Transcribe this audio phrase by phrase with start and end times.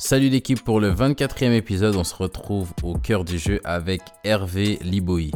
[0.00, 4.78] Salut l'équipe pour le 24e épisode, on se retrouve au cœur du jeu avec Hervé
[4.80, 5.32] Liboy.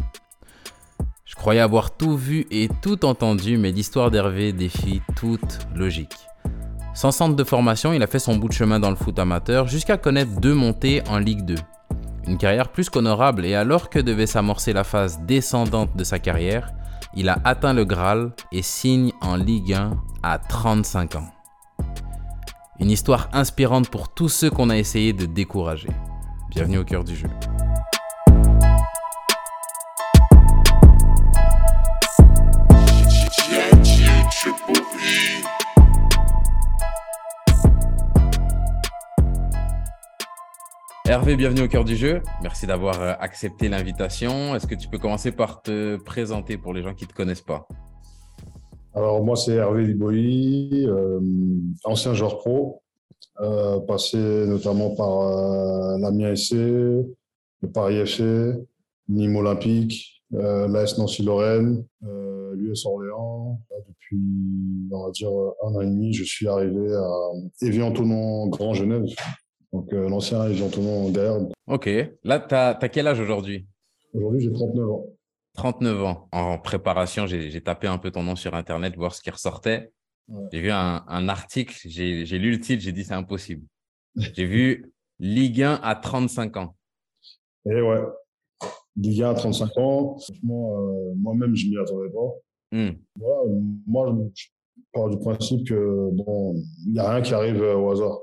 [1.24, 6.14] Je croyais avoir tout vu et tout entendu, mais l'histoire d'Hervé défie toute logique.
[6.94, 9.66] Sans centre de formation, il a fait son bout de chemin dans le foot amateur
[9.66, 11.56] jusqu'à connaître deux montées en Ligue 2.
[12.28, 16.70] Une carrière plus qu'honorable et alors que devait s'amorcer la phase descendante de sa carrière,
[17.16, 19.90] il a atteint le Graal et signe en Ligue 1
[20.22, 21.26] à 35 ans.
[22.82, 25.86] Une histoire inspirante pour tous ceux qu'on a essayé de décourager.
[26.50, 27.28] Bienvenue au cœur du jeu.
[41.04, 42.20] Hervé, bienvenue au cœur du jeu.
[42.42, 44.56] Merci d'avoir euh, accepté l'invitation.
[44.56, 47.42] Est-ce que tu peux commencer par te présenter pour les gens qui ne te connaissent
[47.42, 47.68] pas?
[48.94, 51.20] Alors, moi, c'est Hervé Liboy, euh,
[51.84, 52.82] ancien joueur pro,
[53.40, 58.52] euh, passé notamment par euh, l'Amiens SC, le Paris FC,
[59.08, 61.84] Nîmes Olympique, euh, l'AS Nancy-Lorraine,
[62.54, 63.58] l'US Orléans.
[63.88, 64.18] Depuis,
[64.92, 65.30] on va dire,
[65.64, 67.10] un an et demi, je suis arrivé à
[67.62, 69.04] Évian-Tonon, Grand Genève.
[69.72, 71.40] Donc, l'ancien Évian-Tonon Gaillard.
[71.66, 71.88] Ok.
[72.24, 73.66] Là, tu as, quel âge aujourd'hui?
[74.12, 75.06] Aujourd'hui, j'ai 39 ans.
[75.54, 76.28] 39 ans.
[76.32, 79.92] En préparation, j'ai tapé un peu ton nom sur Internet, voir ce qui ressortait.
[80.28, 80.44] Ouais.
[80.52, 83.66] J'ai vu un, un article, j'ai lu le titre, j'ai dit c'est impossible.
[84.34, 86.76] J'ai vu Ligue 1 à 35 ans.
[87.64, 88.02] Et ouais,
[88.96, 90.18] Ligue 1 à 35 ans.
[90.18, 92.76] Franchement, euh, moi-même, je m'y attendais pas.
[92.76, 92.90] Hmm.
[93.18, 93.50] Voilà,
[93.86, 94.46] moi, je
[94.92, 96.54] pars du principe que, bon,
[96.86, 98.18] il n'y a rien qui arrive euh, au hasard.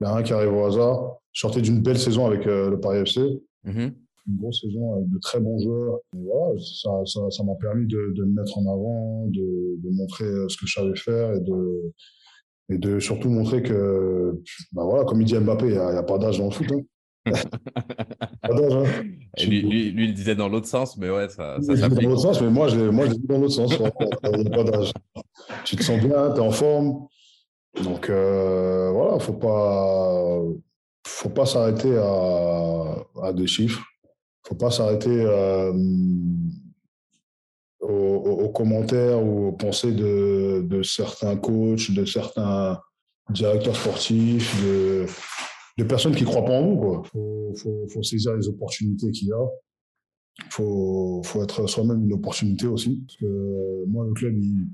[0.00, 1.16] Il n'y a rien qui arrive au hasard.
[1.32, 3.20] Je sortais d'une belle saison avec euh, le Paris FC,
[3.64, 3.94] Mhm.
[4.28, 5.98] Une grosse saison avec de très bons joueurs.
[6.14, 9.90] Et voilà, ça ça- ça m'a permis de, de me mettre en avant, de, de
[9.90, 11.92] montrer euh, ce que je savais faire et de,
[12.70, 14.40] et de surtout montrer que,
[14.72, 16.66] bah voilà, comme il dit Mbappé, il n'y a, pas d'âge dans le foot.
[16.72, 16.80] Hein.
[18.42, 18.72] pas d'âge.
[18.74, 18.84] Hein.
[19.38, 22.02] Et lui, lui, lui, il disait dans l'autre sens, mais ouais, ça, ça s'applique.
[22.02, 23.72] dans l'autre sens, mais moi, je l'ai dit dans l'autre sens.
[23.74, 23.92] vraiment,
[24.32, 24.92] Il n'y a pas d'âge.
[25.64, 27.06] Tu te sens bien, tu es en forme.
[27.82, 30.38] Donc, euh, voilà, faut pas,
[31.06, 33.82] faut pas s'arrêter à, à des chiffres.
[34.46, 35.72] Faut pas s'arrêter euh,
[37.80, 42.80] aux, commentaires ou aux pensées de, de certains coachs, de certains
[43.30, 45.06] directeurs sportifs, de,
[45.78, 47.02] de personnes qui croient pas en vous.
[47.04, 49.46] Il faut, faut, faut saisir les opportunités qu'il y a
[50.50, 53.02] faut, faut être soi-même une opportunité aussi.
[53.06, 54.68] Parce que euh, moi, le club, il,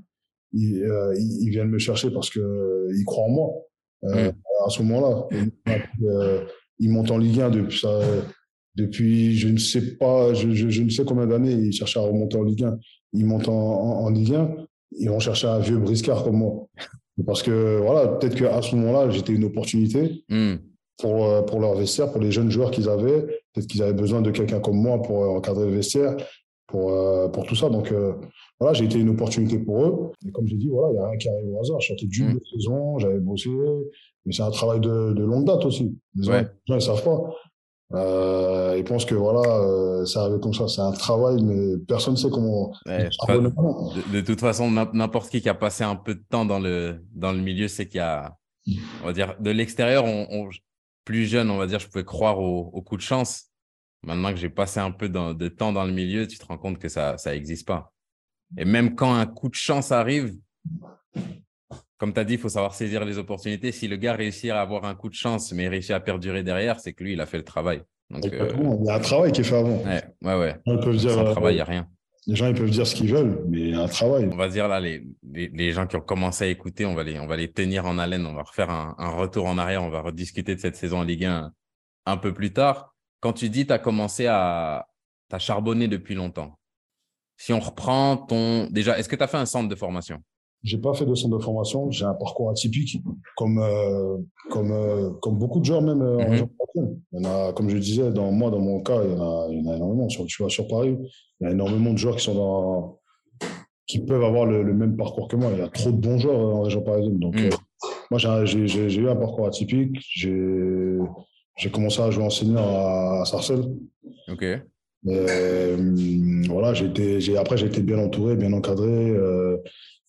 [0.53, 3.49] il, euh, il, il vient de me chercher parce que euh, il croit en moi
[4.05, 4.31] euh,
[4.65, 5.27] à ce moment-là.
[5.31, 6.45] Et, euh,
[6.79, 7.99] il monte en Ligue 1 depuis, ça,
[8.75, 12.03] depuis je ne sais pas, je, je, je ne sais combien d'années, il cherchait à
[12.03, 12.77] remonter en Ligue 1.
[13.13, 14.55] Il monte en, en, en Ligue 1,
[14.99, 16.67] ils vont chercher un vieux briscard comme moi.
[17.25, 20.55] Parce que voilà, peut-être qu'à ce moment-là, j'étais une opportunité Hmm.
[20.97, 23.21] pour, euh, pour leur vestiaire, pour les jeunes joueurs qu'ils avaient.
[23.53, 26.15] Peut-être qu'ils avaient besoin de quelqu'un comme moi pour euh, encadrer le vestiaire,
[26.67, 27.69] pour, euh, pour tout ça.
[27.69, 28.13] Donc euh,
[28.59, 30.11] voilà, j'ai été une opportunité pour eux.
[30.25, 31.79] Et comme j'ai dit, voilà, il n'y a rien qui arrive au hasard.
[31.81, 32.39] Je sortais d'une Mm.
[32.53, 33.49] saison, j'avais bossé,
[34.25, 35.93] mais c'est un travail de, de longue date aussi.
[36.15, 36.41] Les gens, Ouais.
[36.43, 37.19] les gens, ils savent pas.
[37.93, 40.67] Euh, ils pensent que voilà, euh, c'est arrivé comme ça.
[40.67, 42.71] C'est un travail, mais personne ne sait comment.
[42.85, 43.09] Ouais,
[44.13, 47.03] de, toute façon, n'im- n'importe qui qui a passé un peu de temps dans le,
[47.13, 48.35] dans le milieu, c'est qu'il y a,
[49.03, 50.49] on va dire, de l'extérieur, on, on-
[51.03, 53.45] plus jeune, on va dire, je pouvais croire au, au coup de chance.
[54.03, 56.57] Maintenant que j'ai passé un peu dans- de temps dans le milieu, tu te rends
[56.57, 57.91] compte que ça ça n'existe pas.
[58.57, 60.35] Et même quand un coup de chance arrive,
[62.01, 63.71] comme tu as dit, il faut savoir saisir les opportunités.
[63.71, 66.79] Si le gars réussit à avoir un coup de chance, mais réussit à perdurer derrière,
[66.79, 67.83] c'est que lui, il a fait le travail.
[68.09, 68.51] Donc, euh.
[68.81, 69.83] Il y a un travail qui est fait avant.
[69.83, 71.87] ouais, ouais, ils peuvent dire, Sans euh, travail, il n'y a rien.
[72.25, 74.27] les gens, ils peuvent dire ce qu'ils veulent, mais il y a un travail.
[74.33, 77.03] On va dire là, les, les, les gens qui ont commencé à écouter, on va
[77.03, 78.25] les, on va les tenir en haleine.
[78.25, 79.83] On va refaire un, un retour en arrière.
[79.83, 81.53] On va rediscuter de cette saison en Ligue 1
[82.07, 82.95] un peu plus tard.
[83.19, 84.87] Quand tu dis tu as commencé à.
[85.29, 86.57] Tu as charbonné depuis longtemps.
[87.37, 88.65] Si on reprend ton.
[88.71, 90.23] Déjà, est-ce que tu as fait un centre de formation?
[90.63, 91.89] J'ai pas fait de centre de formation.
[91.89, 93.01] J'ai un parcours atypique,
[93.35, 94.17] comme euh,
[94.51, 96.31] comme euh, comme beaucoup de joueurs même euh, en Mhm.
[96.31, 96.99] région parisienne.
[97.13, 99.21] Il y en a, comme je disais, dans moi, dans mon cas, il y en
[99.21, 100.07] a, il y en a énormément.
[100.09, 100.97] Sur, tu vois, sur Paris,
[101.39, 102.99] il y a énormément de joueurs qui sont dans
[103.87, 105.49] qui peuvent avoir le, le même parcours que moi.
[105.51, 107.17] Il y a trop de bons joueurs en région parisienne.
[107.19, 107.49] Donc, Mhm.
[108.11, 109.97] moi, j'ai- eu un parcours atypique.
[109.99, 110.97] J'ai
[111.57, 113.65] j'ai commencé à jouer en senior à, à Sarcelles.
[114.31, 114.45] Ok.
[115.03, 115.75] Mais,
[116.47, 119.11] voilà, j'ai été, j'ai, après, j'ai été bien entouré, bien encadré.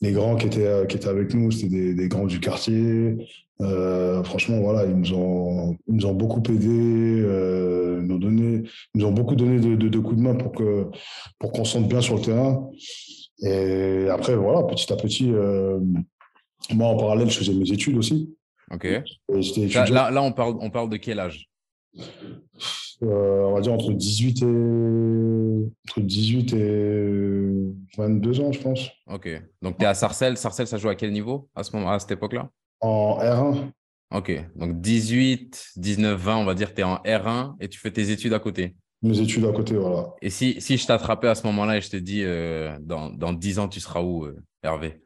[0.02, 3.16] Les grands qui étaient, euh, qui étaient avec nous, c'était des, des grands du quartier.
[3.60, 8.64] Euh, franchement, voilà, ils nous ont, ils nous ont beaucoup aidés, euh, nous, donné,
[8.94, 10.86] ils nous ont beaucoup donné de, de, de coups de main pour, que,
[11.38, 12.68] pour qu'on se sente bien sur le terrain.
[13.44, 15.78] Et après, voilà, petit à petit, euh,
[16.74, 18.34] moi, en parallèle, je faisais mes études aussi.
[18.72, 18.88] Ok.
[19.90, 21.48] Là, là, on, parle, on parle de quel âge?
[23.02, 24.46] Euh, On va dire entre 18 et,
[25.88, 27.48] entre 18 et
[27.96, 28.90] 22 ans, je pense.
[29.06, 29.28] Ok.
[29.60, 30.36] Donc, tu es à Sarcelles.
[30.36, 32.50] Sarcelles, ça joue à quel niveau à, ce moment, à cette époque-là?
[32.80, 33.70] En R1.
[34.14, 34.32] Ok.
[34.56, 38.10] Donc, 18, 19, 20, on va dire, tu es en R1 et tu fais tes
[38.10, 38.74] études à côté.
[39.02, 40.10] Mes études à côté, voilà.
[40.22, 43.32] Et si, si je t'attrapais à ce moment-là et je te dis, euh, dans, dans
[43.32, 45.02] 10 ans, tu seras où, euh, Hervé?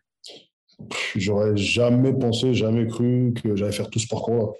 [1.16, 4.52] J'aurais jamais pensé, jamais cru que j'allais faire tout ce parcours-là.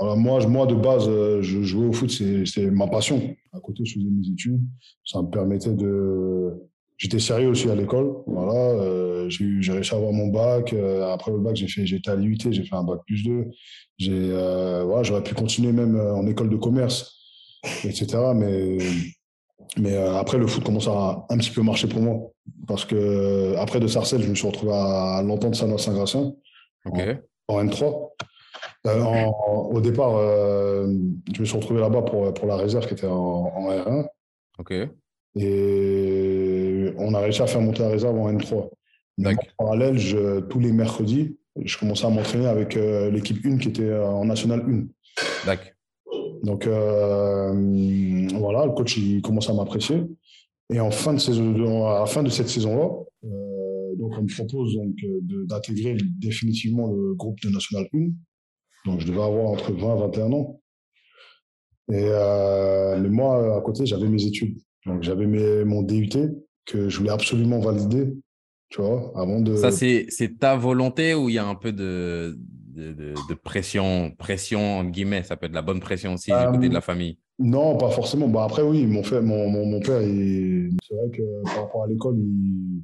[0.00, 0.20] Hmm.
[0.20, 3.34] moi, moi, de base, euh, je jouais au foot, c'est ma passion.
[3.52, 4.60] À côté, je faisais mes études.
[5.04, 6.54] Ça me permettait de.
[6.96, 8.12] J'étais sérieux aussi à l'école.
[8.26, 10.72] Voilà, euh, j'ai réussi à avoir mon bac.
[10.72, 13.46] Euh, après le bac, j'ai fait, j'étais à l'IUT, j'ai fait un bac plus 2.
[13.96, 14.28] J'ai,
[14.84, 17.16] voilà, j'aurais pu continuer même en école de commerce,
[17.84, 18.18] etc.
[18.34, 18.78] Mais
[19.78, 22.32] mais après, le foot commence à un petit peu marcher pour moi.
[22.66, 26.32] Parce que après de Sarcelles, je me suis retrouvé à l'entente Saint-Gratien
[27.48, 28.10] en, N3.
[28.86, 29.26] Euh,
[29.70, 30.86] au départ, euh,
[31.34, 34.06] je me suis retrouvé là-bas pour, pour la réserve qui était en, R1.
[34.58, 34.74] Ok.
[35.36, 38.68] Et on a réussi à faire monter la réserve en N3.
[39.24, 43.94] en parallèle, je, tous les mercredis, je commençais à m'entraîner avec l'équipe 1 qui était
[43.94, 45.46] en National 1.
[45.46, 45.70] D'accord.
[46.42, 50.02] Donc euh, voilà, le coach il commence à m'apprécier.
[50.72, 52.88] Et en fin de saison, à la fin de cette saison-là,
[53.24, 54.94] euh, donc on me propose donc
[55.48, 58.10] d'intégrer définitivement le groupe de National 1.
[58.84, 60.60] Donc je devais avoir entre 20 et 21 ans.
[61.92, 64.58] Et euh, mais moi à côté j'avais mes études.
[64.86, 65.26] Donc j'avais
[65.64, 66.08] mon DUT
[66.66, 68.14] que je voulais absolument valider,
[68.68, 69.56] tu vois, avant de.
[69.56, 72.38] Ça c'est ta volonté ou il y a un peu de
[72.80, 76.72] de, pression, pression en guillemets, ça peut être la bonne pression aussi du côté de
[76.72, 78.28] la euh, famille Non, pas forcément.
[78.28, 82.16] Bah après, oui, mon, fait, mon, mon, père, c'est vrai que par rapport à l'école,
[82.18, 82.82] il,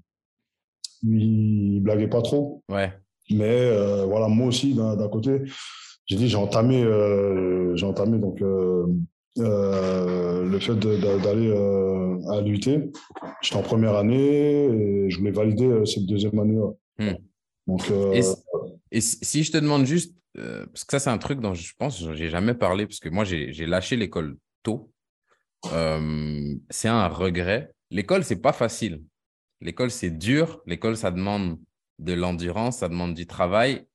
[1.03, 2.63] il blaguait pas trop.
[2.69, 2.93] Ouais.
[3.31, 5.43] Mais euh, voilà, moi aussi, d'un côté,
[6.07, 8.89] j'ai dit, j'ai entamé, euh, j'ai entamé donc, le
[10.61, 11.53] fait d'aller
[12.31, 12.93] à l'UT.
[13.43, 16.71] J'étais en première année et je voulais valider cette deuxième année-là.
[16.99, 17.17] Hmm.
[17.67, 17.83] Donc,
[18.93, 21.73] et si je te demande juste, euh, parce que ça, c'est un truc dont je
[21.79, 24.93] pense que j'ai jamais parlé, parce que moi, j'ai lâché l'école tôt.
[25.73, 27.73] Euh, c'est un regret.
[27.91, 29.03] L'école, c'est pas facile.
[29.61, 30.63] L'école, c'est dur.
[30.67, 31.59] L'école, ça demande
[31.99, 33.87] de l'endurance, ça demande du travail.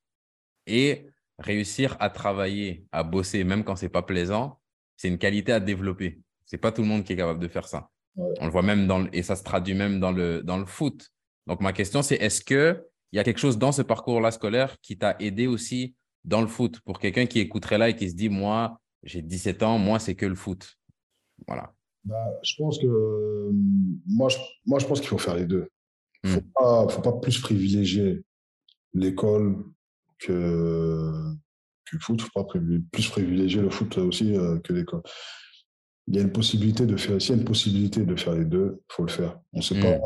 [0.68, 1.08] Et
[1.40, 4.60] réussir à travailler, à bosser, même quand c'est pas plaisant,
[4.98, 6.22] c'est une qualité à développer.
[6.46, 7.90] C'est pas tout le monde qui est capable de faire ça.
[8.16, 10.66] On le voit même dans le, et ça se traduit même dans le, dans le
[10.66, 11.10] foot.
[11.48, 14.78] Donc, ma question, c'est est-ce que il y a quelque chose dans ce parcours-là scolaire
[14.82, 16.80] qui t'a aidé aussi dans le foot?
[16.82, 20.16] Pour quelqu'un qui écouterait là et qui se dit, moi, j'ai 17 ans, moi, c'est
[20.16, 20.78] que le foot.
[21.48, 21.74] Voilà.
[22.04, 23.50] Bah, je pense que
[24.08, 25.70] moi, je, moi, je pense qu'il faut faire les deux.
[26.24, 26.90] Il ne hmm.
[26.90, 28.24] faut, pas, plus privilégier
[28.94, 29.64] l'école
[30.22, 31.12] que,
[31.86, 32.20] que le foot.
[32.20, 32.60] Il ne faut pas
[32.92, 35.02] plus privilégier le foot aussi euh, que l'école.
[36.08, 38.46] Il y a une possibilité de faire, s'il y a une possibilité de faire les
[38.46, 39.40] deux, il faut le faire.
[39.54, 39.98] On sait pas.
[39.98, 40.02] Hmm.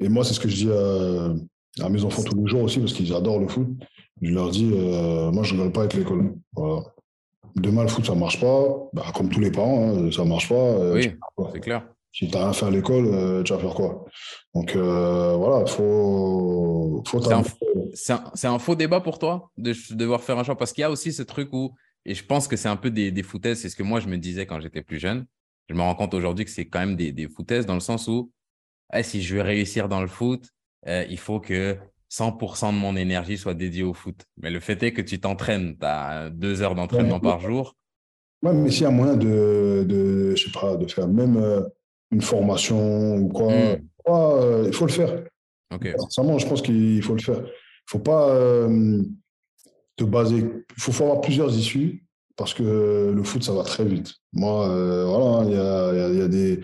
[0.00, 2.78] Et moi, c'est ce que je dis à, à mes enfants tous les jours aussi,
[2.78, 3.68] parce qu'ils adorent le foot.
[4.22, 6.34] Je leur dis, euh, moi, je ne rigole pas avec l'école.
[7.56, 8.88] Demain, le foot, ça ne marche pas.
[8.92, 10.54] Bah, comme tous les parents, hein, ça ne marche pas.
[10.54, 11.10] Euh, oui,
[11.52, 11.86] c'est clair.
[12.12, 14.04] Si tu n'as rien fait à l'école, euh, tu vas faire quoi?
[14.54, 17.02] Donc, voilà, il faut.
[17.06, 17.20] faut
[17.94, 20.56] c'est un, un, faux débat pour toi de devoir faire un choix?
[20.56, 22.90] Parce qu'il y a aussi ce truc où, et je pense que c'est un peu
[22.90, 25.26] des, des foutaises, c'est ce que moi, je me disais quand j'étais plus jeune.
[25.68, 28.08] Je me rends compte aujourd'hui que c'est quand même des, des foutaises dans le sens
[28.08, 28.32] où,
[28.94, 30.48] eh, si je veux réussir dans le foot,
[30.86, 31.76] euh, il faut que
[32.10, 34.24] 100% de mon énergie soit dédiée au foot.
[34.38, 37.76] Mais le fait est que tu t'entraînes, tu as deux heures d'entraînement par jour.
[38.42, 41.62] Oui, mais s'il y a moyen de, de, je sais pas, de faire même euh,
[42.10, 43.78] une formation ou quoi, hmm.
[44.08, 45.22] euh, il faut le faire.
[45.70, 45.92] Okay.
[45.98, 47.38] je pense qu'il faut le faire.
[47.38, 48.34] Il ne faut pas
[49.96, 50.38] te baser.
[50.38, 52.04] Il faut avoir plusieurs issues
[52.36, 54.14] parce que le foot, ça va très vite.
[54.32, 54.66] Moi,
[55.04, 56.60] voilà, il y a, y a des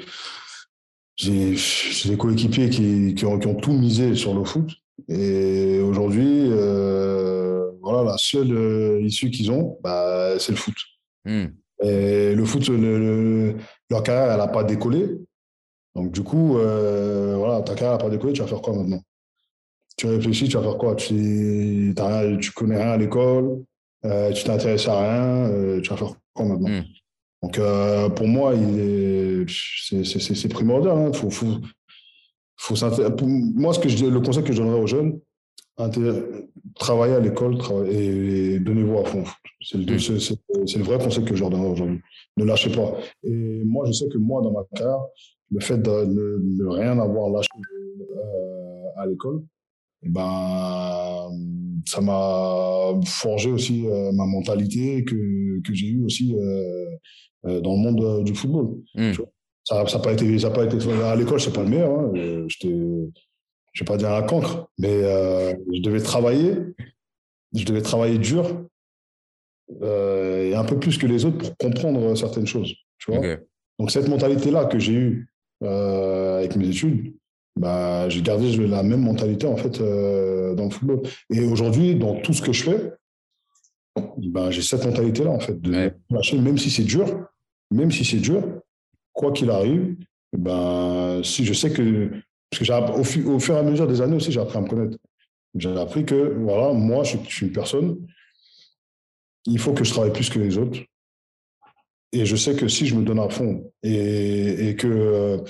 [1.17, 4.71] j'ai des coéquipiers qui, qui, ont, qui, ont, tout misé sur le foot.
[5.09, 10.75] Et aujourd'hui, euh, voilà, la seule euh, issue qu'ils ont, bah, c'est le foot.
[11.25, 11.47] Hmm.
[11.83, 13.57] Et le foot, le,
[13.91, 15.09] leur carrière, elle n'a pas décollé.
[15.95, 19.01] Donc, du coup, euh, voilà, ta carrière n'a pas décollé, tu vas faire quoi maintenant?
[19.97, 20.97] Tu réfléchis, tu vas faire quoi?
[20.97, 23.63] Tu ne connais rien à l'école,
[24.03, 26.69] tu t'intéresses à rien, tu vas faire quoi maintenant?
[26.69, 26.85] Hmm.
[27.45, 28.55] Donc, euh, pour moi,
[29.47, 30.97] c'est primordial.
[30.97, 31.13] Hein.
[31.13, 31.61] Faut, faut,
[32.57, 32.75] faut
[33.27, 35.21] moi, ce que je, le conseil que je donnerais aux jeunes,
[36.77, 37.59] travailler à l'école
[37.91, 39.25] et, donnez-vous à fond.
[39.61, 42.01] C'est le, le, vrai conseil que je leur donnerais aujourd'hui.
[42.39, 42.97] Ne lâchez pas.
[43.25, 45.03] Et moi, je sais que moi, dans ma carrière,
[45.55, 46.05] le fait de
[46.41, 49.43] ne rien avoir lâché euh, à l'école,
[50.03, 51.31] eh ben,
[51.87, 56.35] ça m'a forgé aussi ma mentalité que, que j'ai eu aussi
[57.43, 58.77] dans le monde du football.
[58.95, 59.13] Hmm.
[59.65, 61.99] Ça n'a pas été, ça pas été à l'école, c'est pas le meilleur.
[61.99, 62.13] Hein.
[62.53, 65.01] Je vais pas dire un cancre, mais
[65.73, 66.57] je devais travailler,
[67.55, 68.67] je devais travailler dur
[69.83, 72.75] et un peu plus que les autres pour comprendre certaines choses.
[72.99, 73.37] Tu vois
[73.79, 75.29] Donc cette mentalité-là que j'ai eue
[75.65, 77.15] avec mes études,
[77.57, 81.03] bah, j'ai gardé la même mentalité en fait euh, dans le football.
[81.31, 82.93] Et aujourd'hui, dans tout ce que je fais,
[84.19, 87.29] bah, j'ai cette mentalité-là en fait, de lâcher, même si c'est dur,
[87.71, 88.43] même si c'est dur,
[89.13, 89.97] quoi qu'il arrive,
[90.37, 92.11] ben, si je sais que,
[92.51, 94.69] parce que au, au, fur et à mesure des années aussi, j'ai appris à me
[94.69, 94.99] connaître.
[95.55, 98.05] J'ai appris que voilà, moi, je, suis une personne,
[99.47, 100.81] il faut que je travaille plus que les autres.
[102.15, 105.43] Et je sais que si je me donne à fond et, et que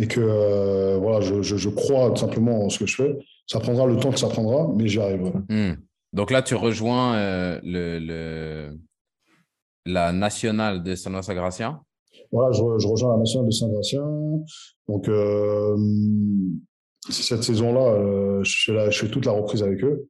[0.00, 3.18] et que euh, voilà, je, je, crois simplement en ce que je fais.
[3.46, 5.32] Ça prendra le temps que ça prendra, mais j'y arriverai.
[5.48, 5.74] Hmm.
[6.12, 8.78] Donc là, tu rejoins euh, le, le,
[9.84, 11.80] la nationale de San Gratien
[12.32, 14.02] Voilà, je, je, rejoins la nationale de Saint-Gratien.
[14.88, 15.76] Donc, euh,
[17.10, 20.08] cette saison-là, je, je, fais toute la reprise avec eux.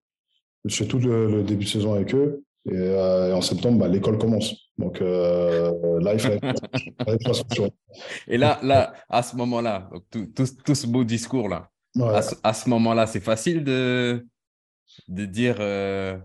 [0.64, 2.44] Je fais tout le, début de saison avec eux.
[2.68, 4.54] Et, en septembre, bah, l'école commence.
[4.76, 6.40] Donc euh, là, il fallait,
[8.28, 10.28] Et là, là, à ce moment-là, tout,
[10.64, 11.70] tout, ce beau discours-là,
[12.42, 14.26] à, ce moment-là, c'est facile de,
[15.08, 16.16] de dire euh,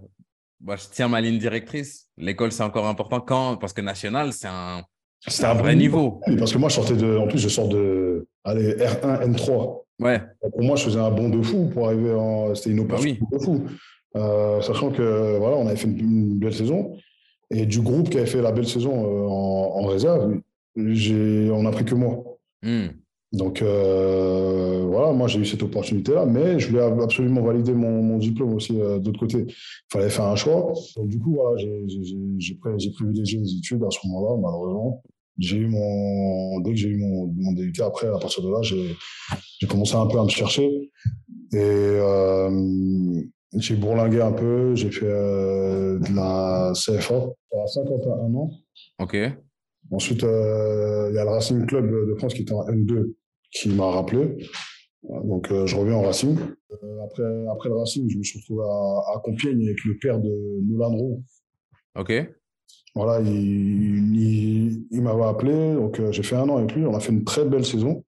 [0.59, 2.07] bah, je tiens ma ligne directrice.
[2.17, 3.19] L'école, c'est encore important.
[3.21, 3.57] Quand?
[3.57, 4.83] Parce que national, c'est un,
[5.27, 6.21] c'est un vrai niveau.
[6.37, 7.17] parce que moi, je sortais de.
[7.17, 9.81] En plus, je sors de allez, R1, N3.
[9.99, 10.21] Ouais.
[10.51, 12.53] pour moi, je faisais un bond de fou pour arriver en.
[12.53, 13.65] C'était une bah opération de fou.
[14.15, 16.95] Euh, sachant que voilà, on avait fait une belle saison.
[17.51, 20.39] Et du groupe qui avait fait la belle saison euh, en, réserve,
[20.75, 22.23] on n'a pris que moi.
[22.63, 22.87] Hmm.
[23.33, 28.53] Donc euh, voilà, moi j'ai eu cette opportunité-là, mais je voulais absolument valider mon, diplôme
[28.53, 29.45] aussi euh, d'autre côté.
[29.47, 29.53] Il
[29.91, 30.73] fallait faire un choix.
[30.95, 35.03] Donc du coup, voilà, j'ai privilégié les études à ce moment-là, malheureusement.
[35.37, 38.61] J'ai eu mon, dès que j'ai eu mon, mon DUT, après, à partir de là,
[38.61, 40.89] j'ai commencé un peu à me chercher.
[41.51, 41.99] Et
[43.57, 48.51] j'ai bourlingué un peu, j'ai fait euh, de la CFA à 51 ans.
[48.99, 49.17] Ok.
[49.91, 53.13] Ensuite, euh, il y a le Racing Club de France qui était en N2
[53.51, 54.37] qui m'a rappelé.
[55.03, 56.37] Donc, euh, je reviens en Racing.
[57.03, 60.31] après, après le Racing, je me suis retrouvé à, Compiègne avec le père de
[60.67, 61.23] Nolan Roux.
[61.97, 62.13] Ok.
[62.95, 65.75] Voilà, il, il, m'avait appelé.
[65.75, 66.85] Donc, j'ai fait un an avec lui.
[66.85, 68.03] On a fait une très belle saison.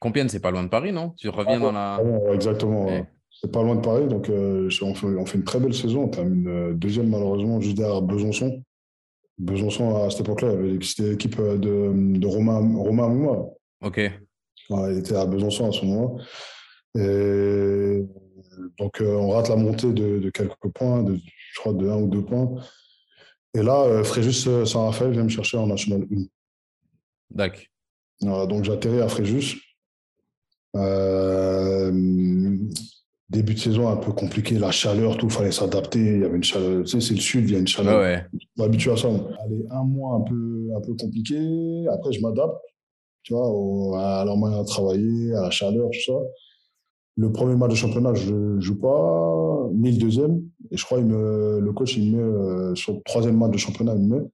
[0.00, 1.12] Compiègne, c'est pas loin de Paris, non?
[1.16, 1.94] Tu reviens ah, dans la.
[1.96, 2.88] Ah exactement.
[3.40, 6.04] C'est pas loin de Paris, donc euh, on, fait, une très belle saison.
[6.04, 8.62] On termine euh, deuxième, malheureusement, juste derrière Besançon.
[9.38, 13.44] Besançon, à cette époque-là, c'était l'équipe euh, de, de Romain, Romain Mouma.
[13.82, 14.00] Ok.
[14.70, 16.24] il était à Besançon à ce moment-là.
[16.96, 18.06] Et
[18.78, 22.24] donc, on rate la montée de, quelques points, de, je crois de un ou deux
[22.24, 22.54] points.
[23.52, 26.24] Et là, Fréjus Saint-Raphaël vient me chercher en National 1.
[27.30, 28.46] D'accord.
[28.46, 29.60] donc, j'atterris à Fréjus.
[33.30, 35.98] Début de saison un peu compliqué, la chaleur, tout, il fallait s'adapter.
[35.98, 38.00] Il y avait une chaleur, tu sais, c'est le sud, il y a une chaleur.
[38.00, 38.24] Ouais.
[38.58, 39.08] On habitué à ça.
[39.08, 41.38] Allez, un mois un peu, un peu compliqué.
[41.90, 42.60] Après, je m'adapte,
[43.22, 46.18] tu vois, à leur moyen de travailler, à la chaleur, tout ça.
[47.16, 50.42] Le premier match de championnat, je ne joue pas, ni le deuxième.
[50.70, 53.58] Et je crois que le coach, il me met euh, sur le troisième match de
[53.58, 54.24] championnat, il me met.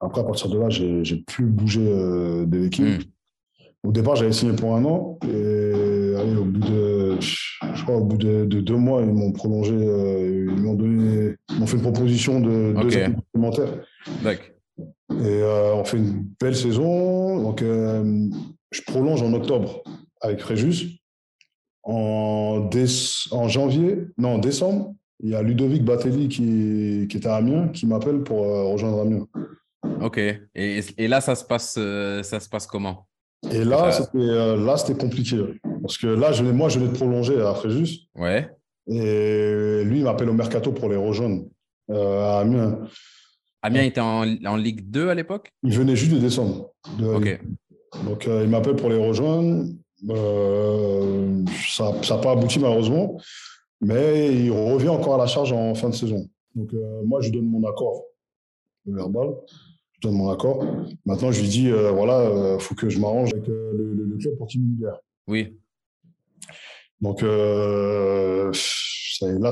[0.00, 2.84] Après, à partir de là, j'ai plus bougé euh, de l'équipe.
[2.84, 3.88] Hmm.
[3.88, 5.18] Au départ, j'avais signé pour un an.
[5.24, 9.74] Et allez, au bout de, je crois, au bout de, deux mois, ils m'ont prolongé.
[9.74, 13.72] Euh, ils m'ont donné, m'ont fait une proposition de deux années supplémentaires.
[14.22, 14.46] D'accord.
[14.78, 17.42] Et euh, on fait une belle saison.
[17.42, 18.28] Donc, euh,
[18.70, 19.82] je prolonge en octobre
[20.20, 20.98] avec Fréjus.
[21.84, 22.70] En,
[23.32, 27.68] en janvier, non, en décembre, il y a Ludovic Batelli qui, qui était à Amiens
[27.68, 29.26] qui m'appelle pour rejoindre Amiens.
[30.00, 30.18] Ok.
[30.18, 33.06] Et, et, là, ça se passe, ça se passe comment?
[33.50, 35.38] Et là, c'était euh, là, c'était compliqué.
[35.82, 38.08] Parce que là, je, moi, je venais de prolonger à Fréjus.
[38.14, 38.48] Ouais.
[38.88, 41.44] Et lui, il m'appelle au mercato pour les rejoindre
[41.90, 42.78] euh, à Amiens.
[43.62, 45.50] Amiens était en, en, Ligue 2 à l'époque?
[45.62, 46.70] Il venait juste de descendre.
[47.00, 47.40] ok.
[48.06, 49.66] Donc, euh, il m'appelle pour les rejoindre.
[51.68, 53.20] ça n'a pas abouti, malheureusement.
[53.80, 56.26] Mais il revient encore à la charge en fin de saison.
[56.54, 56.70] Donc,
[57.04, 58.04] moi, je donne mon accord
[58.86, 59.34] verbal
[60.02, 60.64] donne mon accord.
[61.06, 64.16] Maintenant, je lui dis, euh, voilà, il euh, faut que je m'arrange avec euh, le,
[64.18, 64.98] club pour qu'il me libère.
[65.26, 65.56] Oui.
[67.02, 68.52] Donc là,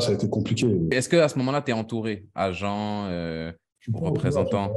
[0.01, 0.67] ça a été compliqué.
[0.91, 3.09] Est-ce qu'à ce, moment-là, tu es entouré, agent,
[3.93, 4.73] représentant?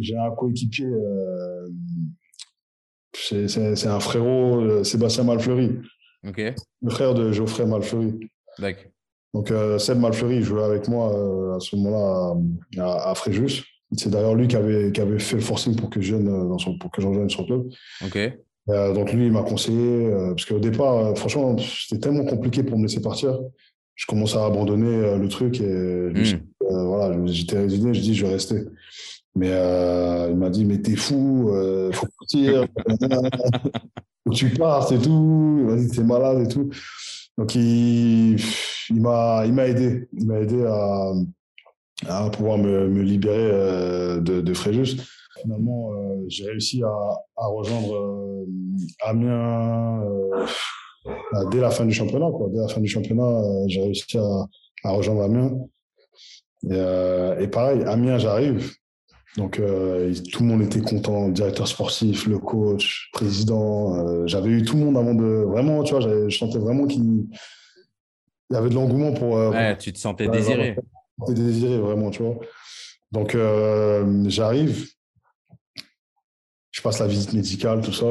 [0.00, 0.90] J'ai un coéquipier,
[3.14, 5.78] c'est un frérot, Sébastien Malfleury.
[6.24, 8.18] Le frère de Geoffrey Malfleury.
[8.58, 8.90] D'accord.
[9.34, 12.34] Donc, euh, Seb Malfleury jouait avec moi euh, à ce moment-là
[12.78, 13.64] à, à, Fréjus.
[13.96, 16.78] C'est d'ailleurs lui qui avait, qui avait fait le forcing pour que je, dans son,
[16.78, 17.68] pour que rejoigne son club.
[18.04, 18.18] Ok.
[18.68, 23.00] Donc, lui, il m'a conseillé, parce qu'au départ, franchement, c'était tellement compliqué pour me laisser
[23.00, 23.38] partir.
[23.94, 26.40] Je commençais à abandonner le truc et hmm.
[26.60, 28.64] voilà, j'étais résigné, je dis, je vais rester.
[29.34, 31.50] Mais il m'a dit, mais t'es fou,
[31.88, 32.66] il faut partir,
[34.24, 36.70] faut que tu partes et tout, vas-y, t'es malade et tout.
[37.38, 38.36] Donc, il,
[38.90, 40.08] il m'a aidé.
[40.12, 41.12] Il m'a aidé à,
[42.08, 44.96] à, pouvoir me, me libérer euh, de, de, Fréjus.
[45.40, 46.88] Finalement, euh, j'ai réussi à,
[47.36, 48.46] à rejoindre euh,
[49.02, 50.02] Amiens
[51.50, 52.30] dès la fin du championnat.
[52.30, 52.48] Quoi.
[52.50, 54.46] Dès la fin du championnat, j'ai réussi à,
[54.84, 55.52] à, rejoindre Amiens.
[56.68, 58.78] Et, et pareil, Amiens, j'arrive.
[59.38, 63.94] Donc, euh, tout le monde était content, le directeur sportif, le coach, président.
[63.94, 65.44] Euh, j'avais eu tout le monde avant de.
[65.46, 67.26] Vraiment, tu vois, je sentais vraiment qu'il
[68.50, 69.36] y avait de l'engouement pour.
[69.36, 70.76] Euh, ouais, tu te sentais désiré.
[71.28, 72.36] Je désiré, vraiment, tu vois.
[73.12, 73.36] Donc,
[74.26, 74.88] j'arrive,
[76.78, 78.06] je passe la visite médicale, tout ça.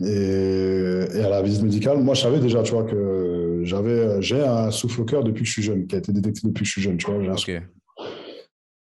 [0.00, 4.40] Et, et, à la visite médicale, moi, je savais déjà, tu vois, que j'avais, j'ai
[4.44, 6.66] un souffle au cœur depuis que je suis jeune, qui a été détecté depuis que
[6.66, 7.36] je suis jeune, tu vois.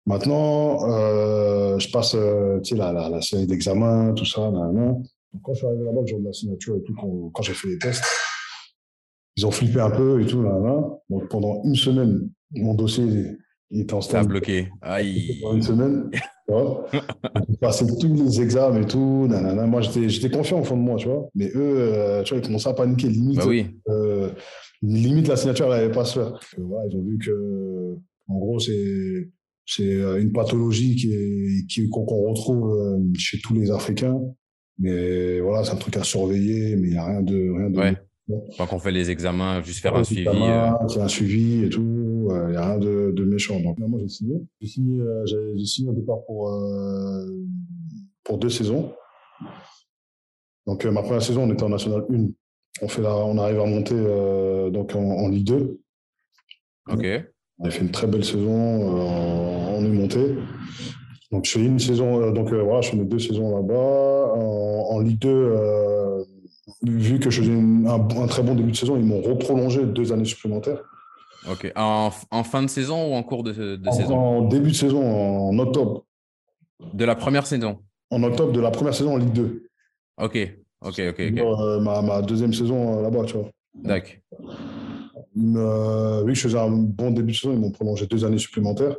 [0.05, 4.51] Maintenant, euh, je passe euh, tu sais, la, la, la série d'examens, tout ça.
[5.43, 7.53] Quand je suis arrivé là-bas, le jour de la signature et tout, quand, quand j'ai
[7.53, 8.03] fait les tests,
[9.37, 10.43] ils ont flippé un peu et tout.
[11.09, 13.05] Donc pendant une semaine, mon dossier
[13.71, 14.27] il était en stand.
[14.27, 14.69] bloqué.
[14.81, 15.39] Aïe.
[15.41, 16.11] Pendant une semaine.
[17.61, 19.27] passé tous les examens et tout.
[19.27, 19.65] Nanana.
[19.65, 21.29] Moi, j'étais confiant au fond de moi, tu vois.
[21.35, 23.07] Mais eux, euh, tu vois, ils commençaient à paniquer.
[23.07, 23.67] Limite, bah oui.
[23.89, 24.29] euh,
[24.81, 26.39] limite la signature, elle n'allait pas se faire.
[26.57, 27.95] Voilà, ils ont vu que,
[28.27, 29.29] en gros, c'est
[29.67, 34.19] c'est euh, une pathologie qui qui, qu'on retrouve euh, chez tous les Africains.
[34.77, 37.35] Mais voilà, c'est un truc à surveiller, mais il n'y a rien de.
[37.35, 37.95] Rien de ouais.
[38.57, 40.27] Quand on fait les examens, juste faire un suivi.
[40.27, 40.71] Euh...
[40.99, 41.94] un suivi et tout,
[42.31, 43.59] il n'y a rien de, de, méchant.
[43.59, 44.41] Donc, moi, j'ai signé.
[44.61, 47.25] J'ai signé, euh, signé au départ pour, euh,
[48.23, 48.93] pour deux saisons.
[50.65, 52.27] Donc, ma première saison, on était en National 1.
[52.81, 53.95] On, fait la, on arrive à monter
[54.71, 55.79] donc en, en, Ligue 2.
[56.91, 57.05] Ok.
[57.59, 60.35] On a fait une très belle saison, euh, on est monté.
[61.31, 64.33] Donc je fais une saison, euh, donc euh, voilà, je fais mes deux saisons là-bas.
[64.35, 65.53] En, Ligue 2,
[66.83, 70.25] vu que je faisais un, très bon début de saison, ils m'ont reprolongé deux années
[70.25, 70.81] supplémentaires.
[71.49, 71.71] Ok.
[71.75, 72.11] En,
[72.43, 73.53] fin de saison ou en cours de,
[73.91, 74.17] saison?
[74.17, 75.03] En début de saison,
[75.49, 76.05] en octobre.
[76.93, 77.79] De la première saison?
[78.11, 79.63] En octobre de la première saison en Ligue 2.
[80.17, 80.37] Ok,
[80.81, 81.19] ok, ok.
[81.81, 83.49] ma, ma, deuxième saison là-bas, tu vois.
[83.73, 84.15] D'accord.
[85.37, 87.53] Euh, oui, je faisais un bon début de saison.
[87.53, 88.95] Ils m'ont prolongé deux années supplémentaires.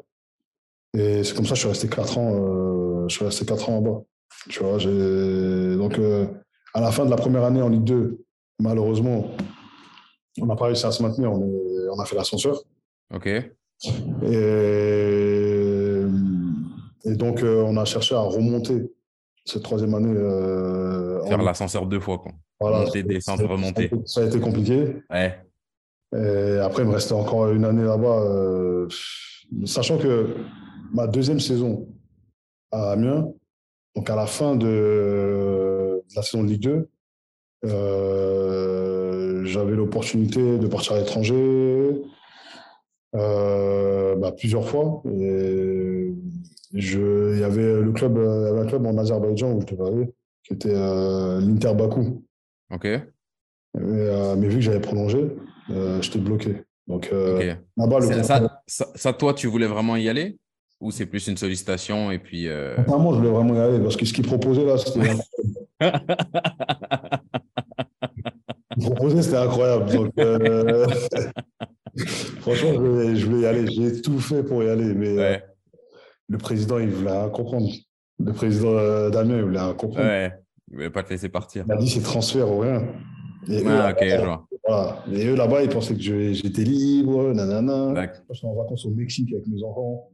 [0.96, 2.32] Et c'est comme ça que je suis resté quatre ans.
[2.34, 4.02] Euh, je suis resté quatre ans en bas.
[4.48, 6.26] Tu vois, donc euh,
[6.74, 8.24] à la fin de la première année en Ligue 2,
[8.60, 9.30] malheureusement,
[10.40, 11.32] on n'a pas réussi à se maintenir.
[11.32, 11.65] On, est...
[11.90, 12.62] on a fait l'ascenseur.
[13.14, 13.26] Ok.
[13.26, 13.50] Et,
[17.04, 18.90] et donc on a cherché à remonter
[19.44, 20.14] cette troisième année.
[21.28, 22.32] Faire l'ascenseur deux fois, quoi.
[22.58, 23.90] Voilà, monter, descendre, remonter.
[24.06, 24.96] Ça a été compliqué.
[25.10, 25.38] Ouais.
[26.14, 28.88] Et après, il me restait encore une année là-bas, euh,
[29.64, 30.36] sachant que
[30.92, 31.88] ma deuxième saison
[32.70, 33.28] à Amiens,
[33.94, 36.88] donc à la fin de, la saison de Ligue 2,
[37.66, 38.75] euh,
[39.46, 42.02] j'avais l'opportunité de partir à l'étranger
[43.14, 45.02] euh, bah, plusieurs fois.
[45.06, 46.12] Et
[46.74, 50.12] je, il y avait le club, avait un club en Azerbaïdjan où je devais
[50.44, 52.22] qui était l'Inter Bakou.
[52.72, 52.86] Ok.
[53.74, 55.28] mais vu que j'avais prolongé,
[55.70, 56.62] euh, j'étais bloqué.
[56.86, 57.54] Donc, euh,
[58.66, 60.38] ça, toi, tu voulais vraiment y aller?
[60.80, 62.48] Ou c'est plus une sollicitation et puis.
[62.48, 62.76] Euh...
[62.86, 65.10] moi, je voulais vraiment y aller parce que ce qu'ils proposaient là, c'était.
[68.90, 69.90] proposaient, c'était incroyable.
[69.90, 70.86] Donc, euh,
[72.40, 73.66] franchement, je voulais, y aller.
[73.70, 74.94] J'ai tout fait pour y aller.
[74.94, 75.38] Mais euh,
[76.28, 77.68] le président, il voulait comprendre.
[78.18, 80.06] Le président Damien, il voulait comprendre.
[80.06, 80.32] Ouais.
[80.68, 81.64] Il ne voulait pas te laisser partir.
[81.66, 82.82] Il a dit c'est transfert ou rien.
[83.48, 85.04] Et ah, ok, je vois.
[85.12, 88.10] Et eux, là-bas, ils pensaient que j'étais libre, nanana.
[88.30, 90.10] Je suis en vacances au Mexique avec mes enfants.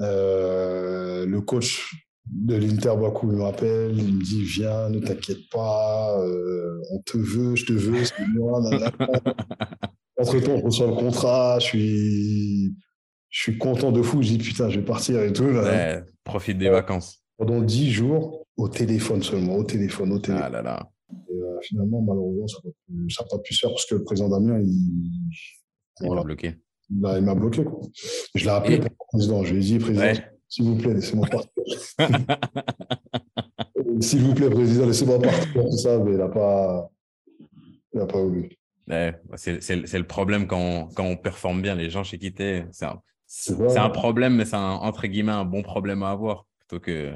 [0.00, 1.94] Euh, le coach
[2.26, 7.16] de l'Inter Bakou me rappelle, il me dit Viens, ne t'inquiète pas, euh, on te
[7.16, 8.60] veut, je te veux, c'est moi.
[10.18, 12.74] Entre-temps, je reçois le contrat, je suis,
[13.30, 14.22] je suis content de fou.
[14.22, 15.44] Je dis Putain, je vais partir et tout.
[15.44, 17.22] Ouais, profite des vacances.
[17.38, 20.46] Pendant dix jours, au téléphone seulement, au téléphone, au téléphone.
[20.46, 20.90] Ah là là.
[21.10, 22.58] Et euh, finalement, malheureusement, ça
[23.22, 25.10] n'a pas, pu se faire parce que le président Damien, il,
[26.02, 26.56] il m'a bloqué.
[27.00, 27.64] Là, il m'a bloqué.
[27.64, 27.80] Quoi.
[28.34, 29.42] Je l'ai appelé pour le président.
[29.42, 30.12] Je lui ai dit, président,
[30.50, 31.48] s'il vous plaît, laissez-moi partir.
[34.00, 35.62] s'il vous plaît, président, laissez-moi partir.
[35.62, 36.90] Tout ça, mais il n'a pas,
[37.94, 38.50] il a pas voulu.
[38.86, 41.76] bah, c'est le problème quand on, quand on performe bien.
[41.76, 43.00] Les gens chez qui c'est un,
[43.76, 47.12] un, problème, mais c'est entre guillemets un bon problème à avoir plutôt que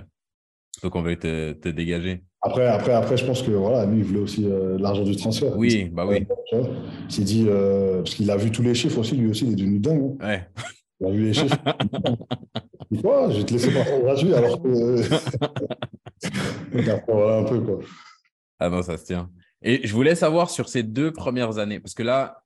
[0.73, 2.23] plutôt qu'on veuille te, te, dégager.
[2.40, 5.57] Après, après, après, je pense que voilà, lui, il voulait aussi euh, l'argent du transfert.
[5.57, 6.27] Oui, bah oui.
[6.53, 9.53] il s'est dit, euh, parce qu'il a vu tous les chiffres aussi, lui aussi, il
[9.53, 10.16] est devenu dingue.
[10.20, 10.27] Hein.
[10.27, 10.49] Ouais.
[11.01, 11.57] Il a vu les chiffres.
[12.90, 14.68] Je vais te laisser partir gratuit alors que.
[17.09, 17.79] voilà un peu, quoi.
[18.59, 19.31] Ah non, ça se tient.
[19.62, 22.44] Et je voulais savoir sur ces deux premières années, parce que là,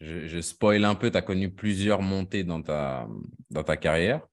[0.00, 3.06] je, je spoil un peu, tu as connu plusieurs montées dans ta,
[3.50, 4.26] dans ta carrière.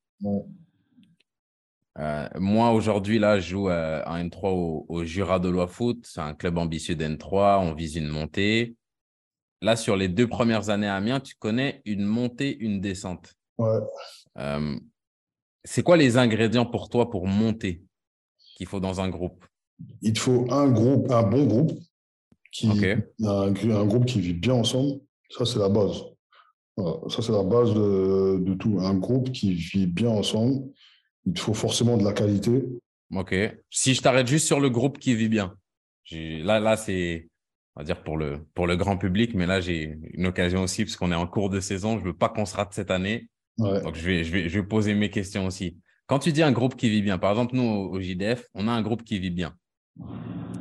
[1.97, 5.99] Euh, moi, aujourd'hui, là, je joue euh, en N3 au, au Jura de Loi Foot.
[6.03, 7.59] C'est un club ambitieux d'N3.
[7.59, 8.75] On vise une montée.
[9.61, 13.33] Là, sur les deux premières années à Amiens, tu connais une montée, une descente.
[13.57, 13.79] Ouais.
[14.37, 14.79] Euh,
[15.63, 17.83] c'est quoi les ingrédients pour toi pour monter
[18.55, 19.45] qu'il faut dans un groupe?
[20.01, 21.71] Il te faut un groupe, un bon groupe,
[22.51, 22.69] qui,
[23.23, 24.99] un, groupe qui vit bien ensemble.
[25.29, 26.03] Ça, c'est la base.
[26.77, 28.79] Ça, c'est la base de, tout.
[28.79, 30.63] Un groupe qui vit bien ensemble.
[31.25, 32.65] Il te faut forcément de la qualité.
[33.13, 33.35] Ok.
[33.69, 35.55] Si je t'arrête juste sur le groupe qui vit bien,
[36.11, 37.27] là, là c'est,
[37.75, 40.85] on va dire pour le, pour le grand public, mais là, j'ai une occasion aussi,
[40.85, 41.97] parce qu'on est en cours de saison.
[41.97, 43.29] Je ne veux pas qu'on se rate cette année.
[43.59, 45.77] Donc, je vais, je, vais, je vais poser mes questions aussi.
[46.07, 48.71] Quand tu dis un groupe qui vit bien, par exemple, nous, au JDF, on a
[48.71, 49.55] un groupe qui vit bien.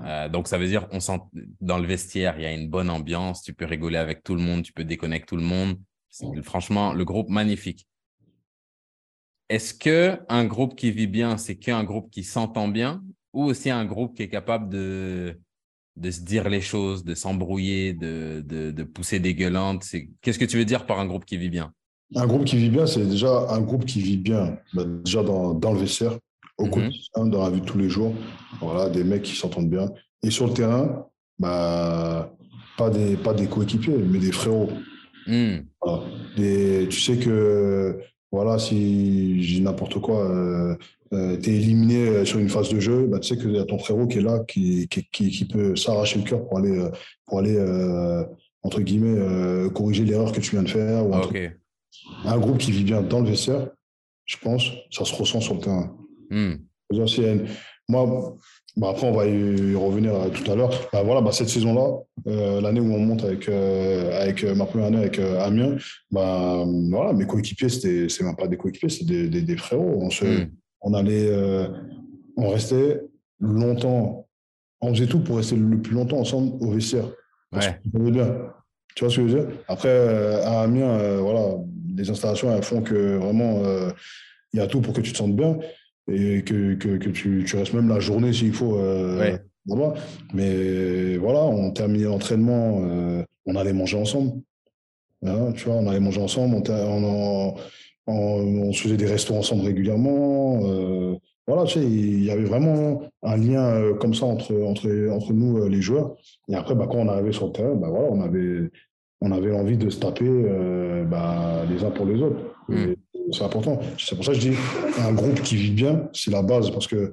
[0.05, 1.19] Euh, donc, ça veut dire on sent
[1.61, 4.43] dans le vestiaire, il y a une bonne ambiance, tu peux rigoler avec tout le
[4.43, 5.79] monde, tu peux déconnecter tout le monde.
[6.43, 7.87] Franchement, le groupe magnifique.
[9.49, 13.71] Est-ce que un groupe qui vit bien, c'est qu'un groupe qui s'entend bien ou aussi
[13.71, 15.41] un groupe qui est capable de,
[15.97, 19.85] de se dire les choses, de s'embrouiller, de, de, pousser des gueulantes?
[20.21, 21.73] Qu'est-ce que tu veux dire par un groupe qui vit bien?
[22.15, 25.53] Un groupe qui vit bien, c'est déjà un groupe qui vit bien, bah, déjà dans,
[25.55, 26.19] dans le vestiaire,
[26.57, 28.15] au mmh quotidien, dans la vie de tous les jours.
[28.61, 29.91] Voilà, des mecs qui s'entendent bien.
[30.23, 31.07] Et sur le terrain,
[31.39, 32.35] bah,
[32.77, 34.71] pas des, pas des coéquipiers, mais des frérots.
[35.27, 35.59] Mmh.
[36.37, 38.01] tu sais que
[38.33, 40.77] voilà, si j'ai n'importe quoi, euh,
[41.13, 43.65] euh, tu es éliminé sur une phase de jeu, bah, tu sais qu'il y a
[43.65, 46.91] ton frérot qui est là, qui, qui, qui, peut s'arracher le cœur pour aller, euh,
[47.27, 47.59] pour aller
[48.63, 51.07] entre guillemets, corriger l'erreur que tu viens de faire.
[51.07, 51.23] Ou ah,
[52.25, 53.69] un groupe qui vit bien dans le vestiaire,
[54.25, 55.97] je pense, ça se ressent sur le terrain.
[56.31, 56.55] Mmh.
[57.91, 58.37] Moi,
[58.79, 60.71] bah après, on va y revenir euh, tout à l'heure.
[60.93, 61.99] Bah voilà, bah cette saison-là,
[62.29, 65.77] euh, l'année où on monte avec, euh, avec ma première année avec Amiens,
[66.11, 69.99] bah, voilà, mes coéquipiers, c'est même pas des coéquipiers, c'est des, des, frérots.
[70.01, 70.51] On, se, mmh.
[70.83, 71.29] on allait,
[72.37, 73.03] on restait
[73.41, 74.29] longtemps,
[74.81, 77.11] on faisait tout pour rester le plus longtemps ensemble au vestiaire.
[77.53, 77.81] Ouais.
[77.85, 78.53] Bien.
[78.95, 79.59] Tu vois ce que je veux dire?
[79.67, 79.91] Après,
[80.45, 81.57] à Amiens, voilà,
[81.99, 83.63] les installations, elles font que vraiment,
[84.53, 85.59] il y a tout pour que tu te sentes bien
[86.11, 88.79] et que, que, que tu, tu, restes même la journée s'il faut.
[88.79, 89.37] Euh,
[90.33, 94.41] Mais voilà, on terminait l'entraînement, euh, on allait manger ensemble.
[95.25, 97.55] Hein, tu vois, on allait manger ensemble, on,
[98.07, 98.11] on,
[98.69, 100.61] on, se faisait des restos ensemble régulièrement.
[100.63, 104.89] Euh, voilà, tu sais, il y avait vraiment un lien euh, comme ça entre, entre,
[105.11, 106.15] entre nous, euh, les joueurs.
[106.49, 108.71] Et après, bah, quand on arrivait sur le terrain, bah, voilà, on avait,
[109.21, 110.31] on avait envie de se taper
[111.11, 112.41] bah, les uns pour les autres.
[112.69, 112.95] Mmh
[113.33, 113.81] c'est important.
[113.99, 114.57] C'est pour ça que je dis
[114.99, 117.13] un groupe qui vit bien, c'est la base parce que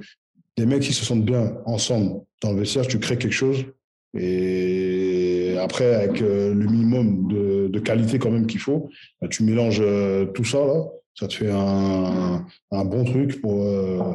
[0.57, 3.65] les mecs qui se sentent bien ensemble dans le vestiaire, tu crées quelque chose
[4.17, 8.89] et après avec euh, le minimum de, de qualité quand même qu'il faut,
[9.21, 13.61] bah, tu mélanges euh, tout ça là, ça te fait un, un bon truc pour
[13.61, 14.13] euh,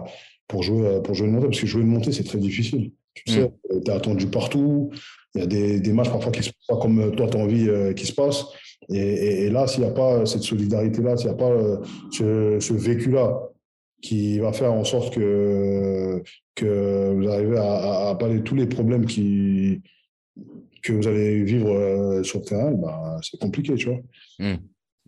[0.49, 2.93] pour jouer pour jouer une montée parce que jouer une montée c'est très difficile.
[3.27, 3.83] Tu sais, mm.
[3.85, 4.91] tu es attendu partout.
[5.35, 7.41] Il y a des, des matchs parfois qui se passent pas comme toi tu as
[7.41, 8.47] envie qu'ils se passent.
[8.89, 13.41] Et, là, s'il n'y a pas cette solidarité-là, s'il n'y a pas euh, ce, vécu-là
[14.03, 16.23] qui va faire en sorte que,
[16.55, 19.83] que vous arrivez à, à, parler tous les problèmes qui,
[20.83, 24.01] que vous allez vivre euh, sur le terrain, bah, c'est compliqué, tu vois.
[24.39, 24.57] Hmm.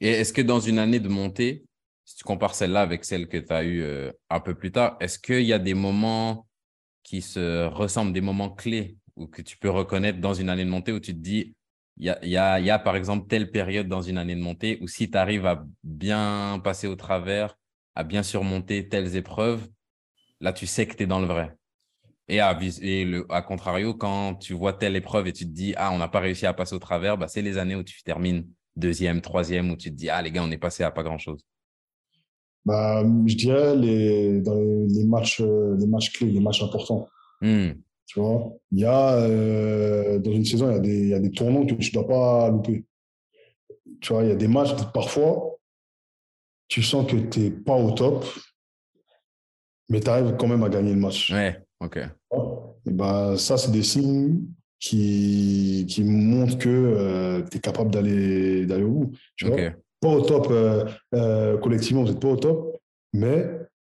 [0.00, 1.64] Et est-ce que dans une année de montée,
[2.04, 4.96] si tu compares celle-là avec celle que tu as eue euh, un peu plus tard,
[5.00, 6.46] est-ce qu'il y a des moments
[7.02, 10.70] qui se ressemblent, des moments clés ou que tu peux reconnaître dans une année de
[10.70, 11.54] montée où tu te dis,
[11.98, 15.18] il y a, par exemple telle période dans une année de montée où si tu
[15.18, 17.58] arrives à bien passer au travers,
[17.94, 19.68] à bien surmonter telles épreuves,
[20.40, 21.54] là, tu sais que tu es dans le vrai.
[22.28, 22.54] Et à,
[23.46, 26.46] contrario, quand tu vois telle épreuve et tu te dis, ah, on n'a pas réussi
[26.46, 29.90] à passer au travers, bah, c'est les années où tu termines deuxième, troisième, où tu
[29.90, 31.44] te dis, ah, les gars, on est passé à pas grand-chose.
[32.64, 37.08] Bah, je dirais les, dans les, matchs, euh, les matchs clés, les matchs importants.
[37.40, 37.70] Hmm.
[38.06, 41.14] Tu vois, il y a, euh, dans une saison, il y, a des, il y
[41.14, 42.84] a des tournants que tu ne dois pas louper.
[44.00, 45.56] Tu vois, il y a des matchs, parfois,
[46.68, 48.24] tu sens que tu n'es pas au top,
[49.88, 51.32] mais tu arrives quand même à gagner le match.
[51.32, 51.98] Ouais, ok.
[52.86, 54.40] Et ben, ça, c'est des signes,
[54.78, 59.12] qui, qui montrent que tu es capable d'aller au bout.
[59.36, 59.56] Tu vois
[60.02, 60.52] pas au top
[61.62, 62.76] collectivement, vous n'êtes pas au top,
[63.14, 63.48] mais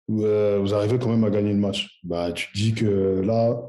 [0.07, 1.99] vous arrivez quand même à gagner le match.
[2.03, 3.59] Bah, tu te dis que là,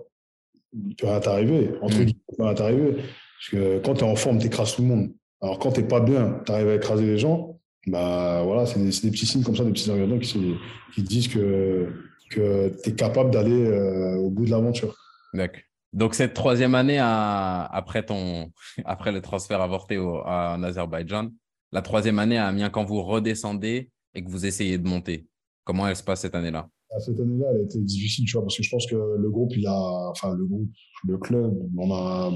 [0.72, 1.70] il peut rien t'arriver.
[1.82, 2.04] Entre mm.
[2.04, 2.92] guillemets, il peut rien t'arriver.
[2.94, 5.10] Parce que quand tu es en forme, tu écrases tout le monde.
[5.40, 8.80] Alors quand tu n'es pas bien, tu arrives à écraser les gens, bah voilà, c'est
[8.80, 10.56] des, des, petits signes comme ça, des petits ingrédients qui,
[10.94, 11.92] qui disent que,
[12.30, 14.96] que tu es capable d'aller euh, au bout de l'aventure.
[15.34, 15.60] D'accord.
[15.92, 18.50] Donc cette troisième année après, ton,
[18.84, 21.30] après le transfert avorté au, en Azerbaïdjan,
[21.76, 25.26] la troisième année à Amiens, quand vous redescendez et que vous essayez de monter,
[25.62, 26.70] comment elle se passe cette année-là?
[26.90, 29.30] Ah, Cette année-là, elle a été difficile, tu vois, parce que je pense que le
[29.30, 30.70] groupe, il a, enfin le groupe,
[31.06, 32.32] le club, on a,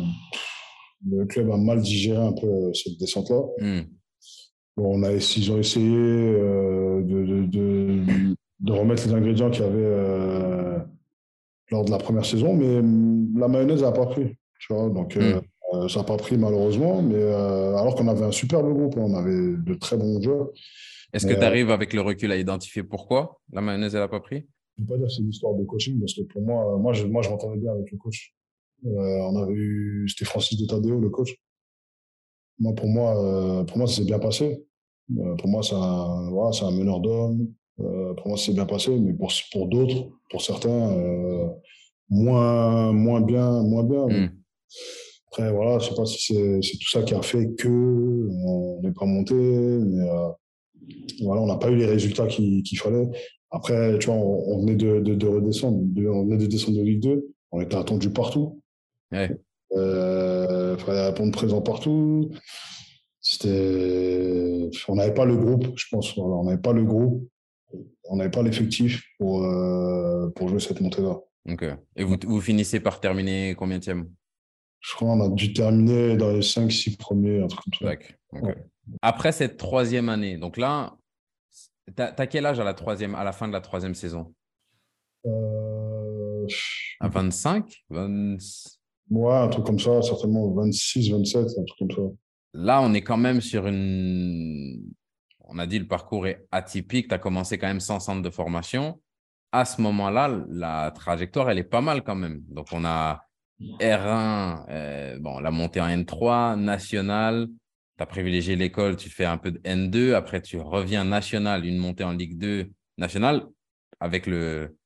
[1.08, 3.40] le club a mal digéré un peu cette descente-là.
[3.60, 3.84] Hmm.
[4.76, 9.66] Bon, on a, ils ont essayé euh, de, de, de, remettre les ingrédients qu'il y
[9.66, 10.78] avait euh,
[11.70, 12.82] lors de la première saison, mais
[13.40, 14.36] la mayonnaise n'a pas pris.
[14.58, 15.40] Tu vois, donc, euh,
[15.72, 15.88] hmm.
[15.88, 19.56] ça n'a pas pris malheureusement, mais alors qu'on avait un superbe groupe, hein, on avait
[19.56, 20.50] de très bons joueurs.
[21.12, 24.46] Est-ce que tu arrives avec le recul à identifier pourquoi la mayonnaise n'a pas pris?
[24.76, 26.78] Je ne peux pas dire que c'est une histoire de coaching, parce que pour moi,
[26.78, 28.32] moi je, moi, je m'entendais bien avec le coach.
[28.84, 31.34] on avait eu, c'était Francis de Tadeo, le coach.
[32.58, 34.64] Moi, pour moi, pour moi, ça s'est bien passé.
[35.18, 37.48] Euh, pour moi, c'est un, voilà, un meneur d'hommes.
[37.80, 41.48] Euh, pour moi, c'est bien passé, mais pour, pour d'autres, pour certains, euh,
[42.08, 43.62] moins, moins bien.
[43.62, 44.06] Moins bien.
[44.06, 44.30] Hmm.
[45.30, 48.80] Après, voilà, je ne sais pas si c'est tout ça qui a fait que on
[48.82, 50.06] n'est pas monté, mais
[51.22, 53.08] voilà, on n'a pas eu les résultats qu'il fallait.
[53.52, 57.28] Après, tu vois, on, venait de, de, redescendre, on venait de descendre de Ligue 2,
[57.52, 58.60] on était attendu partout.
[59.12, 59.30] Ouais.
[59.72, 62.30] Euh, fallait répondre présent partout.
[63.20, 66.16] C'était, on n'avait pas le groupe, je pense.
[66.16, 67.28] on n'avait pas le groupe,
[68.08, 71.18] on n'avait pas l'effectif pour, euh, pour jouer cette montée-là.
[71.48, 71.64] Ok.
[71.96, 73.84] Et vous, vous finissez par terminer combien de
[74.80, 78.54] Je crois qu'on a dû terminer dans les 5-6 premiers, un truc comme ça.
[79.02, 80.96] Après cette troisième année, donc là,
[81.96, 84.34] tu as, quel âge à la, troisième, à la fin de la troisième saison?
[85.26, 86.46] Euh...
[87.00, 88.36] À 25 20...
[89.10, 92.14] Ouais, un truc comme ça, certainement 26, 27, un truc comme ça.
[92.54, 94.92] Là, on est quand même sur une.
[95.40, 97.08] On a dit le parcours est atypique.
[97.08, 99.00] Tu as commencé quand même sans centre de formation.
[99.52, 102.42] À ce moment-là, la trajectoire, elle est pas mal quand même.
[102.48, 103.24] Donc, on a
[103.60, 107.48] R1, euh, bon, la montée en N3, national.
[107.96, 110.14] Tu as privilégié l'école, tu fais un peu de N2.
[110.14, 113.46] Après, tu reviens national, une montée en Ligue 2 nationale.
[114.00, 114.76] Avec le,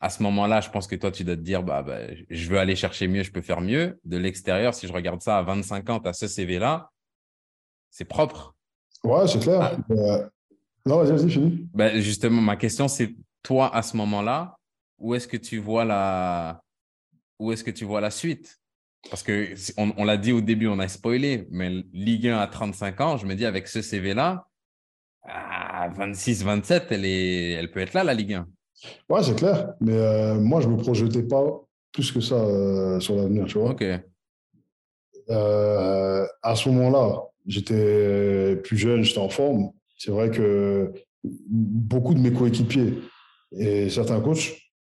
[0.00, 1.98] à ce moment-là, je pense que toi, tu dois te dire, bah, bah,
[2.30, 3.98] je veux aller chercher mieux, je peux faire mieux.
[4.04, 6.90] De l'extérieur, si je regarde ça à 25 ans, tu as ce CV-là,
[7.90, 8.54] c'est propre.
[9.02, 9.60] Ouais, c'est clair.
[9.62, 9.92] Ah.
[9.92, 10.28] Euh,
[10.84, 11.68] non, vas-y, vas-y, fini.
[11.74, 14.56] Ben, justement, ma question, c'est toi, à ce moment-là,
[14.98, 16.62] où est-ce que tu vois la,
[17.38, 18.58] où est-ce que tu vois la suite?
[19.10, 23.00] Parce que on, l'a dit au début, on a spoilé, mais Ligue 1 à 35
[23.00, 24.48] ans, je me dis, avec ce CV-là,
[25.22, 28.46] à 26, 27, elle, est, elle peut être là, la Ligue 1.
[29.08, 29.74] Ouais, c'est clair.
[29.80, 31.44] Mais euh, moi, je ne me projetais pas
[31.92, 33.70] plus que ça euh, sur l'avenir, tu vois.
[33.70, 33.84] OK.
[35.28, 39.70] Euh, à ce moment-là, j'étais plus jeune, j'étais en forme.
[39.98, 40.92] C'est vrai que
[41.24, 42.98] beaucoup de mes coéquipiers
[43.52, 44.52] et certains coachs,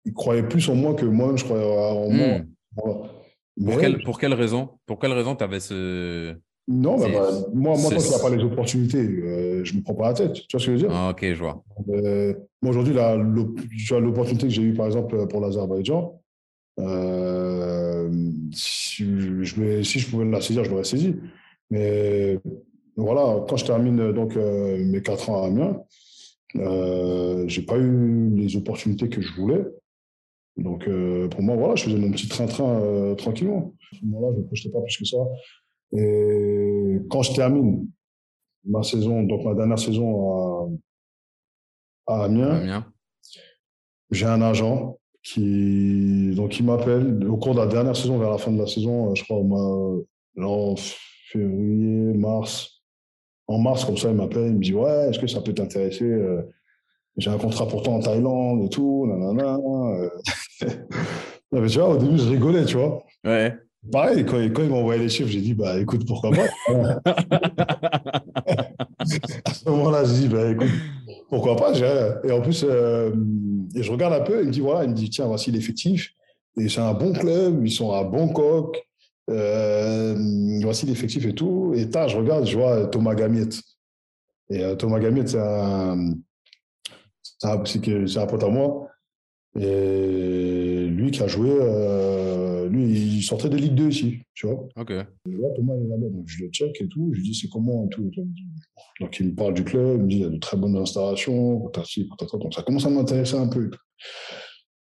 [0.09, 2.39] ils croyaient plus en moi que moi, je croyais en moi.
[2.39, 3.65] Hmm.
[3.65, 4.69] Pour, quelle, pour quelle raison?
[4.85, 6.35] Pour quelle raison tu avais ce,
[6.71, 9.79] non, bah, bah, moi, moi tant qu'il n'y a pas les opportunités, euh, je ne
[9.79, 10.33] me prends pas la tête.
[10.33, 10.91] Tu vois ce que je veux dire?
[10.93, 11.63] Ah, Ok, je vois.
[11.89, 16.21] Euh, moi, aujourd'hui, l'opportunité que j'ai eue, par exemple, pour l'Azerbaïdjan,
[16.79, 18.11] euh,
[18.53, 19.03] si,
[19.41, 21.15] je, si je pouvais la saisir, je l'aurais saisi.
[21.71, 22.37] Mais
[22.95, 25.81] voilà, quand je termine donc, mes quatre ans à Amiens,
[26.53, 29.65] je n'ai pas eu les opportunités que je voulais.
[30.59, 30.89] Donc,
[31.29, 33.73] pour moi, voilà, je faisais mon petit train-train tranquillement.
[33.91, 35.17] À ce moment-là, je ne me projetais pas plus que ça.
[35.93, 37.87] Et quand je termine
[38.65, 40.69] ma saison, donc ma dernière saison
[42.07, 42.85] à, à Amiens,
[44.11, 48.37] j'ai un agent qui, donc, qui m'appelle au cours de la dernière saison, vers la
[48.37, 50.75] fin de la saison, je crois en
[51.31, 52.83] février, mars.
[53.47, 56.05] En mars, comme ça, il m'appelle, il me dit Ouais, est-ce que ça peut t'intéresser
[56.05, 56.41] euh,
[57.17, 59.57] J'ai un contrat pourtant en Thaïlande et tout, nanana.
[60.63, 60.67] Euh.
[61.51, 63.03] mais tu vois, au début, je rigolais, tu vois.
[63.23, 63.55] Ouais.
[63.91, 66.47] Pareil, quand, quand ils m'ont envoyé les chiffres, j'ai dit, bah écoute, pourquoi pas
[68.99, 70.69] À ce moment-là, j'ai dit, bah écoute,
[71.29, 71.71] pourquoi pas
[72.23, 73.11] Et en plus, euh,
[73.75, 76.11] et je regarde un peu, il me dit, voilà, il me dit, tiens, voici l'effectif.
[76.57, 78.85] Et c'est un bon club, ils sont à Bangkok.
[79.29, 81.73] Euh, voici l'effectif et tout.
[81.75, 83.49] Et là, je regarde, je vois Thomas Gamiet.
[84.49, 86.15] Et euh, Thomas Gamiet, c'est un,
[87.23, 88.87] c'est un, un, pote à moi.
[89.57, 91.49] Et lui qui a joué,
[92.69, 94.67] lui lui, il sortait de Ligue 2 ici, tu vois.
[94.75, 94.91] Ok.
[94.91, 97.09] Et là, Thomas il est là-bas, donc je le check et tout.
[97.13, 98.11] Je lui dis, c'est comment et tout.
[98.99, 100.77] Donc, il me parle du club, il me dit, il y a de très bonnes
[100.77, 103.71] installations, donc ça commence à m'intéresser un peu.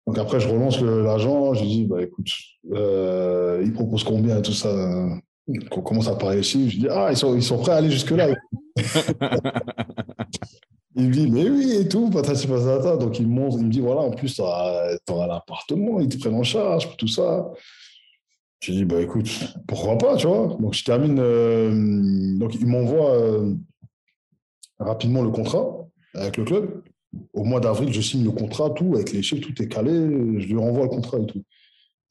[0.06, 2.28] Donc après, je relance l'agent, je lui dis, bah écoute,
[2.72, 5.08] euh, il propose combien tout ça
[5.48, 7.90] On commence à parler ici, je dis, ah, ils sont, ils sont prêts à aller
[7.90, 8.28] jusque-là.
[10.94, 12.96] il me dit, mais oui, et tout, patati patata.
[12.96, 16.34] Donc il, montre, il me dit, voilà, en plus, tu auras l'appartement, ils te prennent
[16.34, 17.50] en charge, tout ça.
[18.60, 19.28] Je dis, bah écoute,
[19.66, 20.56] pourquoi pas, tu vois.
[20.60, 23.54] Donc je termine, euh, donc il m'envoie euh,
[24.78, 25.66] rapidement le contrat
[26.14, 26.82] avec le club.
[27.32, 30.46] Au mois d'avril, je signe le contrat, tout, avec les chiffres, tout est calé, je
[30.46, 31.42] lui renvoie le contrat et tout.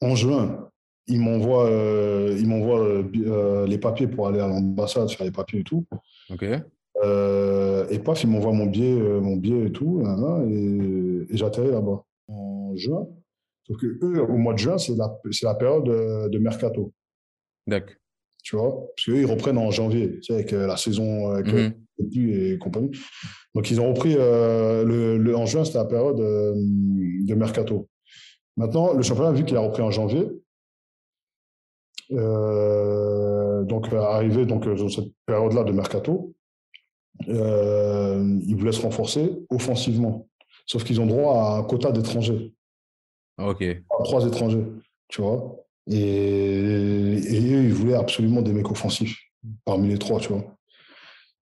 [0.00, 0.68] En juin,
[1.06, 5.64] il m'envoie il m'envoie euh, les papiers pour aller à l'ambassade, faire les papiers et
[5.64, 5.86] tout.
[6.30, 6.44] Ok.
[7.02, 12.04] Euh, et paf, il m'envoie mon billet, mon billet et tout, et, et j'atterris là-bas
[12.28, 13.06] en juin.
[13.66, 16.92] Sauf que eux, au mois de juin, c'est la, la période de, mercato.
[17.66, 17.96] D'accord.
[18.42, 21.72] Tu vois Parce qu'eux, ils reprennent en janvier, tu sais, avec la saison, avec mhm.
[22.16, 22.90] et compagnie.
[23.54, 27.88] Donc, ils ont repris le, le, en juin, c'était la période de mercato.
[28.56, 30.28] Maintenant, le championnat, vu qu'il a repris en janvier,
[32.12, 36.34] euh, donc arrivé donc, dans cette période-là de mercato,
[37.28, 40.28] euh, ils voulaient se renforcer offensivement.
[40.66, 42.52] Sauf qu'ils ont droit à un quota d'étrangers.
[43.38, 43.64] Ok.
[44.04, 44.64] trois étrangers,
[45.08, 45.56] tu vois.
[45.90, 49.18] Et, et, eux, ils voulaient absolument des mecs offensifs
[49.64, 50.44] parmi les trois, tu vois.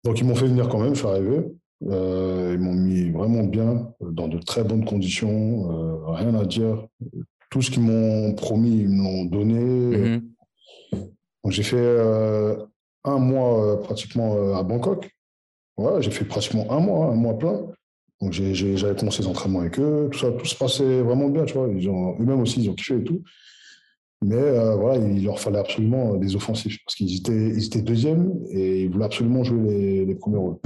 [0.04, 1.44] Donc ils m'ont fait venir quand même, je suis arrivé.
[1.90, 6.88] Euh, ils m'ont mis vraiment bien, dans de très bonnes conditions, euh, rien à dire.
[7.50, 9.60] Tout ce qu'ils m'ont promis, ils me l'ont donné.
[9.98, 10.22] Mhm.
[11.50, 12.56] J'ai fait euh,
[13.04, 15.12] un mois pratiquement à Bangkok.
[15.78, 17.66] Ouais, j'ai fait pratiquement un mois, un mois plein.
[18.22, 21.56] Donc j'avais commencé les entraînements avec eux, tout ça, tout se passait vraiment bien, tu
[21.56, 21.68] vois.
[21.68, 23.22] eux-mêmes aussi, ils ont kiffé et tout.
[24.24, 28.84] Mais voilà, il leur fallait absolument des offensifs parce qu'ils étaient, ils étaient deuxièmes et
[28.84, 30.58] ils voulaient absolument jouer les, les premiers rôles.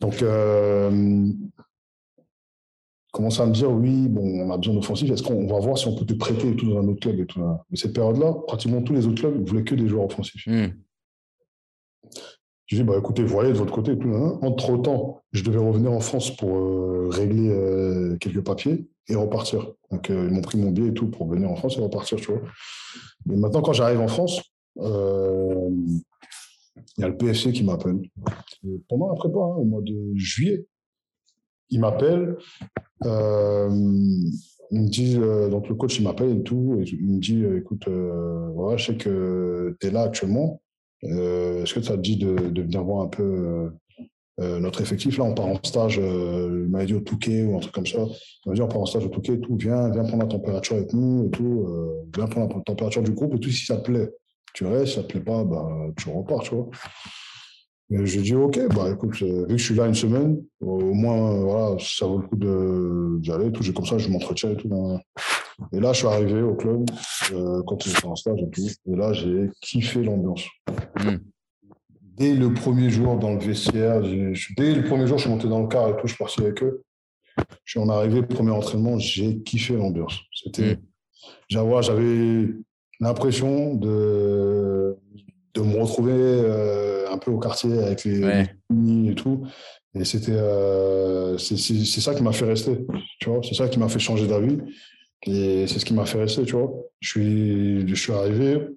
[0.00, 1.30] Donc, euh,
[3.12, 5.86] commence à me dire, oui, bon, on a besoin d'offensifs, est-ce qu'on va voir si
[5.88, 7.40] on peut te prêter et tout dans un autre club et tout.
[7.40, 10.46] Mais cette période-là, pratiquement tous les autres clubs ne voulaient que des joueurs offensifs.
[10.46, 10.68] Hmm.
[12.70, 13.98] Je dis, bah, écoutez, voyez de votre côté.
[14.42, 19.72] Entre-temps, je devais revenir en France pour euh, régler euh, quelques papiers et repartir.
[19.90, 22.30] Donc, ils m'ont pris mon billet et tout pour venir en France et repartir, tu
[22.30, 22.42] vois.
[23.26, 24.40] Mais maintenant, quand j'arrive en France,
[24.76, 26.00] il
[26.98, 28.02] y a le PFC qui m'appelle.
[28.88, 30.64] Pendant la prépa, hein, au mois de juillet,
[31.70, 32.36] il m'appelle.
[33.04, 33.68] Euh,
[34.70, 36.80] il me dit, euh, donc le coach, il m'appelle et tout.
[36.86, 40.60] Il me dit, euh, écoute, voilà, je sais que tu es là actuellement.
[41.02, 43.70] Est-ce que ça te dit de, venir voir un peu
[44.38, 45.18] notre effectif?
[45.18, 48.06] Là, on part en stage, il m'a dit au Touquet ou un truc comme ça.
[48.44, 49.56] Il m'a dit, on part en stage au Touquet et tout.
[49.56, 51.66] Viens, viens prendre la température avec nous et tout.
[52.14, 54.10] viens prendre la température du groupe et tout si ça te plaît.
[54.52, 56.68] Tu restes, ça te plaît pas, bah, tu repars, tu vois.
[57.90, 60.94] Mais je dis, OK, bah, écoute, euh, vu que je suis là une semaine, au
[60.94, 63.64] moins, voilà, ça vaut le coup d'y aller, tout.
[63.72, 64.70] Comme ça, je m'entretiens et tout.
[65.72, 66.88] Et là, je suis arrivé au club,
[67.32, 68.62] euh, quand j'étais en stage et tout.
[68.86, 70.44] Et là, j'ai kiffé l'ambiance.
[71.00, 71.16] Hmm.
[72.16, 75.60] Dès le premier jour dans le vestiaire, dès le premier jour, je suis monté dans
[75.60, 76.82] le car et tout, je suis parti avec eux.
[77.64, 80.20] Je suis en arrivé, premier entraînement, j'ai kiffé l'ambiance.
[80.32, 81.82] C'était, hmm.
[81.82, 82.48] j'avais
[83.00, 84.96] l'impression de,
[85.54, 88.22] de me retrouver euh, un peu au quartier avec les,
[88.70, 89.46] amis et tout.
[89.94, 91.56] Et c'était euh, c'est
[92.00, 92.86] ça qui m'a fait rester,
[93.20, 93.40] tu vois.
[93.42, 94.58] C'est ça qui m'a fait changer d'avis.
[95.26, 96.72] Et c'est ce qui m'a fait rester, tu vois.
[97.00, 98.68] Je suis, je suis arrivé,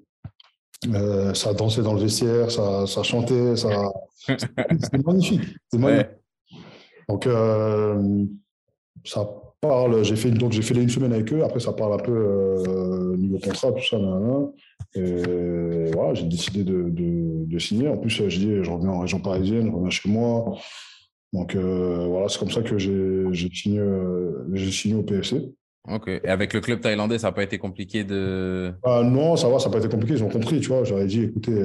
[0.94, 3.92] euh, ça dansait dans le vestiaire, ça, ça chantait, ça...
[4.28, 5.42] c'était magnifique.
[5.74, 6.08] magnifique.
[7.08, 7.28] Donc,
[9.06, 9.28] ça
[9.64, 12.12] parle, j'ai fait, donc j'ai fait une semaine avec eux, après ça parle un peu
[12.12, 13.98] euh, niveau contrat, tout ça,
[14.96, 17.88] Et voilà, j'ai décidé de, de, signer.
[17.88, 20.58] En plus, je dis, je reviens en région parisienne, je reviens chez moi.
[21.32, 25.52] Donc euh, voilà, c'est comme ça que j'ai signé, euh, j'ai signé au PFC.
[25.90, 26.08] Ok.
[26.08, 28.74] Et avec le club thaïlandais, ça n'a pas été compliqué de.
[28.84, 30.14] Ah, non, ça va, ça n'a pas été compliqué.
[30.14, 30.84] Ils ont compris, tu vois.
[30.84, 31.62] J'aurais dit, écoutez,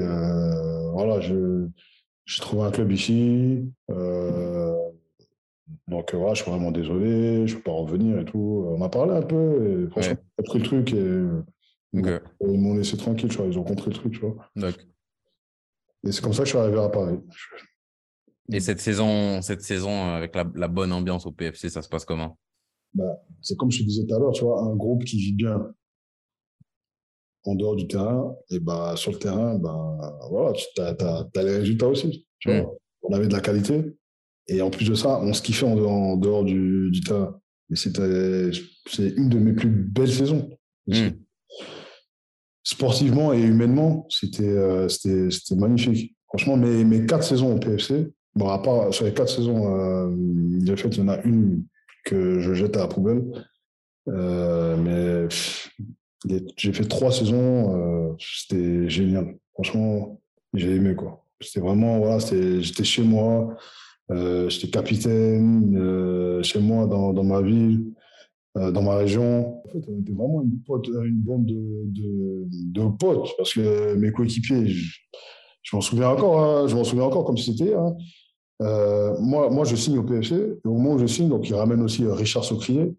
[0.93, 3.65] voilà, j'ai trouvé un club ici.
[5.87, 8.67] Donc voilà, je suis vraiment désolé, je ne peux pas revenir et tout.
[8.69, 11.23] On a parlé un peu et franchement, ont compris le truc et
[11.93, 14.51] ils m'ont laissé tranquille, tu vois, ils ont compris le truc, tu vois.
[16.05, 17.19] Et c'est comme ça que je suis arrivé à Paris.
[18.51, 22.39] Et cette saison, cette saison avec la, bonne ambiance au PFC, ça se passe comment?
[22.95, 23.05] Bah,
[23.43, 25.75] C'est comme je te disais tout à l'heure, tu vois, un groupe qui vit bien
[27.45, 31.89] en dehors du terrain, et bah, sur le terrain, bah, voilà, tu as, les résultats
[31.89, 32.27] aussi.
[32.39, 32.63] Tu vois.
[32.63, 32.77] Mmh.
[33.03, 33.97] On avait de la qualité,
[34.49, 37.39] et en plus de ça, on se kiffait en dehors, du, du terrain.
[37.71, 40.49] Et c'est une de mes plus belles saisons.
[40.87, 41.11] Hmm.
[42.63, 46.15] Sportivement et humainement, c'était c'était magnifique.
[46.27, 50.77] Franchement, mes, mes quatre saisons au PFC, bon, à part sur les quatre saisons, de
[50.77, 51.65] fait, il y en a une
[52.05, 53.25] que je jette à la poubelle.
[54.07, 55.29] mais
[56.57, 59.37] j'ai fait trois saisons, c'était génial.
[59.55, 60.21] Franchement,
[60.55, 61.25] j'ai aimé quoi.
[61.41, 63.57] C'était vraiment, voilà, j'étais chez moi,
[64.11, 67.98] euh, j'étais capitaine euh, chez moi dans, dans ma ville, euh,
[68.73, 69.63] dans ma région.
[69.65, 70.61] En fait, on était vraiment une,
[71.05, 76.85] une bande de, potes parce que mes coéquipiers, je, m'en souviens encore, hein, je m'en
[76.85, 77.75] souviens encore comme si c'était.
[77.75, 77.95] Hein.
[79.21, 80.35] moi, moi, je signe au PFC.
[80.35, 82.95] Et au moment où je signe, donc il ramène aussi Richard Socrier,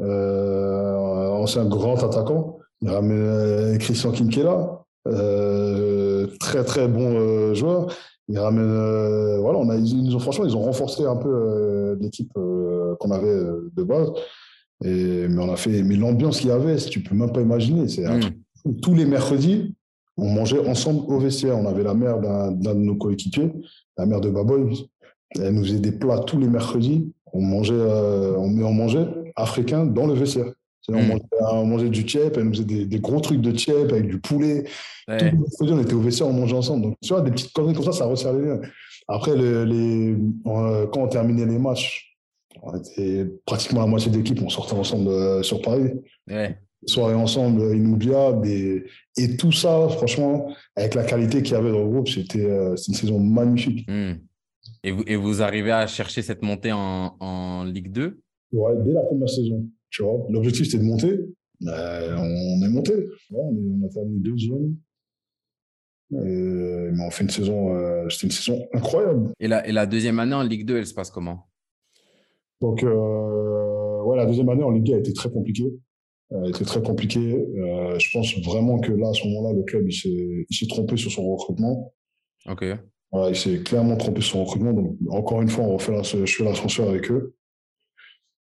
[0.00, 2.58] ancien grand attaquant.
[2.82, 4.84] Il ramène Christian Kinkela,
[6.38, 7.88] très très bon joueur.
[8.28, 13.10] Ils ramènent, euh, voilà, ils, franchement, ils ont renforcé un peu euh, l'équipe euh, qu'on
[13.10, 13.34] avait
[13.76, 14.10] de base.
[14.84, 17.88] Et, mais on a fait, mais l'ambiance qu'il y avait, tu peux même pas imaginer.
[17.88, 18.80] C'est mm.
[18.82, 19.74] tous les mercredis,
[20.16, 21.56] on mangeait ensemble au vestiaire.
[21.58, 23.50] On avait la mère d'un de nos coéquipiers,
[23.96, 24.88] la mère de Baboy.
[25.36, 27.12] Elle nous faisait des plats tous les mercredis.
[27.32, 30.52] On mangeait, on, on mangeait africain dans le vestiaire.
[30.88, 31.18] Mm.
[31.40, 34.64] On, mangeait, du tchèp, elle nous faisait des, gros trucs de tchèp avec du poulet.
[35.08, 35.30] Ouais.
[35.30, 36.82] Tout on était au WC, on mangeait ensemble.
[36.82, 38.60] Donc, tu vois, des petites conneries comme ça, ça resserre les liens.
[39.08, 42.13] Après, les, quand on terminait les matchs,
[42.62, 45.90] on était pratiquement la moitié d'équipe, on sortait ensemble euh, sur Paris.
[46.30, 46.58] Ouais.
[46.86, 48.46] Soirée ensemble, inoubliable.
[48.46, 48.84] Et,
[49.16, 52.76] et, tout ça, franchement, avec la qualité qu'il y avait dans le groupe, c'était euh,
[52.88, 53.88] une saison magnifique.
[53.88, 54.14] Mm.
[54.82, 58.20] Et, vous, et vous arrivez à chercher cette montée en, en Ligue 2
[58.52, 59.66] Ouais, dès la première saison.
[60.28, 61.20] L'objectif, c'était de monter.
[61.62, 62.92] On est monté.
[63.30, 64.76] on, a terminé deuxième.
[66.10, 69.32] mais on fait une saison, euh, c'était une saison incroyable.
[69.40, 71.48] Et la, et la deuxième année en Ligue 2, elle se passe comment?
[72.60, 75.72] Donc, euh, ouais, la deuxième année en Ligue 2 a été très compliquée.
[76.30, 77.46] Elle a été très compliquée.
[77.58, 81.10] Euh, je pense vraiment que là, à ce moment-là, le club, il s'est trompé sur
[81.10, 81.92] son recrutement.
[82.46, 82.64] Ok.
[83.28, 84.72] il s'est clairement trompé sur son recrutement.
[84.72, 87.34] Donc, encore une fois, on refait la, je fais l'ascenseur avec eux.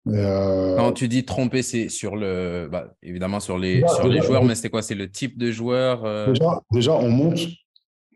[0.07, 4.43] Euh, Quand tu dis tromper, c'est sur le, bah, évidemment sur les, sur les joueurs,
[4.43, 4.81] mais c'est quoi?
[4.81, 6.33] C'est le type de joueur euh?
[6.71, 7.39] déjà, on monte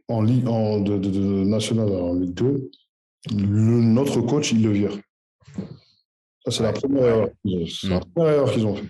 [0.07, 2.71] en Ligue en, de, de, national en Ligue 2.
[3.33, 4.97] notre coach, il le vire.
[6.45, 7.29] Ça, c'est la première erreur.
[7.43, 8.51] Mm.
[8.51, 8.87] qu'ils ont fait.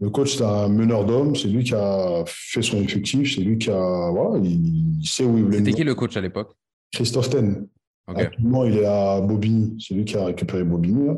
[0.00, 1.36] Le coach, c'est un meneur d'hommes.
[1.36, 3.34] C'est lui qui a fait son effectif.
[3.34, 4.10] C'est lui qui a.
[4.10, 5.58] Voilà, il, sait où il voulait.
[5.58, 6.54] C'était qui le coach à l'époque?
[6.92, 7.68] Christophe Ten.
[8.08, 9.76] Actuellement, il est à Bobigny.
[9.80, 11.08] C'est lui qui a récupéré Bobigny.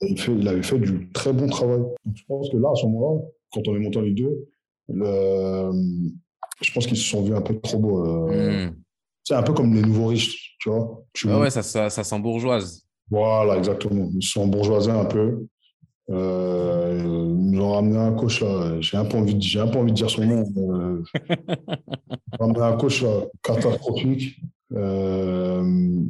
[0.00, 1.82] il, fait, il avait fait du très bon travail.
[2.14, 3.20] je pense que là, à ce moment-là,
[3.52, 4.48] quand on est monté en Ligue 2,
[6.62, 8.06] je pense qu'ils se sont vus un peu trop beaux.
[8.06, 8.68] Euh.
[8.68, 8.74] Hmm.
[9.22, 11.04] C'est un peu comme les nouveaux riches, tu vois.
[11.28, 12.86] ah ouais, ça, ça, ça, sent bourgeoise.
[13.10, 14.08] Voilà, exactement.
[14.14, 15.46] Ils sont bourgeoisés un peu.
[16.10, 18.80] Euh, ils nous ont ramené un coach là.
[18.80, 20.44] J'ai un peu envie de, j'ai un peu envie de dire son nom.
[20.56, 21.02] Euh,
[22.38, 24.40] ramené un coach là, catastrophique.
[24.72, 26.02] Euh,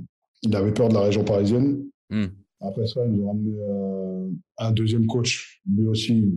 [0.43, 1.85] il avait peur de la région parisienne.
[2.09, 2.27] Hmm.
[2.61, 6.29] Après ça, ils nous ont ramené euh, un deuxième coach, lui aussi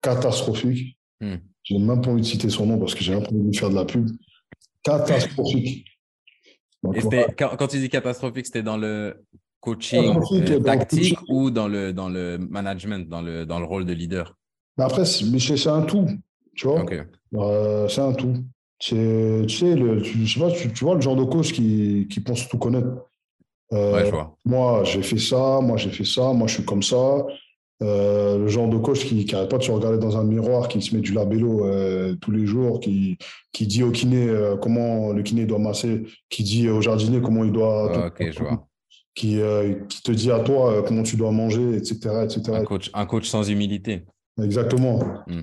[0.00, 0.96] catastrophique.
[1.20, 3.50] Je n'ai même pas envie de citer son nom parce que j'ai un peu envie
[3.50, 4.08] de faire de la pub.
[4.82, 5.86] Catastrophique.
[7.36, 9.24] quand, tu dis catastrophique, c'était dans le
[9.60, 13.92] coaching euh, tactique ou dans le, dans le management, dans le, dans le rôle de
[13.92, 14.36] leader?
[14.78, 16.06] Après, c'est un tout.
[16.54, 16.84] Tu vois
[17.34, 18.34] euh, C'est un tout.
[18.78, 18.94] Tu
[19.48, 22.58] sais, le, tu, sais pas, tu, vois le genre de coach qui, qui pense tout
[22.58, 22.88] connaître.
[23.72, 24.10] Euh,
[24.44, 27.26] moi, j'ai fait ça, moi, j'ai fait ça, moi, je suis comme ça.
[27.80, 30.80] Euh, le genre de coach qui n'arrête pas de se regarder dans un miroir, qui
[30.80, 33.18] se met du labello euh, tous les jours, qui,
[33.52, 34.32] qui dit au kiné
[34.62, 37.92] comment le kiné doit masser, qui dit au jardinier comment il doit.
[37.94, 38.67] Ah, ok, je vois.
[39.18, 39.40] Qui,
[39.88, 41.96] qui, te dit à toi comment tu dois manger, etc.
[42.22, 42.52] etc.
[42.52, 44.04] Un, coach, un coach sans humilité.
[44.42, 45.02] Exactement.
[45.26, 45.42] Hmm.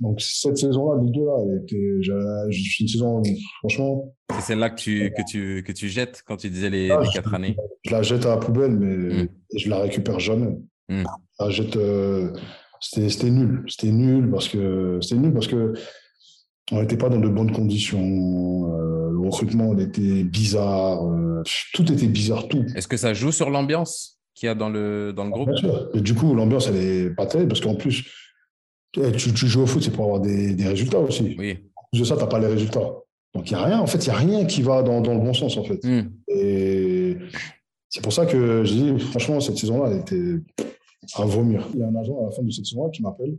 [0.00, 3.22] Donc cette saison-là, les deux-là, était, une saison,
[3.60, 4.14] franchement.
[4.34, 7.34] C'est celle-là que tu, que, tu, que tu jettes quand tu disais les, ah, quatre
[7.34, 7.56] années?
[7.84, 9.28] Je la jette à la poubelle, mais hmm.
[9.54, 10.56] je la récupère jamais.
[10.88, 11.04] Je
[11.38, 11.76] la jette.
[11.76, 12.32] Euh,
[12.80, 13.64] c'était nul.
[13.68, 15.74] C'était nul parce que c'était nul parce que
[16.72, 18.00] on n'était pas dans de bonnes conditions.
[18.00, 21.04] Euh, le recrutement était bizarre.
[21.04, 21.42] Euh,
[21.74, 22.64] tout était bizarre, tout.
[22.74, 25.50] Est-ce que ça joue sur l'ambiance qu'il y a dans le, dans le groupe?
[25.94, 28.10] Et du coup, l'ambiance, elle est pas terrible parce qu'en plus,
[28.92, 31.36] tu, tu, joues au foot, c'est pour avoir des, des, résultats aussi.
[31.38, 31.58] Oui.
[31.76, 32.92] En plus de ça, tu n'as pas les résultats.
[33.34, 33.80] Donc, il n'y a rien.
[33.80, 35.82] En fait, il n'y a rien qui va dans, dans, le bon sens, en fait.
[35.84, 36.10] Hmm.
[36.28, 37.16] Et
[37.88, 40.42] c'est pour ça que je dis, franchement, cette saison-là, elle était
[41.14, 41.66] à vomir.
[41.74, 43.36] Il y a un agent à la fin de cette saison-là qui m'appelle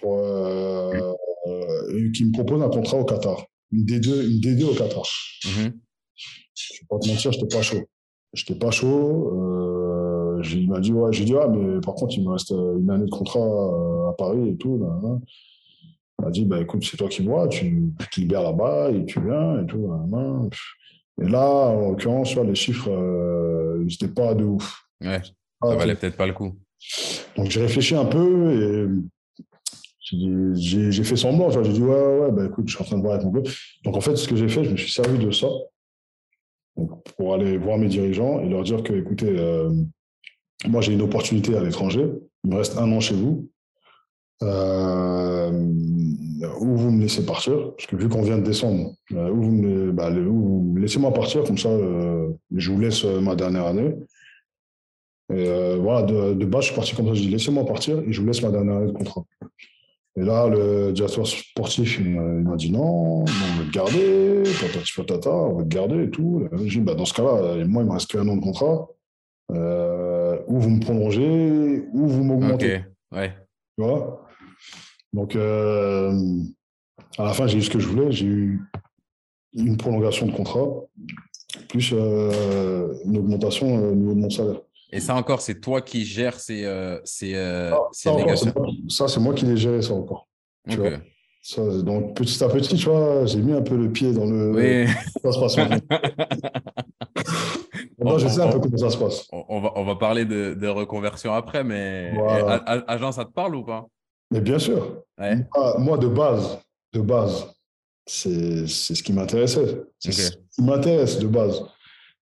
[0.00, 1.12] pour, euh,
[1.46, 3.46] euh, qui me propose un contrat au Qatar.
[3.72, 5.04] Une D2, une D2 au Qatar.
[5.44, 5.72] Mm -hmm.
[6.54, 7.84] Je ne vais pas te mentir, je n'étais pas chaud.
[8.34, 9.30] Je n'étais pas chaud.
[9.34, 12.78] Euh, il m'a dit, ouais, j'ai dit, ah, mais par contre, il me reste euh,
[12.78, 14.80] une année de contrat euh, à Paris et tout.
[16.18, 19.20] Il m'a dit, bah, écoute, c'est toi qui vois, tu, te libères là-bas et tu
[19.20, 19.90] viens et tout.
[21.22, 24.82] Et là, en l'occurrence, les chiffres, euh, n'étaient pas de ouf.
[25.00, 25.20] Ouais,
[25.62, 26.56] ah, ça valait peut-être pas le coup.
[27.36, 28.86] Donc j'ai réfléchi un peu et
[30.12, 31.50] j'ai fait semblant.
[31.50, 33.78] J'ai dit, ouais, ouais, bah, écoute, je suis en train de voir avec mon coach.
[33.84, 35.48] Donc en fait, ce que j'ai fait, je me suis servi de ça
[37.16, 39.70] pour aller voir mes dirigeants et leur dire que, écoutez, euh,
[40.66, 42.10] moi j'ai une opportunité à l'étranger,
[42.44, 43.48] il me reste un an chez vous.
[44.42, 49.42] Euh, où vous me laissez partir, parce que vu qu'on vient de descendre, euh, où
[49.42, 50.08] vous me, bah,
[50.80, 51.68] laissez-moi partir, comme ça,
[52.50, 53.94] je vous laisse ma dernière année.
[55.30, 58.12] Et voilà, de, de, base, je suis parti comme ça, je dis laissez-moi partir et
[58.12, 59.24] je vous laisse ma dernière année de contrat.
[60.16, 64.42] Et là, le directeur sportif, il m'a dit non, on va te garder,
[64.96, 66.48] patata, on va te garder et tout.
[66.64, 68.88] J'ai dit, bah, dans ce cas-là, moi, il me reste qu'un an de contrat.
[69.52, 72.76] Euh, ou vous me prolongez, ou vous m'augmentez.
[72.76, 73.34] Ok, ouais.
[73.76, 74.26] Tu vois?
[75.12, 76.12] Donc, euh,
[77.18, 78.12] à la fin, j'ai eu ce que je voulais.
[78.12, 78.60] J'ai eu
[79.54, 80.66] une prolongation de contrat,
[81.68, 84.60] plus euh, une augmentation au niveau de mon salaire.
[84.92, 88.12] Et ça encore, c'est toi qui gères ces, euh, ces, euh, ah, ça,
[88.88, 90.26] Ça, c'est moi qui l'ai géré, ça encore.
[91.42, 94.50] ça, donc, petit à petit, tu vois, j'ai mis un peu le pied dans le.
[94.52, 94.92] Oui.
[95.22, 95.56] Ça se passe
[97.98, 99.28] Moi, je sais un peu comment ça se passe.
[99.32, 102.12] On va, on va parler de, de reconversion après, mais
[102.66, 103.86] agent, ça te parle ou pas?
[104.32, 105.04] Mais bien sûr.
[105.78, 106.58] Moi, de base,
[106.92, 107.46] de base,
[108.06, 109.82] c'est ce qui m'intéressait.
[109.98, 111.62] C'est ce qui m'intéresse de base.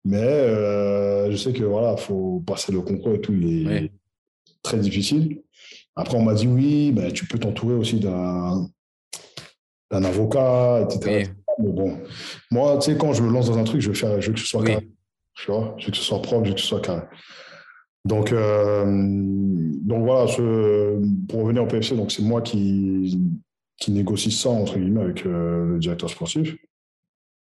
[0.04, 3.92] Mais euh, je sais que voilà, faut passer le concours et tout, il est
[4.62, 5.42] très difficile.
[5.96, 8.68] Après, on m'a dit oui, ben, tu peux t'entourer aussi d'un
[9.90, 11.30] d'un avocat, etc.
[11.58, 11.98] Mais bon,
[12.50, 14.34] moi, tu sais, quand je me lance dans un truc, je veux, faire, je veux
[14.34, 14.88] que ce soit carré.
[15.34, 17.02] Tu vois je veux que ce soit propre, je veux que ce soit carré.
[18.04, 23.18] Donc, euh, donc voilà, ce, pour revenir au PFC, donc c'est moi qui,
[23.76, 26.56] qui négocie ça, entre guillemets, avec euh, le directeur sportif.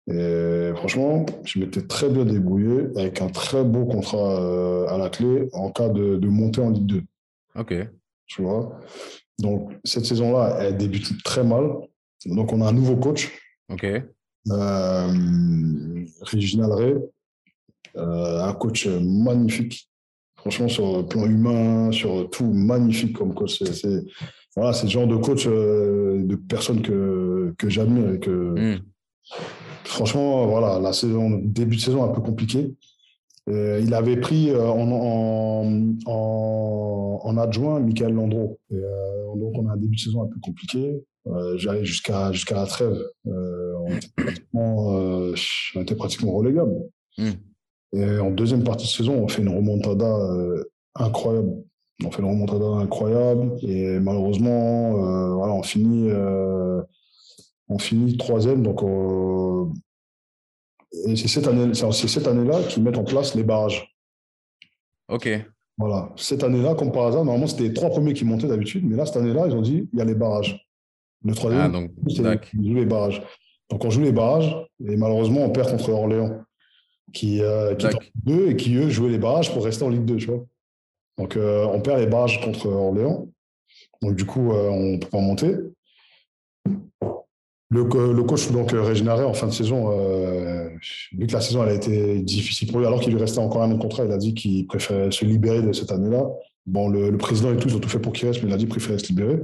[0.10, 5.10] Et franchement, je m'étais très bien débrouillé avec un très beau contrat euh, à la
[5.10, 7.03] clé en cas de, de montée en Ligue 2.
[7.60, 7.74] Ok.
[8.26, 8.80] Tu vois?
[9.39, 11.72] Donc, cette saison-là, elle débute très mal.
[12.26, 13.32] Donc, on a un nouveau coach.
[13.70, 13.86] Ok.
[14.49, 16.95] Euh, Réginal Ray,
[17.97, 19.89] euh, un coach magnifique.
[20.38, 23.62] Franchement, sur le plan humain, sur tout, magnifique comme coach.
[23.64, 24.03] C'est
[24.55, 28.32] voilà, le genre de coach, euh, de personne que, que j'admire et que.
[28.32, 28.80] Hmm.
[29.84, 32.75] Franchement, voilà, la saison, début de saison un peu compliqué.
[33.49, 38.59] Euh, il avait pris euh, en, en, adjoint Michael Landreau.
[38.73, 41.03] Euh, donc, on a un début de saison un peu compliqué.
[41.57, 42.97] J'allais jusqu'à jusqu'à la trêve.
[44.53, 45.34] on,
[45.75, 46.73] était pratiquement, relégable.
[47.17, 47.32] Hmm.
[47.93, 50.17] Et en deuxième partie de saison, on fait une remontada
[50.95, 51.51] incroyable.
[52.05, 53.51] On fait une remontada incroyable.
[53.61, 54.93] Et malheureusement,
[55.36, 56.09] voilà, on finit
[57.70, 59.65] on finit troisième, donc euh,
[61.05, 63.93] et c'est cette année, c'est cette année-là qu'ils mettent en place les barrages.
[65.09, 65.30] Ok.
[65.78, 68.95] Voilà, cette année-là, comme par hasard, normalement c'était les trois premiers qui montaient d'habitude, mais
[68.95, 70.65] là cette année-là, ils ont dit il y a les barrages.
[71.24, 71.91] Le troisième, ah, donc,
[72.53, 73.22] les barrages.
[73.70, 74.55] Donc on joue les barrages
[74.86, 76.41] et malheureusement on perd contre Orléans,
[77.11, 80.15] qui, euh, qui deux et qui eux jouaient les barrages pour rester en Ligue 2,
[80.18, 80.45] tu vois.
[81.18, 83.28] Donc euh, on perd les barrages contre Orléans.
[84.01, 85.55] Donc du coup, on ne peut pas monter.
[87.70, 87.84] Le,
[88.24, 90.70] coach donc euh, Régionaré en fin de saison, euh,
[91.11, 93.61] vu que la saison elle a été difficile pour lui, alors qu'il lui restait encore
[93.61, 96.26] un contrat, il a dit qu'il préférait se libérer de cette année-là.
[96.65, 98.63] Bon, le, président et tout, ont tout fait pour qu'il reste, mais il a dit
[98.63, 99.39] qu'il préférait se libérer.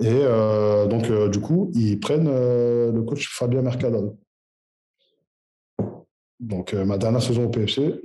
[0.00, 4.12] Et euh, donc, du coup, ils prennent le coach Fabien Mercadal.
[6.38, 8.00] Donc, ma dernière saison au PFC,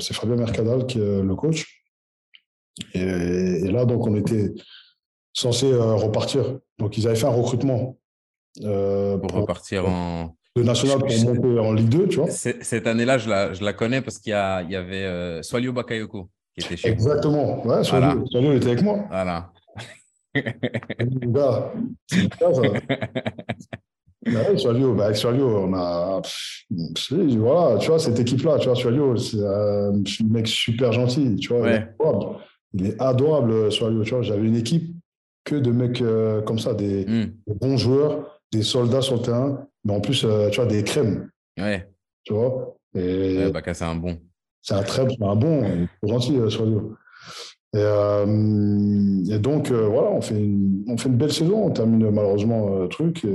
[0.00, 1.84] c'est Fabien Mercadal qui est le coach.
[2.94, 4.52] Et, et, là, donc, on était
[5.32, 6.58] censé repartir.
[6.78, 7.96] Donc, ils avaient fait un recrutement
[8.60, 10.36] euh, pour, repartir en.
[10.54, 12.30] Le national pour monter en Ligue 2, tu vois.
[12.30, 15.40] Cette année-là, je la, je la connais parce qu'il y, a, il y avait euh,
[15.72, 17.66] Bakayoko qui était chez Exactement.
[17.66, 18.16] Ouais, voilà.
[18.54, 18.98] était avec moi.
[19.08, 19.50] Voilà.
[20.34, 21.72] gars,
[22.06, 22.50] c'est ça.
[24.24, 26.22] Ouais, Swalio, bah avec Swalio, on a.
[27.36, 29.92] voilà, tu vois, cette équipe-là, tu vois, Swalio, c'est un
[30.28, 31.62] mec super gentil, tu vois.
[31.62, 31.88] Ouais.
[32.74, 34.22] Il est adorable, Swalio, tu vois.
[34.22, 34.94] J'avais une équipe
[35.44, 37.32] que de mecs euh, comme ça, des, hmm.
[37.46, 40.84] des, bons joueurs des soldats sur le terrain, mais en plus, euh, tu vois, des
[40.84, 41.30] crèmes.
[41.58, 41.88] Ouais.
[42.24, 44.18] Tu vois et ouais, bah, c'est un bon.
[44.60, 46.66] C'est un très un bon, gentil, euh, sur
[47.74, 48.26] et, euh,
[49.30, 51.64] et, donc, voilà, on fait, une, on fait une belle saison.
[51.64, 53.26] On termine malheureusement truc.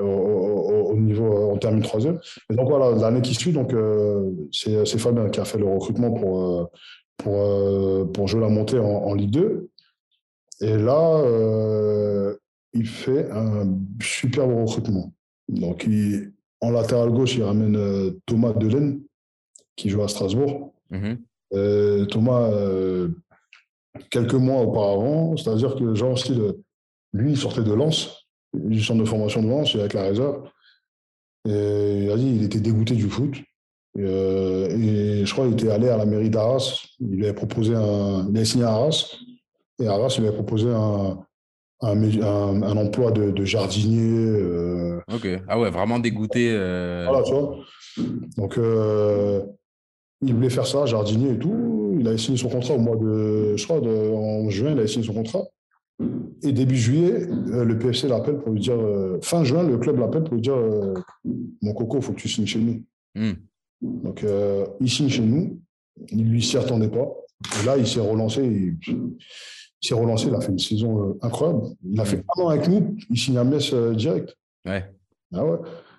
[0.00, 2.18] Au, niveau, on termine troisième.
[2.50, 3.72] Et donc, voilà, l'année qui suit, donc,
[4.50, 6.70] c'est Fabien qui a fait le recrutement pour,
[7.18, 9.70] pour, pour jouer la montée en, en Ligue 2.
[10.60, 11.22] Et là,
[12.72, 15.12] il fait un superbe recrutement.
[15.48, 19.00] Donc, il, en latéral gauche, il ramène euh, Thomas Delaine,
[19.76, 20.72] qui joue à Strasbourg.
[20.90, 21.18] Mhm.
[21.54, 23.08] Euh, Thomas, euh,
[24.10, 26.34] quelques mois auparavant, c'est-à-dire que, genre, aussi,
[27.12, 30.48] lui, il sortait de Lens, du centre de formation de Lens, avec la réserve.
[31.46, 33.34] Et il a dit il était dégoûté du foot.
[33.96, 36.86] Et, et je crois qu'il était allé à la mairie d'Arras.
[37.00, 38.28] Il lui avait proposé un.
[38.28, 39.16] Il avait signé à Arras.
[39.80, 41.24] Et Arras lui avait proposé un,
[41.80, 44.40] un, un, emploi de, de jardinier.
[44.40, 45.28] Euh, ok.
[45.48, 46.50] Ah ouais, vraiment dégoûté.
[46.52, 47.06] Euh...
[47.08, 47.56] Voilà, tu vois.
[48.36, 49.42] Donc, euh,
[50.22, 51.96] il voulait faire ça, jardinier et tout.
[52.00, 53.56] Il a signé son contrat au mois de.
[53.56, 55.44] Je crois, de, en juin, il a signé son contrat.
[56.42, 58.78] Et début juillet, le PFC l'appelle pour lui dire.
[58.78, 60.56] Euh, fin juin, le club l'appelle pour lui dire
[61.62, 62.82] Mon coco, il faut que tu signes chez nous.
[63.14, 63.32] Mm.
[63.82, 64.24] Donc,
[64.80, 65.60] il signe chez nous.
[66.10, 67.08] Il lui s'y attendait pas.
[67.60, 68.44] Et là, il s'est relancé.
[68.44, 68.76] Il
[69.80, 71.62] s'est relancé, il a fait une saison euh, incroyable.
[71.84, 74.36] Il a fait un an avec nous, il signe à Metz euh, direct.
[74.66, 74.84] Ouais.
[75.32, 75.58] Ah ouais.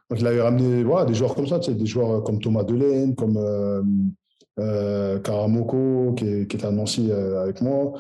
[0.09, 3.15] Donc il avait ramené voilà, des joueurs comme ça, des joueurs euh, comme Thomas Delaine,
[3.15, 7.93] comme euh, Karamoko, qui, est, qui était à Nancy avec moi.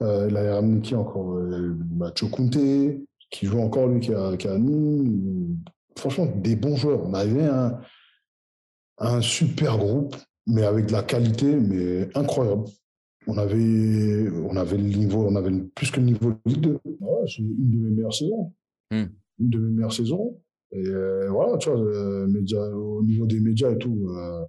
[0.00, 2.56] il avait ramené qui encore bah, Chokunte,
[3.30, 5.58] qui joue encore lui, qui a, qui a Nîmes.
[5.96, 7.02] Franchement, des bons joueurs.
[7.04, 7.78] On avait un,
[8.98, 10.16] un super groupe,
[10.46, 12.64] mais avec de la qualité, mais incroyable
[13.30, 16.78] on avait, on avait le niveau, on avait plus que le niveau de Ligue 2.
[17.26, 18.52] c'est une de mes meilleures saisons.
[18.90, 19.04] Hmm.
[19.38, 20.36] Une de mes meilleures saisons.
[20.72, 22.26] Et euh, voilà, tu vois, euh,
[22.74, 24.44] au niveau des médias et tout, euh,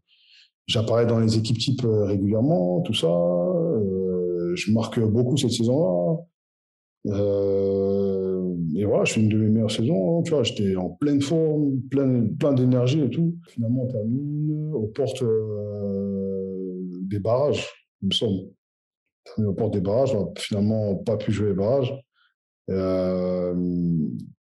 [0.67, 3.07] j'apparais dans les équipes types régulièrement, tout ça.
[4.55, 6.17] je marque beaucoup cette saison-là.
[7.05, 10.19] et voilà, je fais une de mes meilleures saisons.
[10.19, 13.35] Hein, tu vois, j'étais en pleine forme, plein, plein d'énergie et tout.
[13.49, 15.23] Finalement, on termine aux portes
[17.09, 17.67] des barrages,
[18.01, 18.47] il me semble
[19.37, 20.13] au porte des barrages.
[20.15, 21.93] On n'a finalement pas pu jouer les barrages.
[22.69, 23.53] Euh,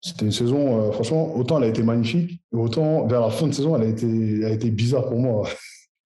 [0.00, 3.52] c'était une saison, euh, franchement, autant elle a été magnifique, autant vers la fin de
[3.52, 5.48] saison, elle a été, elle a été bizarre pour moi.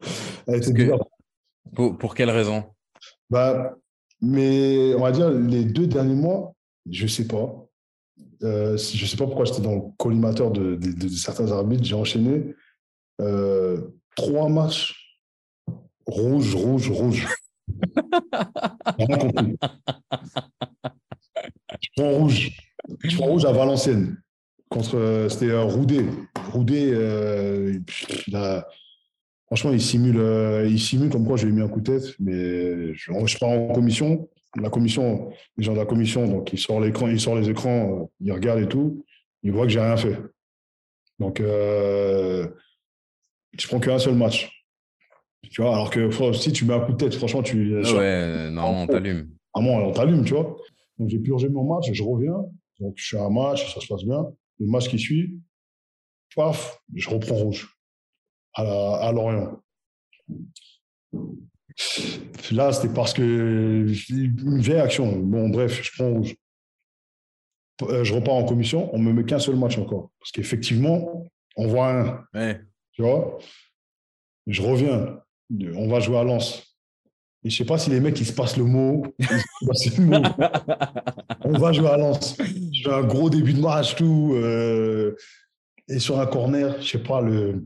[0.47, 1.01] elle a été bizarre.
[1.75, 2.65] Pour, pour, quelle raison?
[3.31, 3.75] Bah,
[4.21, 6.55] Mais on va dire les deux derniers mois,
[6.91, 7.67] je ne sais pas.
[8.43, 11.85] Euh, je ne sais pas pourquoi j'étais dans le collimateur de, de, de, certains arbitres.
[11.85, 12.55] J'ai enchaîné
[13.21, 13.81] euh,
[14.17, 15.19] trois matchs
[16.07, 17.29] rouge, rouge, rouge.
[21.81, 22.51] Je prends rouge.
[23.05, 24.17] Je prends rouge à Valenciennes.
[24.69, 26.07] Contre, euh, c'était euh, Roudet.
[26.51, 27.79] Roudet, euh,
[29.47, 32.15] franchement, il simule, il simule comme quoi je lui ai mis un coup de tête,
[32.19, 34.29] mais je, je pars en commission.
[34.61, 38.11] La commission, les gens de la commission, donc il sort l'écran, il sort les écrans,
[38.21, 39.03] il regarde et tout,
[39.43, 40.19] il voit que j'ai rien fait.
[41.19, 42.49] Donc, je
[43.67, 44.62] prends qu'un seul match.
[45.51, 47.83] Tu vois, alors que si tu mets un coup de tête, franchement, tu.
[47.85, 49.31] Ah ouais, normalement, on t'allume.
[49.55, 50.57] Ah bon, on t'allume, tu vois.
[50.99, 52.45] Donc, j'ai purgé mon match, je reviens.
[52.81, 54.25] Donc, je fais un match, ça se passe bien.
[54.59, 55.39] Le match qui suit,
[56.35, 57.69] paf, je reprends rouge
[58.55, 59.61] à, à Lorient.
[62.53, 65.17] Là, c'était parce que une vieille action.
[65.19, 66.35] Bon, bref, je prends rouge.
[67.83, 70.11] Euh, je repars en commission, on me met qu'un seul match encore.
[70.21, 71.27] Parce qu'effectivement,
[71.57, 72.25] on voit un.
[72.35, 72.61] Ouais.
[72.93, 73.39] Tu vois
[74.47, 75.22] Je reviens
[75.77, 76.63] on va jouer à Lens.
[77.45, 79.05] Et je sais pas si les mecs, ils se passent le mot.
[81.45, 82.37] on va jouer à Lens.
[82.39, 84.33] Je fais un gros début de match, tout.
[84.35, 85.17] Euh,
[85.89, 87.65] et sur un corner, je sais pas, le,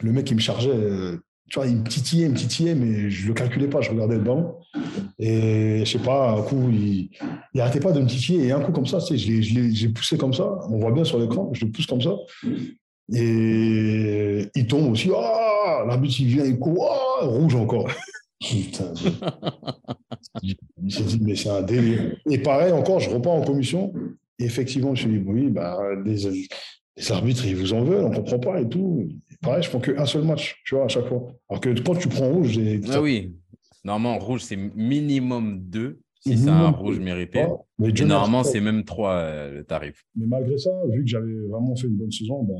[0.00, 0.70] le mec, qui me chargeait.
[0.70, 3.90] Euh, tu vois, il me titillait, il me titillait, mais je le calculais pas, je
[3.90, 4.56] regardais le ballon.
[5.18, 7.08] Et je sais pas, un coup, il,
[7.54, 8.48] il arrêtait pas de me titiller.
[8.48, 10.58] Et un coup, comme ça, tu sais, je l'ai poussé comme ça.
[10.68, 12.12] On voit bien sur l'écran, je le pousse comme ça.
[13.14, 15.10] Et il tombe aussi.
[15.14, 16.90] Ah, l'arbitre, il vient, il court.
[16.90, 17.88] Ah, rouge encore.
[18.40, 18.94] Putain.
[20.42, 22.16] il s'est dit, mais c'est un délire.
[22.30, 23.92] Et pareil, encore, je repars en commission.
[24.38, 26.46] Et effectivement, je me suis dit, oui, bah, les,
[26.96, 29.08] les, arbitres, ils vous en veulent, on ne comprend pas et tout.
[29.30, 31.26] Et pareil, je prends qu'un seul match, tu vois, à chaque fois.
[31.48, 32.60] Alors que quand tu prends rouge,
[32.92, 33.34] Ah oui.
[33.84, 37.46] Normalement, rouge, c'est minimum deux si c'est un rouge mérité.
[37.78, 40.04] mais et normalement, c'est même trois euh, le tarif.
[40.16, 42.58] Mais malgré ça, vu que j'avais vraiment fait une bonne saison, ben,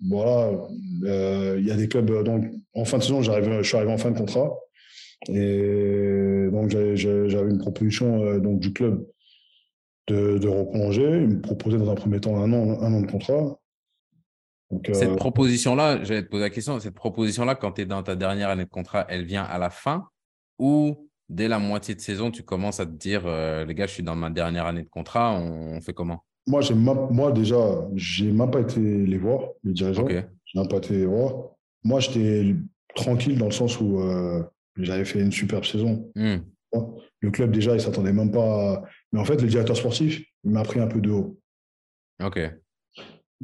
[0.00, 0.52] voilà,
[1.04, 2.10] euh, il y a des clubs.
[2.10, 2.44] Euh, donc,
[2.74, 4.56] en fin de saison, je suis arrivé en fin de contrat.
[5.28, 9.04] Et donc, j'avais une proposition euh, donc, du club
[10.06, 11.22] de, de replonger.
[11.22, 13.58] Il me proposait dans un premier temps un an, un an de contrat.
[14.92, 18.50] Cette proposition-là, j'allais te poser la question, cette proposition-là, quand tu es dans ta dernière
[18.50, 20.06] année de contrat, elle vient à la fin
[20.58, 23.22] ou dès la moitié de saison, tu commences à te dire,
[23.66, 26.22] les gars, je suis dans ma dernière année de contrat, on fait comment?
[26.48, 27.56] Moi, moi, déjà,
[27.94, 30.08] j'ai même pas été les voir, les dirigeants.
[30.08, 31.50] Je n'ai même pas été les voir.
[31.84, 32.54] Moi, j'étais
[32.94, 34.42] tranquille dans le sens où euh,
[34.76, 36.10] j'avais fait une superbe saison.
[36.14, 36.38] Hmm.
[37.20, 38.82] Le club, déjà, il s'attendait même pas.
[39.12, 41.38] Mais en fait, le directeur sportif, il m'a pris un peu de haut.
[42.22, 42.40] Ok.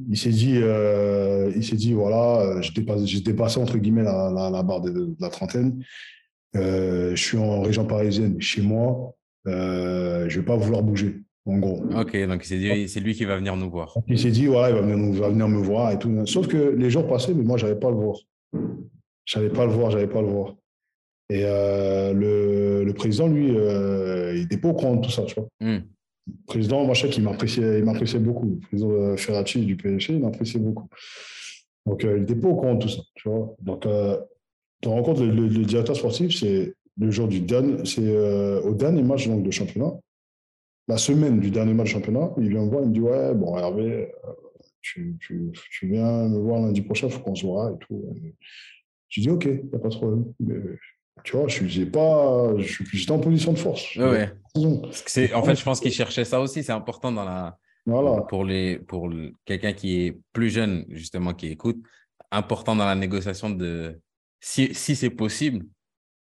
[0.09, 4.63] Il s'est dit, euh, il s'est dit, voilà, j'ai dépassé, dépassé, entre guillemets la, la,
[4.63, 5.85] barre de, la trentaine.
[6.57, 9.15] Euh, je suis en région parisienne, chez moi.
[9.47, 11.83] Euh, je vais pas vouloir bouger, en gros.
[11.95, 13.97] Ok, donc c'est lui qui va venir nous voir.
[14.09, 16.11] Il s'est dit, voilà, il va venir, va venir me voir et tout.
[16.27, 18.17] Sauf que les jours passaient, mais moi, j'avais pas le voir.
[19.27, 20.55] J'avais pas le voir, j'avais pas le voir.
[21.31, 25.35] Et euh, le, le, président, lui, il n'était pas au courant de tout ça, tu
[25.35, 25.49] vois.
[25.61, 25.81] Hmm
[26.47, 28.47] président, moi, je sais qu'il m'appréciait, il m'appréciait beaucoup.
[28.47, 30.89] Le président euh, Ferracci du PSG, il m'appréciait beaucoup.
[31.87, 33.55] Donc, euh, il était pas au courant de tout ça, tu vois.
[33.61, 34.17] Donc, euh,
[34.81, 38.17] tu te rends compte, le, directeur sportif, c'est le jour du dernier, c'est
[38.63, 39.93] au dernier match donc, de championnat,
[40.89, 43.35] la semaine du dernier match de championnat, il vient me voir, il me dit Ouais,
[43.35, 44.13] bon, Hervé,
[44.83, 48.05] tu, tu, tu, viens me voir lundi prochain, il faut qu'on se voit et tout.
[49.09, 50.25] Je dis Ok, il n'y a pas de problème.
[51.23, 53.97] Tu vois, je suis pas, je suis en position de force.
[53.97, 54.31] Ouais.
[55.07, 56.63] C'est, en fait, je pense qu'il cherchait ça aussi.
[56.63, 57.57] C'est important dans la,
[57.87, 58.23] voilà.
[58.23, 59.11] pour les, pour
[59.45, 61.79] quelqu'un qui est plus jeune justement qui écoute,
[62.31, 63.99] important dans la négociation de,
[64.41, 65.65] si, si c'est possible,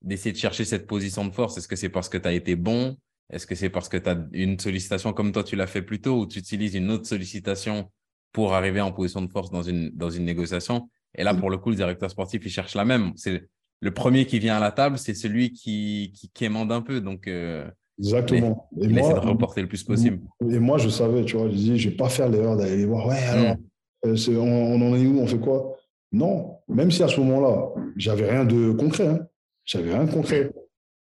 [0.03, 1.57] d'essayer de chercher cette position de force.
[1.57, 2.97] Est-ce que c'est parce que tu as été bon?
[3.33, 6.01] Est-ce que c'est parce que tu as une sollicitation comme toi tu l'as fait plus
[6.01, 7.91] tôt ou tu utilises une autre sollicitation
[8.33, 10.89] pour arriver en position de force dans une, dans une négociation?
[11.17, 11.41] Et là, mm.
[11.41, 13.13] pour le coup, le directeur sportif, il cherche la même.
[13.17, 13.49] C'est
[13.81, 17.01] le premier qui vient à la table, c'est celui qui, qui quémande un peu.
[17.01, 17.69] Donc, euh,
[17.99, 18.69] Exactement.
[18.81, 20.21] Et il essaie de reporter le plus possible.
[20.49, 22.77] Et moi, je savais, tu vois, je disais, je ne vais pas faire l'erreur d'aller
[22.77, 23.07] les voir.
[23.07, 23.57] Ouais, alors,
[24.05, 24.09] mm.
[24.09, 25.21] euh, on, en est où?
[25.21, 25.77] On fait quoi?
[26.13, 26.59] Non.
[26.69, 29.07] Même si à ce moment-là, j'avais rien de concret.
[29.07, 29.27] Hein.
[29.65, 30.51] J'avais rien de concret.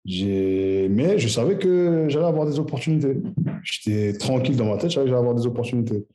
[0.09, 3.17] Mais je savais que j'allais avoir des opportunités.
[3.63, 6.07] J'étais tranquille dans ma tête, je savais que j'allais avoir des opportunités.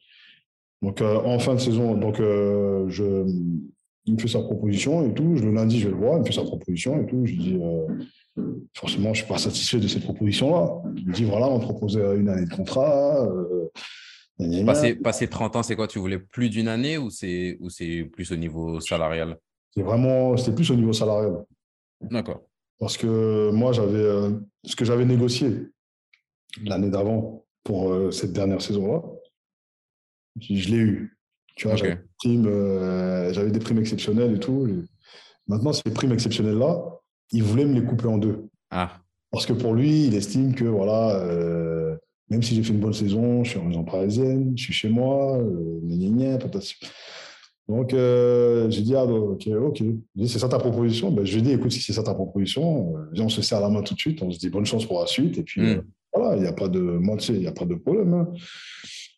[0.82, 3.26] Donc, euh, en fin de saison, donc, je,
[4.06, 5.36] il me fait sa proposition et tout.
[5.36, 7.26] Le lundi, je le voir, il me fait sa proposition et tout.
[7.26, 10.82] Je dis, euh, forcément, je ne suis pas satisfait de cette proposition-là.
[10.98, 13.26] Il me dit, voilà, on te propose une année de contrat.
[13.28, 13.70] Euh,
[15.04, 15.88] passer, 30 ans, c'est quoi?
[15.88, 19.38] Tu voulais plus d'une année ou c'est, ou c'est plus au niveau salarial?
[19.74, 21.46] C'est vraiment, c'était plus au niveau salarial.
[22.02, 22.42] D'accord.
[22.84, 24.32] Parce que moi, j'avais, euh,
[24.66, 25.70] ce que j'avais négocié
[26.66, 29.02] l'année d'avant pour cette dernière saison-là,
[30.38, 31.18] je l'ai eu.
[31.56, 34.68] Tu vois, euh, j'avais des primes exceptionnelles et tout.
[35.48, 37.00] Maintenant, ces primes exceptionnelles-là,
[37.32, 38.50] il voulait me les couper en deux.
[38.70, 39.00] Ah.
[39.32, 41.96] Parce que pour lui, il estime que, voilà, euh,
[42.30, 44.90] même si j'ai fait une bonne saison, je suis en région parisienne, je suis chez
[44.90, 45.80] moi, euh,
[47.70, 49.84] Donc, euh, j'ai dit, ah, ok, ok.
[50.26, 51.12] C'est ça ta proposition?
[51.12, 53.70] Ben, Je lui ai dit, écoute, si c'est ça ta proposition, on se serre la
[53.70, 55.38] main tout de suite, on se dit bonne chance pour la suite.
[55.38, 55.84] Et puis, hmm.
[56.14, 58.14] voilà, il n'y a pas de, moi, tu sais, il n'y a pas de problème.
[58.14, 58.28] Hein.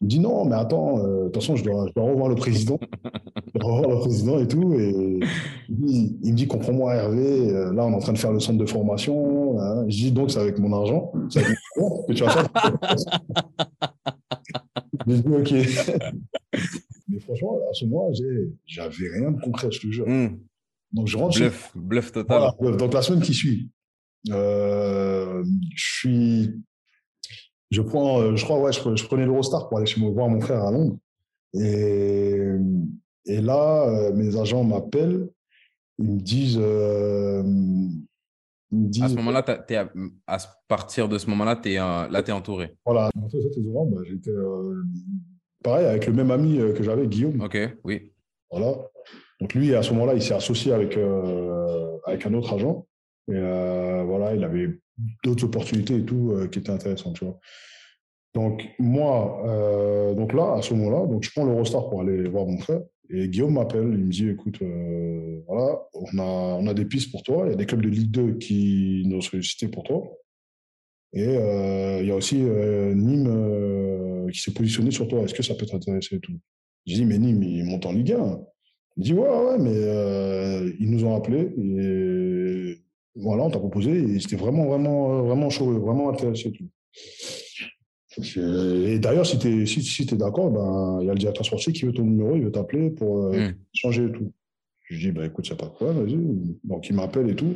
[0.01, 2.27] Il me dit non, mais attends, euh, de toute façon, je dois, je dois, revoir
[2.27, 2.77] le président.
[3.53, 4.73] je dois revoir le président et tout.
[4.73, 5.19] Et
[5.69, 8.57] il, me dit comprends-moi, Hervé, euh, là, on est en train de faire le centre
[8.57, 9.59] de formation.
[9.59, 9.85] Hein.
[9.87, 11.13] Je dis donc, c'est avec mon argent.
[11.29, 12.49] C'est avec mon argent que tu vas faire.
[15.07, 15.53] je dis ok.
[17.37, 18.11] Franchement, à ce moment,
[18.65, 20.05] j'avais rien de concret, je te jure.
[20.91, 21.37] Donc, je rentre.
[21.37, 22.51] Bluff, bluff total.
[22.59, 23.71] Donc, la semaine qui suit,
[24.31, 25.43] euh,
[25.75, 26.53] je suis
[27.71, 30.39] je prends, euh, je crois, ouais, je, prenais l'Eurostar pour aller chez moi voir mon
[30.39, 30.97] frère à Londres.
[31.53, 32.37] Et,
[33.25, 35.29] et là, euh, mes agents m'appellent,
[35.97, 37.43] ils me disent, euh,
[39.01, 39.43] à ce moment-là,
[40.27, 42.77] à, partir de ce moment-là, tu es entouré.
[42.85, 44.31] Voilà, bah, j'étais
[45.65, 47.41] pareil avec le même ami que j'avais, Guillaume.
[47.41, 48.13] Ok, oui.
[48.49, 48.75] Voilà.
[49.41, 50.97] Donc lui, à ce moment-là, il s'est associé avec,
[52.05, 52.87] avec un autre agent.
[53.27, 54.69] Et voilà, il avait
[55.23, 57.39] d'autres opportunités et tout qui étaient intéressantes, tu vois.
[58.35, 62.45] Donc, moi, euh, donc là, à ce moment-là, donc je prends l'Eurostar pour aller voir
[62.45, 62.81] mon frère.
[63.09, 67.11] Et Guillaume m'appelle, il me dit écoute, euh, voilà, on a, on a des pistes
[67.11, 67.43] pour toi.
[67.45, 70.03] Il y a des clubs de Ligue 2 qui nous ont sollicité pour toi.
[71.15, 75.21] Et euh, il y a aussi Nîmes qui s'est positionné sur toi.
[75.21, 76.33] Est-ce que ça peut t'intéresser et tout?
[76.85, 78.39] Je dis mais Nîmes, ils montent en Ligue 1.
[78.97, 82.81] Il dit ouais, ouais, mais ils nous ont appelés et
[83.15, 83.91] voilà, on t'a proposé.
[83.91, 86.51] Et c'était vraiment, vraiment, vraiment chaud, vraiment intéressé.
[86.51, 86.65] Tout.
[88.37, 91.85] Et d'ailleurs, si tu es, si, d'accord, ben, il y a le directeur sportif qui
[91.85, 93.55] veut ton numéro, il veut t'appeler pour euh, hmm.
[93.73, 94.31] changer et tout.
[94.89, 96.17] Je dis, bah, écoute, a pas problème, vas-y.
[96.63, 97.55] Donc, il m'appelle et tout.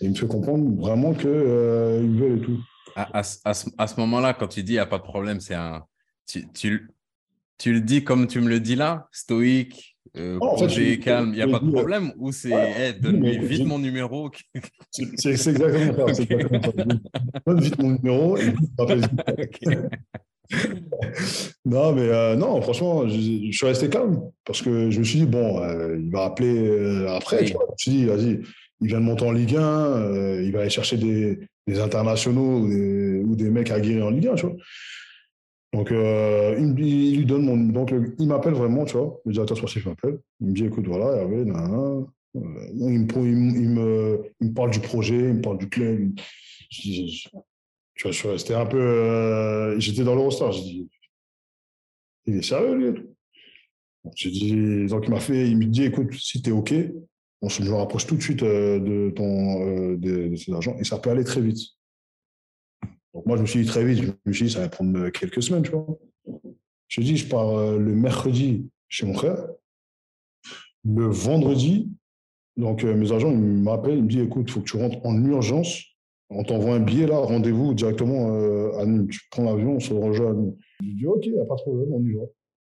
[0.00, 2.58] Et il me fait comprendre vraiment qu'il euh, veut et tout.
[2.94, 5.54] À, à, à ce, moment-là, quand tu dis, il n'y a pas de problème, c'est
[5.54, 5.84] un.
[6.26, 6.90] Tu, tu,
[7.58, 11.42] tu, le dis comme tu me le dis là, stoïque, euh, projet calme, il n'y
[11.42, 14.30] a pas de problème Ou c'est donne-lui vite mon numéro
[14.90, 16.24] C'est exactement ça.
[17.46, 18.54] Donne vite mon numéro et
[21.64, 25.26] non, mais euh, non, franchement, je, suis resté calme parce que je me suis dit,
[25.26, 27.44] bon, euh, il va appeler après.
[27.46, 28.42] Je me suis dit, vas-y,
[28.80, 33.36] il vient de monter en Ligue 1, il va aller chercher des, des internationaux ou
[33.36, 34.56] des, mecs aguerris en Ligue 1, tu vois.
[35.72, 37.56] Donc, euh, il, il, lui donne mon.
[37.56, 39.20] Donc, il m'appelle vraiment, tu vois.
[39.26, 40.18] Le directeur sportif m'appelle.
[40.40, 45.34] Il me dit écoute, voilà, Hervé, nan, il, me, il, me, parle du projet, il
[45.34, 46.14] me parle du club.
[46.70, 47.30] tu
[48.02, 48.78] vois, je suis resté un peu.
[48.78, 50.52] Euh, j'étais dans l'Eurostar.
[50.52, 50.86] J'ai
[52.26, 53.02] il est sérieux, lui
[54.16, 56.74] J'ai dit, donc il m'a fait, il me dit, écoute, si tu es OK,
[57.42, 60.84] on se rapproche tout de suite euh, de, ton, euh, de, de, ces argents et
[60.84, 61.58] ça peut aller très vite.
[63.14, 65.08] Donc moi, je me suis dit très vite, je me suis dit, ça va prendre
[65.10, 65.86] quelques semaines, tu vois.
[66.88, 69.46] Je dis, je pars euh, le mercredi chez mon frère.
[70.84, 71.90] Le vendredi,
[72.56, 75.82] donc mes agents, m'appellent, ils me disent, écoute, il faut que tu rentres en urgence.
[76.30, 79.08] On t'envoie un billet là, rendez-vous directement à Nîmes.
[79.08, 80.56] Tu prends l'avion, on se rejoint à Nîmes.
[80.80, 82.22] J'ai dit, OK, il a pas de problème, on y va.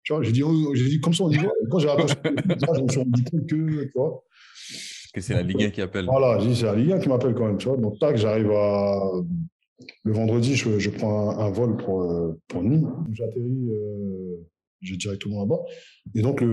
[0.03, 1.45] Tu vois, j'ai dit, oh, comme ça, on y va.
[1.45, 2.15] Et quand j'ai raccroché
[2.61, 4.25] ça, je me suis rendu compte que, tu vois.
[5.13, 6.07] Que c'est la Ligue 1 qui appelle.
[6.07, 7.77] Voilà, c'est la Ligue 1 qui m'appelle quand même, tu vois.
[7.77, 9.01] Donc, tac, j'arrive à.
[10.05, 12.89] Le vendredi, je, prends un, vol pour, euh, pour Nîmes.
[13.13, 14.37] J'atterris, euh,
[14.81, 15.59] j'ai directement là-bas.
[16.15, 16.45] Et donc,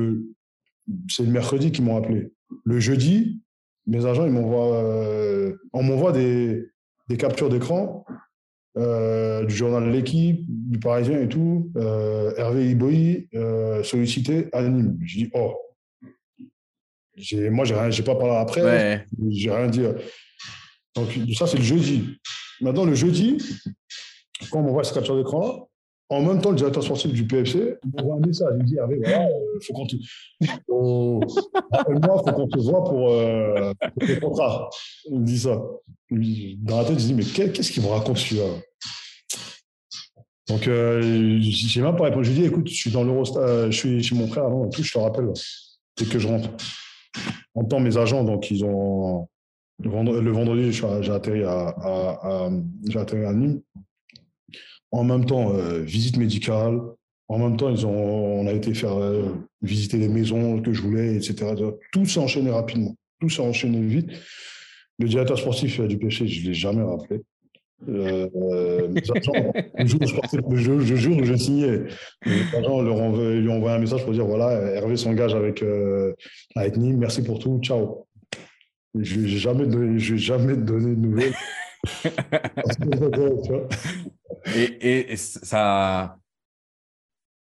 [1.07, 2.31] c'est le mercredi qu'ils m'ont appelé.
[2.65, 3.41] Le jeudi,
[3.89, 6.69] mes agents, ils m'envoient, euh, on m'envoie des,
[7.07, 8.05] des captures d'écran
[8.77, 14.97] euh, du journal L'équipe, du Parisien et tout, Hervé Iboyi, euh, sollicité à Nîmes.
[15.03, 15.55] Je dis, oh,
[17.51, 19.05] moi, je n'ai pas parlé après, ouais.
[19.29, 19.83] j'ai rien dit.
[20.95, 22.17] Donc, ça, c'est le jeudi.
[22.61, 23.37] Maintenant, le jeudi,
[24.51, 25.65] quand on voit cette capture d'écran-là,
[26.11, 28.49] en même temps, le directeur sportif du PFC m'envoie un message.
[28.55, 29.95] Il me dit Hervé, voilà, il faut qu'on te.
[30.41, 31.21] moi
[31.87, 33.73] il faut qu'on te voit pour, euh,
[34.19, 34.69] pour contrats.
[35.05, 35.61] Il me dit ça.
[36.09, 38.47] Dans la tête, je dis Mais qu'est-ce qu'il me raconte celui-là?
[40.47, 42.25] Donc, euh, j'ai même pas répondu.
[42.25, 44.45] Je lui ai dit, écoute, je suis dans l'Eurostar, euh, je suis chez mon frère
[44.45, 45.27] avant et tout, je te rappelle,
[45.95, 46.49] dès que je rentre.
[47.55, 49.27] En temps, mes agents, donc, ils ont.
[49.81, 52.49] Le vendredi, j'ai atterri à,
[53.33, 53.61] Nîmes.
[54.91, 56.79] En même temps, euh, visite médicale.
[57.29, 59.29] En même temps, ils ont, on a été faire euh,
[59.61, 61.53] visiter les maisons que je voulais, etc.
[61.93, 62.95] Tout s'est enchaîné rapidement.
[63.21, 64.09] Tout s'est enchaîné vite.
[64.97, 67.21] Le directeur sportif du péché, je ne l'ai jamais rappelé.
[67.87, 68.27] Euh,
[68.93, 70.01] le, jour
[70.45, 71.83] où je, jour où je signais,
[72.25, 76.13] les agents leur lui envoient un message pour dire voilà, Hervé s'engage avec, euh,
[76.55, 78.07] avec Nîmes, merci pour tout, ciao.
[78.95, 81.35] Je n'ai jamais, donné, jamais donné de nouvelles.
[84.55, 86.17] et, et, ça.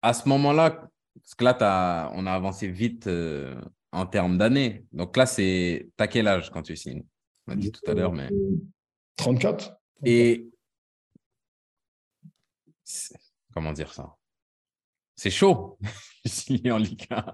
[0.02, 3.60] À ce moment-là, parce que là, as, on a avancé vite euh,
[3.92, 4.86] en termes d'années.
[4.94, 5.90] Donc là, c'est.
[5.98, 7.04] T'as quel âge quand tu signes?
[7.48, 8.30] On a dit tout à l'heure, mais.
[9.18, 9.75] 34.
[10.04, 10.50] Et
[13.54, 14.16] comment dire ça?
[15.16, 15.78] C'est chaud
[16.70, 17.26] en Ligue 1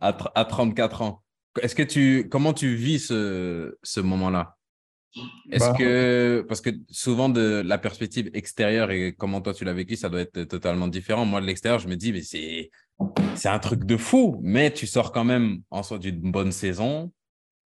[0.00, 1.22] à, 34 ans.
[1.60, 4.56] Est-ce que tu comment tu vis ce, ce moment-là?
[5.50, 9.72] Est-ce bah, que parce que souvent de la perspective extérieure et comment toi tu l'as
[9.72, 11.24] vécu, ça doit être totalement différent.
[11.24, 12.70] Moi de l'extérieur, je me dis mais c'est
[13.34, 17.12] c'est un truc de fou, mais tu sors quand même en soi d'une bonne saison.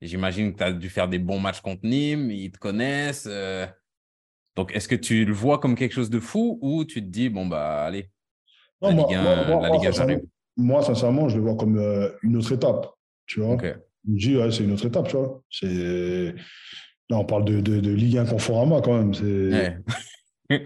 [0.01, 3.28] J'imagine que tu as dû faire des bons matchs contre Nîmes, ils te connaissent.
[3.28, 3.66] Euh,
[4.61, 7.30] donc, est-ce que tu le vois comme quelque chose de fou ou tu te dis,
[7.30, 8.11] bon, bah, allez,
[8.82, 10.20] la Ligue 1, la Ligue j'arrive
[10.58, 12.86] Moi, sincèrement, je le vois comme euh, une autre étape.
[13.24, 15.42] Tu vois Je me dis, ouais, c'est une autre étape, tu vois.
[15.50, 16.34] C'est...
[17.08, 19.14] Là, on parle de, de, de Ligue 1 Conforama quand même.
[19.14, 19.78] C'est.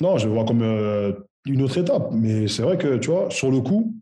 [0.00, 1.12] Non, je le vois comme euh,
[1.46, 2.08] une autre étape.
[2.10, 3.94] Mais c'est vrai que, tu vois, sur le coup,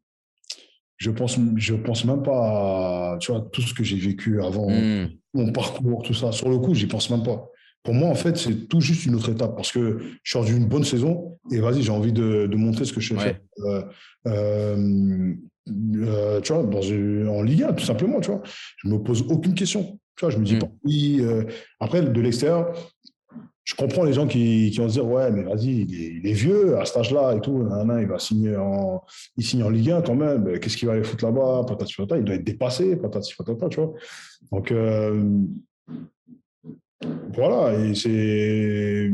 [0.96, 4.70] je pense, je pense même pas à tu vois, tout ce que j'ai vécu avant,
[4.70, 5.10] hmm.
[5.34, 6.32] Mon parcours, tout ça.
[6.32, 7.48] Sur le coup, j'y pense même pas.
[7.82, 10.66] Pour moi, en fait, c'est tout juste une autre étape parce que je sors d'une
[10.66, 13.40] bonne saison et vas-y, j'ai envie de, de, montrer ce que je sais faire.
[13.64, 13.82] Euh,
[14.26, 15.34] euh,
[16.04, 16.80] euh, tu vois, dans
[17.32, 18.42] en Ligue 1, tout simplement, tu vois.
[18.76, 19.98] Je me pose aucune question.
[20.16, 20.60] Tu vois, je me dis hmm.
[20.60, 21.22] pas oui.
[21.78, 22.74] après, de l'extérieur,
[23.70, 26.76] je comprends les gens qui, qui vont se dire ouais mais vas-y il, est, vieux
[26.78, 27.64] à cet âge-là et tout
[28.00, 29.00] il va signer en
[29.36, 32.18] il signe en Ligue 1 quand même qu'est-ce qu'il va aller foutre là-bas patati patata
[32.18, 33.94] il doit être dépassé patati patata tu vois.
[34.50, 35.22] Donc euh,
[37.32, 39.12] voilà et c'est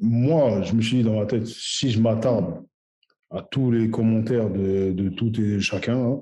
[0.00, 2.64] moi je me suis dit dans ma tête si je m'attarde
[3.30, 6.20] à tous les commentaires de, de tout et chacun hein,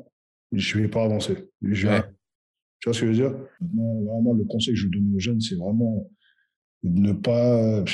[0.50, 1.50] je vais pas avancer.
[1.62, 3.38] Tu vois ce que je veux dire?
[3.60, 6.10] Vraiment le conseil que je donne aux jeunes c'est vraiment
[6.86, 7.84] ne pas,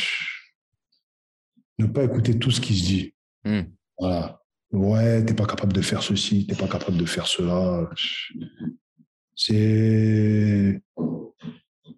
[1.78, 3.14] ne pas écouter tout ce qui se dit.
[3.44, 3.62] Hmm.
[3.98, 4.40] Voilà.
[4.72, 7.90] Ouais, t'es pas capable de faire ceci, t'es pas capable de faire cela.
[9.36, 10.82] C'est.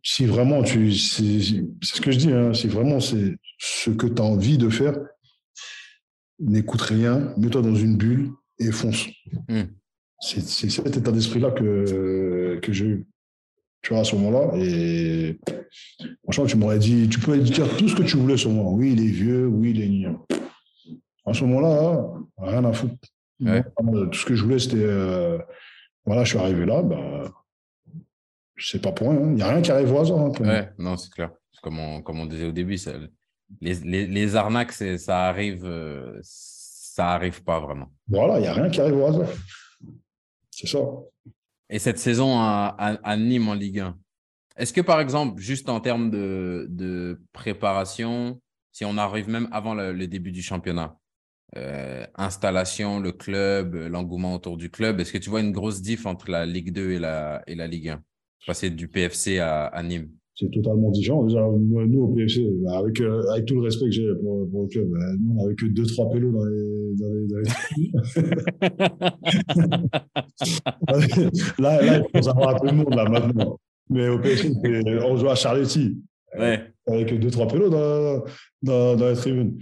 [0.03, 0.93] Si vraiment tu.
[0.93, 4.69] C'est ce que je dis, hein, si vraiment c'est ce que tu as envie de
[4.69, 4.97] faire,
[6.41, 9.07] n'écoute rien, mets-toi dans une bulle et fonce.
[9.49, 9.65] Hmm.
[10.21, 13.07] C'est cet état d'esprit-là que, que j'ai eu.
[13.85, 14.57] Tu vois, à ce moment-là.
[14.57, 15.39] Et
[16.25, 18.73] franchement, tu m'aurais dit, tu peux dire tout ce que tu voulais sur moi.
[18.73, 20.27] Oui, il est vieux, oui, il est niant.
[21.27, 22.03] À ce moment-là,
[22.39, 22.95] rien à foutre.
[23.39, 24.79] tout ce que je voulais, c'était.
[24.79, 25.39] Euh,
[26.07, 27.31] voilà, je suis arrivé là, bah,
[28.59, 29.21] sais pas pour rien.
[29.21, 30.19] Il n'y a rien qui arrive au hasard.
[30.19, 31.31] Hein, ouais, non, c'est clair.
[31.63, 32.79] Comme on, comme on disait au début,
[33.61, 37.89] les, les, les, arnaques, ça arrive, euh, ça arrive pas vraiment.
[38.09, 39.29] Voilà, il n'y a rien qui arrive au hasard.
[40.51, 40.79] C'est ça.
[41.71, 43.99] Et cette saison à, Nîmes en Ligue 1,
[44.57, 48.41] est-ce que par exemple, juste en termes de, préparation,
[48.73, 50.97] si on arrive même avant le, début du championnat,
[51.57, 56.07] euh, installation, le club, l'engouement autour du club, est-ce que tu vois une grosse diff
[56.07, 58.03] entre la Ligue 2 et la, Ligue 1
[58.47, 61.25] Passer du PFC à Nîmes c'est totalement différent.
[61.25, 64.63] Déjà, nous, au PFC, bah, avec, euh, avec tout le respect que j'ai pour, pour,
[64.63, 67.45] le club, bah, nous, on n'avait que 2-3 pélos dans les, dans les, dans les...
[71.63, 73.59] là, là, il faut savoir tout le monde, là, maintenant.
[73.91, 74.53] Mais au PFC,
[75.05, 75.99] on joue à Charletti.
[76.37, 76.61] Ouais.
[76.89, 78.25] Avec 2-3 pélos dans,
[78.63, 79.57] dans, dans, les tribunes.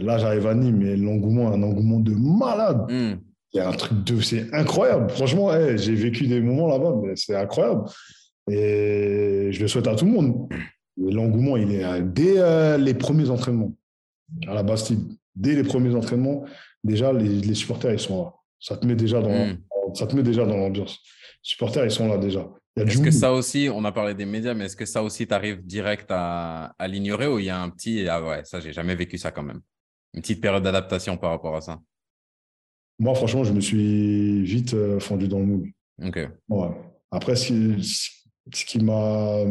[0.00, 2.86] Là, j'arrive à Nîmes, mais l'engouement, un engouement de malade.
[3.52, 4.20] Y a un truc de.
[4.20, 5.10] C'est incroyable.
[5.10, 7.82] Franchement, j'ai vécu des moments là-bas, mais c'est incroyable.
[8.50, 10.52] Et je le souhaite à tout le monde.
[10.96, 13.72] L'engouement, il est dès euh, les premiers entraînements
[14.46, 15.18] à la Bastille.
[15.34, 16.44] Dès les premiers entraînements,
[16.84, 18.34] déjà, les, supporters, ils sont là.
[18.58, 19.58] Ça te met déjà dans, hmm.
[19.94, 20.98] ça te met déjà dans l'ambiance.
[21.42, 22.46] Les supporters, ils sont là déjà.
[22.76, 25.34] Est-ce que ça aussi, on a parlé des médias, mais est-ce que ça aussi, tu
[25.34, 28.06] arrives direct à, à l'ignorer ou il y a un petit.
[28.08, 29.60] Ah ouais, ça, j'ai jamais vécu ça quand même.
[30.14, 31.80] Une petite période d'adaptation par rapport à ça
[32.98, 35.72] Moi, franchement, je me suis vite euh, fondu dans le moule.
[36.04, 36.18] Ok.
[36.48, 36.68] Ouais.
[37.10, 37.76] Après, si,
[38.52, 39.44] ce qui m'a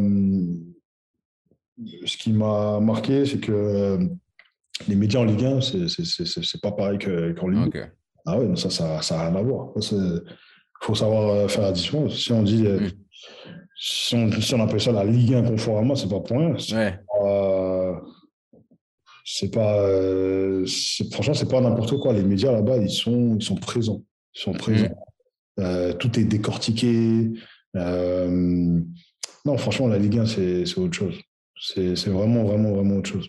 [2.04, 3.98] ce qui m'a marqué, c'est que
[4.88, 7.90] les médias en Ligue 1, c'est pas pareil qu'en Ligue
[8.26, 9.70] Ah ouais, ça, ça, ça n'a rien à voir.
[9.76, 12.16] Il faut savoir euh, faire la différence.
[12.16, 12.90] Si on dit, euh, mm.
[13.76, 16.56] si, on, si, on, appelle ça la Ligue 1 conformément, c'est pas pour rien.
[19.22, 20.66] C'est pas, euh,
[21.12, 22.12] franchement, c'est pas n'importe quoi.
[22.12, 24.02] Les médias là-bas, ils sont, ils sont présents.
[24.34, 24.96] Ils sont présents.
[25.58, 25.92] Mm.
[25.98, 27.30] tout est décortiqué.
[27.76, 28.80] Euh,
[29.44, 31.20] non, franchement, la Ligue 1, c'est autre chose.
[31.60, 33.28] C'est vraiment, vraiment, vraiment autre chose.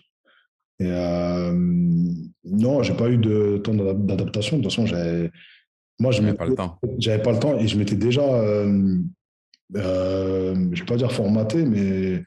[0.78, 1.52] Et euh,
[2.44, 4.58] non, j'ai pas eu de temps d'adaptation.
[4.58, 5.30] De toute façon, j'avais.
[6.00, 6.78] Moi, je n'avais pas le temps.
[6.98, 8.98] J'avais pas le temps et je m'étais déjà, euh,
[9.76, 12.24] euh, je vais pas dire formaté, mais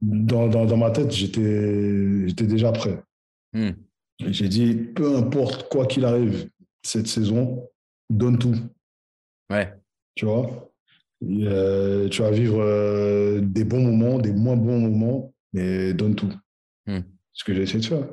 [0.00, 3.02] dans, dans, dans ma tête, j'étais déjà prêt.
[3.52, 3.72] Hmm.
[4.20, 6.48] J'ai dit, peu importe quoi qu'il arrive
[6.82, 7.68] cette saison,
[8.08, 8.56] donne tout.
[9.50, 9.77] Ouais.
[10.18, 10.72] Tu vois
[11.22, 16.32] euh, Tu vas vivre euh, des bons moments, des moins bons moments, mais donne tout.
[16.86, 17.02] Hmm.
[17.32, 18.04] Ce que j'ai essayé de faire.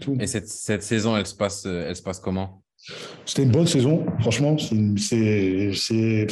[0.00, 0.16] Tout.
[0.18, 2.64] Et cette, cette, saison, elle se passe, elle se passe comment?
[3.24, 4.56] C'était une bonne saison, franchement.
[4.58, 6.26] C'est,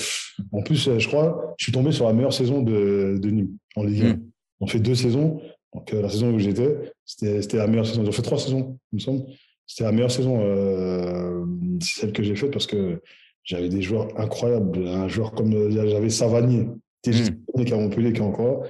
[0.51, 3.85] en plus, je crois, je suis tombé sur la meilleure saison de, de Nîmes en
[3.85, 4.13] Ligue 1.
[4.15, 4.31] Hmm.
[4.61, 5.41] On fait deux saisons.
[5.73, 8.05] Donc, euh, la saison où j'étais, c'était, la meilleure saison.
[8.05, 9.27] Ont fait trois saisons, il me semble.
[9.65, 11.45] C'était la meilleure saison, euh,
[11.81, 13.01] celle que j'ai faite parce que
[13.45, 14.87] j'avais des joueurs incroyables.
[14.87, 16.69] Un joueur comme euh, j'avais Savanier,
[17.03, 18.65] qui est à Montpellier, qui est encore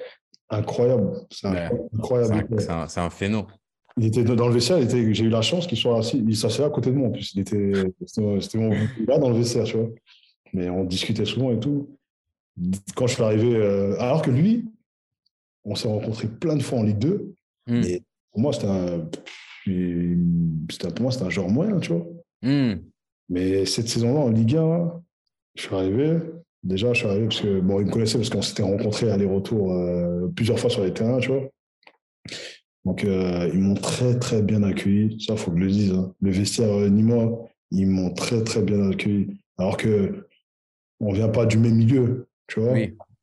[0.51, 1.12] incroyable.
[1.31, 1.49] C'est
[1.95, 2.57] incroyable.
[2.59, 3.47] C'est un, un phénomène.
[3.99, 6.71] Il était dans le vestiaire, j'ai eu la chance qu'il soit assis, il s'asseyait à
[6.71, 7.37] côté de moi en plus.
[7.37, 7.73] était,
[8.07, 8.71] c'était mon
[9.09, 9.89] là dans le vestiaire, tu vois.
[10.53, 11.99] Mais on discutait souvent et tout.
[12.95, 14.66] Quand je suis arrivé, euh, alors que lui,
[15.64, 17.35] on s'est rencontrés plein de fois en Ligue 2,
[17.66, 17.81] hmm.
[17.81, 19.01] mais pour moi, c'était un,
[20.91, 22.07] pour moi, c'était un genre moyen, tu vois.
[22.43, 22.75] Hmm.
[23.29, 25.03] Mais cette saison-là, en Ligue 1,
[25.55, 26.18] je suis arrivé.
[26.62, 29.72] Déjà, je suis arrivé parce que, bon, ils me connaissaient parce qu'on s'était rencontrés aller-retour
[29.72, 31.49] euh, plusieurs fois sur les terrains, tu vois.
[32.85, 35.20] Donc, euh, ils m'ont très, très bien accueilli.
[35.20, 35.93] Ça, il faut que je le dise.
[35.93, 36.14] Hein.
[36.20, 39.41] Le vestiaire euh, ni moi, ils m'ont très, très bien accueilli.
[39.59, 40.26] Alors que
[41.01, 42.74] on vient pas du même milieu, tu vois.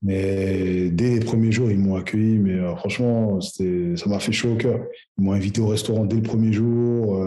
[0.06, 2.38] Mais dès les premiers jours, ils m'ont accueilli.
[2.38, 3.64] Mais franchement, ça
[4.06, 4.80] m'a fait chaud au cœur.
[5.18, 7.20] Ils m'ont invité au restaurant dès le premier jour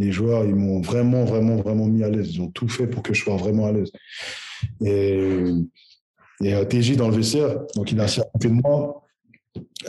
[0.00, 2.34] les joueurs, ils m'ont vraiment, vraiment, vraiment mis à l'aise.
[2.34, 3.92] Ils ont tout fait pour que je sois vraiment à l'aise.
[4.80, 5.44] Et,
[6.42, 9.04] et euh, TJ dans le vestiaire, donc il a assis à côté de moi.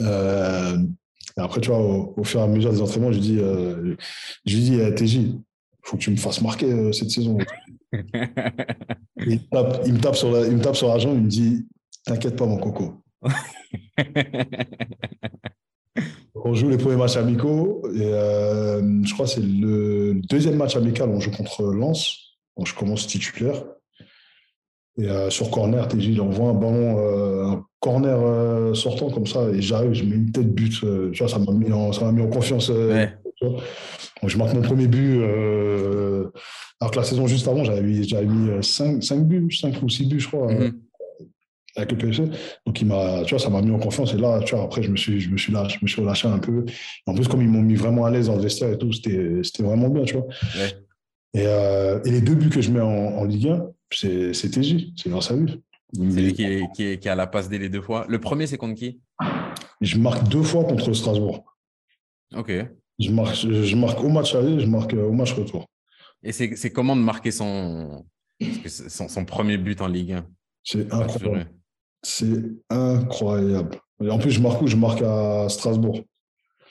[0.01, 0.77] Euh,
[1.37, 3.95] et après, tu vois, au, fur et à mesure des entraînements, je dis, euh,
[4.45, 5.39] je lui dis, TJ, il
[5.81, 7.37] faut que tu me fasses marquer cette saison.
[7.93, 11.65] il, me tape sur la, il me tape sur l'argent, il me dit,
[12.05, 13.03] t'inquiète pas, mon coco.
[16.43, 20.75] On joue les premiers matchs amicaux et euh, je crois que c'est le deuxième match
[20.75, 21.09] amical.
[21.09, 22.37] On joue contre Lens.
[22.57, 23.63] Donc je commence titulaire.
[24.97, 29.49] Et euh, sur corner, TJ, il envoie un ballon, euh, un corner sortant comme ça,
[29.49, 30.81] et j'arrive, je mets une tête but.
[31.13, 32.69] tu vois, ça m'a mis, en, mis en confiance.
[32.69, 35.23] je marque mon premier but.
[36.79, 40.19] alors que la saison juste avant, j'avais mis, mis 5, buts, 5 ou 6 buts,
[40.19, 40.47] je crois.
[40.47, 40.73] Mm-hmm.
[41.75, 42.23] Avec le PFC.
[42.65, 44.13] Donc, il m'a, tu vois, ça m'a mis en confiance.
[44.13, 46.01] Et là, tu vois, après, je me suis, je me suis, lâché, je me suis
[46.01, 46.65] relâché un peu.
[47.07, 49.41] en plus, comme ils m'ont mis vraiment à l'aise dans le vestiaire et tout, c'était,
[49.59, 50.27] vraiment bien, tu vois.
[51.33, 54.49] Et, euh, et, les deux buts que je mets en, en Ligue 1, c'est, c'est
[54.49, 55.61] TJ, c'est grâce à lui.
[55.93, 58.05] C'est lui qui, est, qui, est, qui, a la passe dès les deux fois.
[58.07, 59.01] Le premier, c'est contre qui?
[59.81, 61.43] Je marque deux fois contre Strasbourg.
[62.35, 62.51] Ok.
[62.99, 65.65] Je marque, je marque au match aller, je marque au match retour.
[66.23, 68.05] Et c'est comment de marquer son,
[68.67, 70.25] son, son, premier but en Ligue 1
[70.63, 71.49] C'est incroyable.
[72.03, 73.79] C'est incroyable.
[74.03, 74.67] Et en plus, je marque où?
[74.67, 76.01] Je marque à Strasbourg.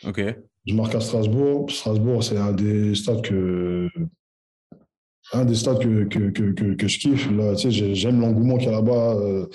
[0.04, 0.20] Ok.
[0.66, 1.70] Je marque à Strasbourg.
[1.70, 3.88] Strasbourg, c'est un des stades que.
[5.32, 7.30] Un des stades que, que, que, que je kiffe.
[7.30, 9.14] Là, tu sais, j'aime l'engouement qu'il y a là-bas.
[9.14, 9.46] Euh,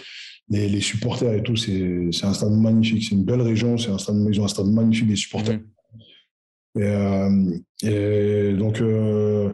[0.47, 3.03] les, les, supporters et tout, c'est un stade magnifique.
[3.03, 3.77] C'est une belle région.
[3.77, 5.59] C'est un stade, ils ont un stade magnifique des supporters.
[5.59, 5.65] Mhm.
[6.77, 9.51] Et, euh, et, donc, euh,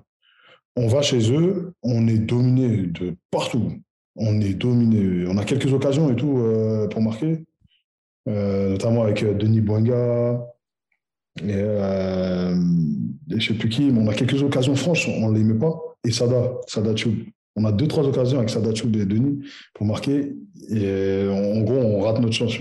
[0.75, 3.73] on va chez eux, on est dominé de partout.
[4.15, 5.25] On est dominé.
[5.27, 7.45] On a quelques occasions et tout euh, pour marquer,
[8.25, 10.45] notamment avec Denis Boinga
[11.39, 15.43] et, je ne sais plus qui, mais on a quelques occasions franches, on ne les
[15.43, 15.73] met pas.
[16.05, 17.15] Et Sada, Sada Choub.
[17.55, 19.39] On a deux, trois occasions avec Sada Choub et Denis
[19.73, 20.33] pour marquer.
[20.69, 22.53] Et en gros, on rate notre chance.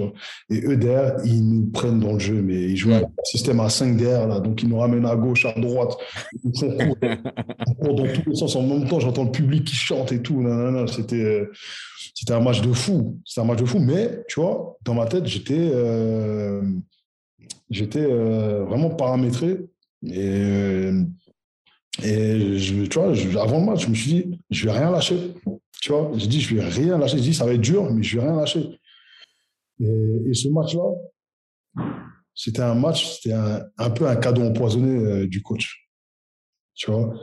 [0.49, 2.43] Et eux, derrière, ils nous prennent dans le jeu.
[2.43, 4.41] Mais ils jouent un système à 5 derrière, là.
[4.41, 5.97] Donc, ils nous ramènent à gauche, à droite.
[6.45, 8.57] Ils font court, dans tous les sens.
[8.57, 10.45] En même temps, j'entends le public qui chante et tout.
[10.89, 11.47] C'était,
[12.15, 13.21] c'était un match de fou.
[13.25, 13.79] C'était un match de fou.
[13.79, 16.63] Mais, tu vois, dans ma tête, j'étais, euh,
[17.71, 19.61] j'étais euh, vraiment paramétré.
[20.03, 20.91] Et,
[22.05, 25.35] et je, tu vois, avant le match, je me suis dit, je vais rien lâcher.
[25.81, 27.19] Tu vois, j'ai dit, je vais rien lâcher.
[27.19, 28.79] J'ai dit, ça va être dur, mais je vais rien lâcher.
[29.81, 31.85] Et, ce match-là,
[32.35, 35.89] c'était un match, c'était un, peu un cadeau empoisonné euh, du coach.
[36.75, 37.15] Tu vois?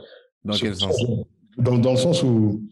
[0.44, 0.96] Dans quel sens?
[1.56, 2.62] dans, dans, le sens où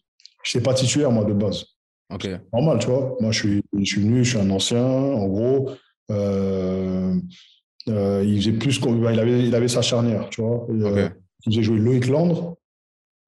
[0.43, 1.65] je n'étais pas titulaire, moi, de base.
[2.13, 2.29] Ok.
[2.53, 3.17] Normal, tu vois.
[3.21, 5.71] Moi, je suis, je suis venu, je suis un ancien, en gros.
[6.11, 7.17] Euh,
[7.89, 10.65] euh, il faisait plus il avait, il avait sa charnière, tu vois.
[10.69, 11.09] Okay.
[11.51, 12.57] Faisait jouer Loïc Landre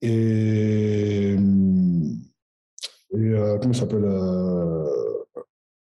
[0.03, 1.37] et
[3.14, 4.85] euh, comment il s'appelle euh,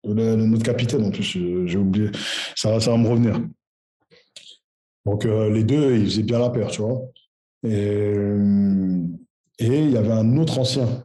[0.04, 1.22] Notre capitaine, en plus,
[1.66, 2.10] j'ai oublié.
[2.56, 3.40] Ça, va me revenir.
[5.04, 7.02] Donc, euh, les deux, ils faisaient bien la paire, tu vois.
[7.64, 8.14] Et,
[9.58, 11.04] il y avait un autre ancien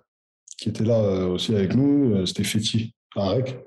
[0.57, 3.57] qui était là aussi avec nous, c'était Féti, Arek.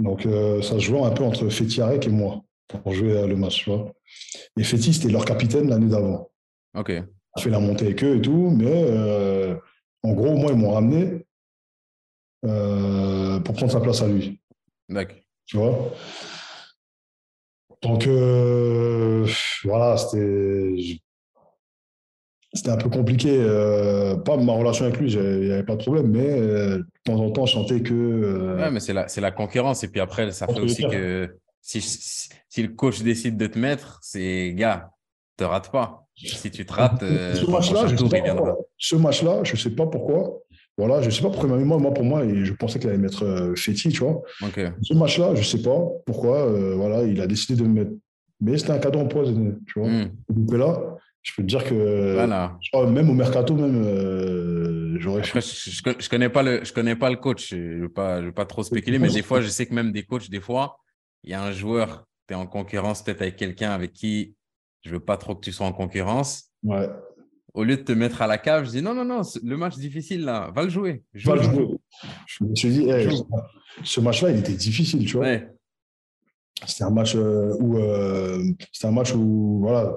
[0.00, 2.42] Donc, ça se jouait un peu entre Féti, Arek et moi
[2.82, 3.92] pour jouer le match, tu vois.
[4.58, 6.29] Et Féti, c'était leur capitaine l'année d'avant.
[6.74, 6.90] Ok.
[6.90, 9.56] A fait la montée avec eux et tout, mais
[10.02, 11.24] en gros, moi, ils m'ont ramené
[12.46, 14.40] euh, pour prendre sa place à lui.
[14.88, 15.16] D'accord.
[15.46, 15.92] Tu vois?
[17.82, 19.26] Donc, euh,
[19.64, 20.76] voilà, c'était.
[22.52, 23.40] C'était un peu compliqué.
[23.40, 27.20] Euh, pas ma relation avec lui, il n'y avait pas de problème, mais de temps
[27.20, 28.56] en temps, je sentais que.
[28.56, 29.84] Ouais, mais c'est la, la concurrence.
[29.84, 34.00] Et puis après, ça fait aussi que si, si, le coach décide de te mettre,
[34.02, 34.90] c'est gars,
[35.36, 36.08] te rate pas.
[36.26, 39.22] Si tu te rates, ce match-là, je ne match
[39.56, 40.42] sais pas pourquoi.
[40.80, 43.54] Voilà, je sais pas pourquoi, moi, moi, pour moi, je pensais qu'il allait mettre euh,
[43.54, 44.22] Fetty, tu vois.
[44.82, 47.90] Ce match-là, je ne sais pas pourquoi, euh, voilà, il a décidé de me mettre.
[48.40, 49.90] Mais c'était un cadeau empoisonné, tu vois.
[49.90, 50.10] Mm.
[50.30, 52.56] Donc là, je peux te dire que voilà.
[52.88, 55.40] même au mercato, même, euh, j'aurais fait.
[55.42, 58.32] Je, ne connais pas le, je connais pas le coach, je ne veux, pas, veux
[58.32, 60.78] pas trop spéculer, mais des fois, je sais que même des coachs, des fois,
[61.24, 64.34] il y a un joueur, tu es en concurrence peut-être avec quelqu'un avec qui
[64.82, 66.50] je ne veux pas trop que tu sois en concurrence.
[66.62, 66.88] Ouais
[67.54, 69.76] au lieu de te mettre à la cave, je dis non, non, non, le match
[69.76, 71.02] difficile là, va le jouer.
[71.14, 71.68] va le jouer.
[72.26, 72.88] Je me suis dit,
[73.82, 75.26] ce match-là, il était difficile, tu vois.
[76.66, 79.94] C'était un match euh, où, euh, c'était un match où, voilà,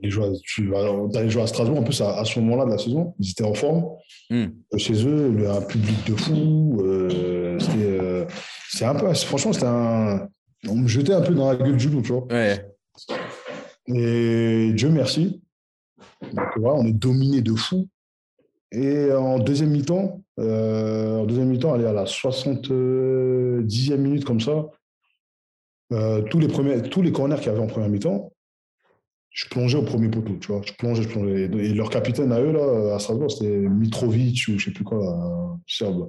[0.00, 1.78] tu allais jouer à Strasbourg.
[1.78, 3.84] En plus, à, ce moment-là de la saison, ils étaient en forme.
[4.30, 4.46] Hmm.
[4.78, 6.80] Chez eux, il y a un public de fou.
[6.82, 7.58] Euh,
[8.70, 10.28] c'était un peu, franchement, c'était un.
[10.68, 12.26] On me jetait un peu dans la gueule du loup, tu vois.
[13.86, 15.42] Et Dieu merci,
[16.32, 17.88] donc on est dominé de fou.
[18.70, 24.70] Et en deuxième mi-temps, euh, en deuxième mi-temps, allez à la 70e minute comme ça,
[25.92, 28.32] euh, tous les premiers, tous les corners qu'il y avait en première mi-temps,
[29.32, 30.62] je plongeais au premier poteau, tu vois.
[30.64, 31.44] Je plongeais, je plongeais.
[31.44, 35.58] Et leur capitaine à eux, là, à Strasbourg, c'était Mitrovic ou je sais plus quoi,
[35.66, 36.08] serbe.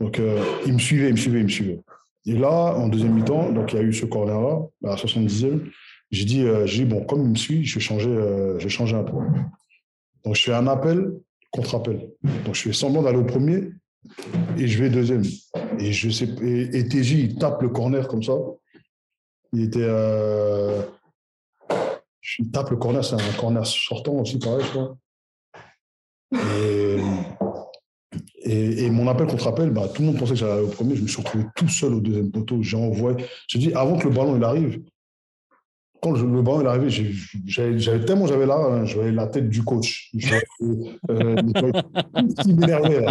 [0.00, 1.80] Donc, euh, il me suivait, il me suivait, il me suivait.
[2.26, 5.70] Et là, en deuxième mi-temps, donc il y a eu ce corner-là, à la 70e.
[6.10, 8.70] J'ai dit, euh, dit, bon, comme il me suit, je vais changer, euh, je vais
[8.70, 9.16] changer un peu.
[10.24, 11.12] Donc, je fais un appel,
[11.52, 12.10] contre-appel.
[12.44, 13.70] Donc, je fais semblant d'aller au premier
[14.58, 15.22] et je vais deuxième.
[15.78, 18.34] Et, je sais, et, TJ, il tape le corner comme ça.
[19.52, 19.78] Il était.
[19.82, 20.82] Euh,
[22.52, 24.96] tape le corner, c'est un corner sortant aussi, pareil, je crois.
[28.42, 30.96] Et, Et, mon appel contre appel, bah, tout le monde pensait que j'allais au premier.
[30.96, 32.62] Je me suis retrouvé tout seul au deuxième poteau.
[32.62, 33.24] J'ai envoyé.
[33.48, 34.82] Je dis, avant que le ballon il arrive,
[36.02, 37.14] quand le, ballon est arrivé,
[37.46, 40.10] j'avais tellement j'avais hein, j'avais la tête du coach.
[40.62, 41.36] Euh,
[42.42, 43.04] qui m'énervait.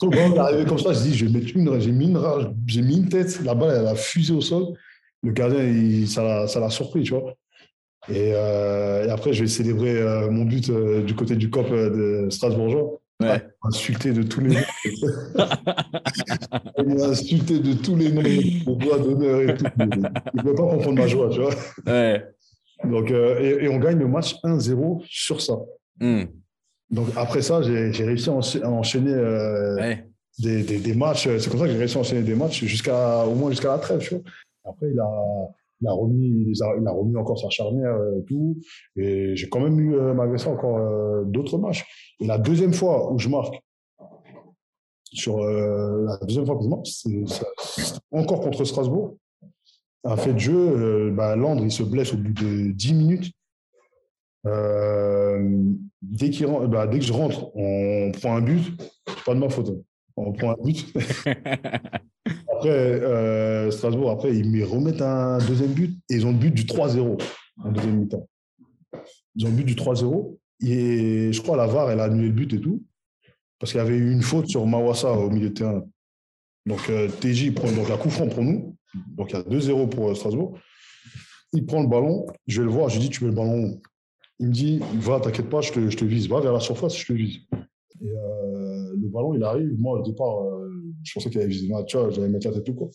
[0.00, 2.20] Quand le ballon est arrivé comme ça, je dis, vais mettre une, j'ai mis une,
[2.66, 4.74] j'ai mis une tête, la balle elle a fusé au sol.
[5.22, 7.34] Le gardien, il, ça l'a surpris, tu vois.
[8.08, 12.28] Et, euh, et, après, je vais célébrer euh, mon but du côté du COP de
[12.30, 13.01] Strasbourgeois.
[13.22, 13.46] Ouais.
[13.62, 15.46] Insulté de tous les noms.
[16.78, 19.64] il insulté de tous les noms, au doigt d'honneur et tout.
[19.78, 21.54] Il ne peut pas comprendre ma joie, tu vois.
[21.86, 22.24] Ouais.
[22.84, 25.54] Donc, euh, et, on gagne le match 1-0 sur ça.
[26.00, 26.24] Hmm.
[26.90, 28.32] Donc après ça, j'ai réussi à,
[28.68, 29.94] enchaîner euh,
[30.38, 31.28] des, des, des, matchs.
[31.38, 33.78] C'est comme ça que j'ai réussi à enchaîner des matchs jusqu'à au moins jusqu'à la
[33.78, 34.00] trêve.
[34.00, 34.24] Tu vois.
[34.64, 35.08] Après, il a,
[35.82, 38.56] il a remis, il a, remis encore sa charnière et tout.
[38.96, 41.84] Et j'ai quand même eu, euh, malgré ça, encore euh, d'autres matchs.
[42.20, 43.60] Et la deuxième fois où je marque,
[45.12, 49.16] sur euh, la deuxième fois que je marque, c'est encore contre Strasbourg.
[50.04, 53.32] Un fait de jeu, bah, Landre, il se blesse au bout de 10 minutes.
[56.02, 58.62] dès, qu'il bah, dès que je rentre, on prend un but.
[59.06, 59.68] C'est pas de ma faute.
[59.68, 59.80] Hein.
[60.16, 60.92] On prend un but.
[62.62, 66.54] Après, euh, Strasbourg, après, ils me remettent un deuxième but et ils ont le but
[66.54, 67.20] du 3-0
[67.64, 68.28] en deuxième mi-temps.
[69.34, 72.32] Ils ont le but du 3-0 et je crois la VAR, elle a annulé le
[72.32, 72.84] but et tout
[73.58, 75.84] parce qu'il y avait eu une faute sur Mawassa au milieu de terrain.
[76.64, 78.76] Donc euh, TJ prend donc la coup franc pour nous.
[79.08, 80.56] Donc il y a 2-0 pour euh, Strasbourg.
[81.52, 83.80] Il prend le ballon, je vais le voir, je lui dis tu mets le ballon
[84.38, 86.96] Il me dit va, t'inquiète pas, je te, je te, vise, va vers la surface,
[86.96, 87.40] je te vise.
[88.02, 90.34] Et le ballon il arrive, moi au départ
[91.02, 92.88] je pensais qu'il allait viser tu vois, j'allais mettre la tête tout quoi.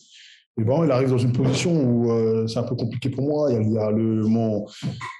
[0.58, 3.52] Et bon, il arrive dans une position où euh, c'est un peu compliqué pour moi.
[3.52, 4.66] Il y a, le, mon,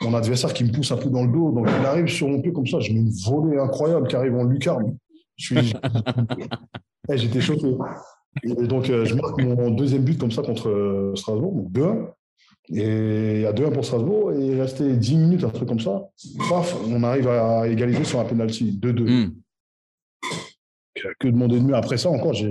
[0.02, 1.52] mon, adversaire qui me pousse un peu dans le dos.
[1.52, 2.80] Donc, il arrive sur mon pied comme ça.
[2.80, 4.96] Je mets une volée incroyable qui arrive en lucarne.
[7.10, 7.74] Eh, j'étais choqué.
[8.42, 12.06] Et donc, euh, je marque mon deuxième but comme ça contre euh, Strasbourg, donc 2-1.
[12.74, 14.32] Et il y a 2-1 pour Strasbourg.
[14.32, 16.06] Et il restait 10 minutes, un truc comme ça.
[16.50, 19.30] Paf, on arrive à égaliser sur un penalty, 2-2
[21.18, 22.48] que demander de mieux Après ça, encore, j'ai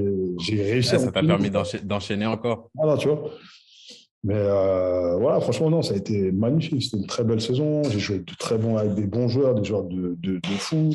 [0.49, 1.51] réussi ah, Ça t'a permis
[1.83, 2.69] d'enchaîner encore.
[2.73, 3.31] Voilà, tu vois.
[4.23, 6.83] Mais euh, voilà, franchement, non, ça a été magnifique.
[6.83, 7.83] C'était une très belle saison.
[7.83, 10.93] J'ai joué de très bons, avec des bons joueurs, des joueurs de, de, fou.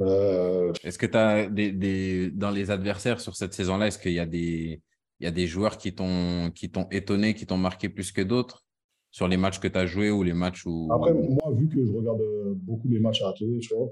[0.00, 4.12] Euh, est-ce que tu as des, des, dans les adversaires sur cette saison-là, est-ce qu'il
[4.12, 4.80] y a des,
[5.20, 6.52] il y a des joueurs qui t'ont
[6.90, 8.64] étonné, qui t'ont marqué plus que d'autres
[9.10, 10.88] sur les matchs que tu as joués ou les matchs où.
[10.92, 12.20] Après, moi, vu que je regarde
[12.56, 13.88] beaucoup les matchs à la télé, tu vois,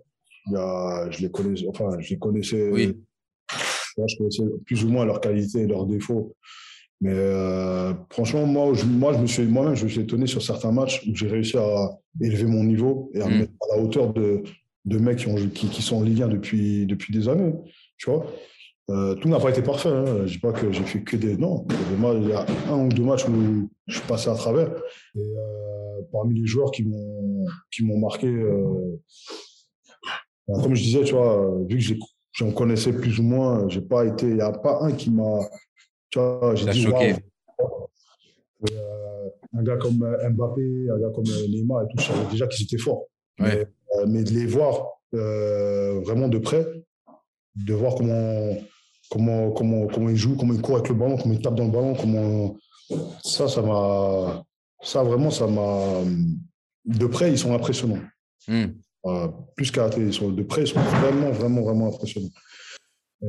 [0.46, 2.70] je les connaissais, enfin, je les connaissais.
[2.70, 2.96] Oui.
[3.96, 6.34] je connaissais plus ou moins leurs qualités et leurs défauts.
[7.02, 10.40] Mais euh, franchement, moi, je, moi, je me suis, moi-même, je me suis étonné sur
[10.40, 11.90] certains matchs où j'ai réussi à
[12.20, 13.38] élever mon niveau et à me mm.
[13.40, 14.44] mettre à la hauteur de,
[14.84, 17.52] de mecs qui, ont, qui, qui, sont en Ligue 1 depuis, depuis des années.
[17.98, 18.26] Tu vois
[18.90, 19.88] euh, tout n'a pas été parfait.
[19.88, 20.04] Hein.
[20.06, 21.36] Je ne dis pas que j'ai fait que des.
[21.36, 24.70] Non, il y a un ou deux matchs où je suis passé à travers.
[25.14, 28.28] Et euh, parmi les joueurs qui m'ont, qui m'ont marqué,
[30.46, 32.00] comme je disais, tu vois, vu que
[32.32, 35.38] j'en connaissais plus ou moins, j'ai pas été, il n'y a pas un qui m'a,
[36.10, 37.14] tu vois, j'ai dit, choqué.
[38.70, 42.30] Euh, un gars comme euh, Mbappé, un gars comme euh, Neymar et tout, je savais
[42.30, 43.06] déjà qu'ils étaient forts.
[43.38, 43.66] Mais,
[44.06, 46.66] mais, de les voir vraiment de près,
[47.56, 48.56] de voir comment,
[49.10, 51.66] comment, comment, comment ils jouent, comment ils courent avec le ballon, comment ils tapent dans
[51.66, 52.56] le ballon, comment.
[53.24, 54.44] Ça, ça m'a.
[54.82, 56.02] Ça, vraiment, ça m'a.
[56.84, 58.02] De près, ils sont impressionnants.
[58.48, 58.66] Hmm
[59.56, 62.30] plus qu'à ils sont de près, ils sont vraiment, vraiment, vraiment impressionnants.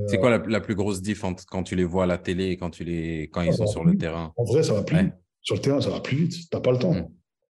[0.07, 2.71] C'est quoi la, plus grosse diff quand tu les vois à la télé et quand,
[2.71, 4.33] tu les, quand ils ah, sont sur le terrain?
[4.37, 5.13] En vrai, ça va plus vite.
[5.41, 6.31] Sur le terrain, ça va plus vite.
[6.31, 6.95] Tu n'as pas le temps.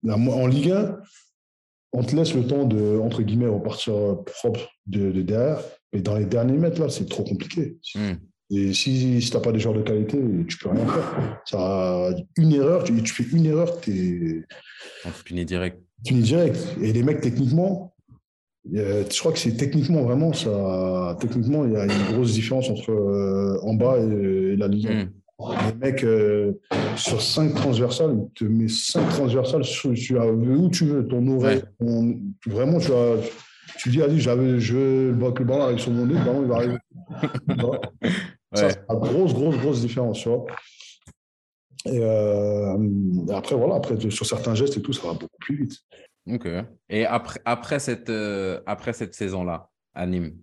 [0.04, 0.28] Hmm.
[0.28, 0.98] En Ligue 1,
[1.94, 3.94] on te laisse le temps de, entre guillemets, repartir
[4.26, 5.62] propre de, derrière.
[5.94, 7.78] Mais dans les derniers mètres, là, c'est trop compliqué.
[7.96, 8.16] Hmm.
[8.50, 11.42] Et si, si tu n'as pas des joueurs de qualité, tu peux rien faire.
[11.46, 14.46] Ça, une erreur, tu, tu fais une erreur, tu
[15.32, 15.46] es.
[15.46, 15.80] Direct.
[16.06, 16.58] Puni direct.
[16.82, 17.93] Et les mecs, techniquement,
[18.72, 21.18] je crois que c'est techniquement vraiment ça.
[21.20, 25.06] Techniquement, il y a une grosse différence entre euh, en bas et, la Ligue 1.
[25.06, 25.10] Mm.
[25.68, 26.54] Les mecs, euh,
[26.96, 31.64] sur 5 transversales, ils te met 5 transversales sur, où tu veux, ton oreille.
[32.46, 33.18] vraiment, tu, as,
[33.78, 36.48] tu dis, allez, j'avais, je veux le ballon arrive sur mon nez, le ballon il
[36.48, 36.78] va arriver.
[38.56, 40.46] Ça, c'est une grosse, grosse, grosse différence, tu vois?
[41.86, 42.78] Et, euh,
[43.34, 45.80] après, voilà, après, sur certains gestes et tout, ça va beaucoup plus vite.
[46.32, 46.48] Ok.
[46.90, 50.38] Et après, après cette, euh, après cette saison-là, à Nîmes,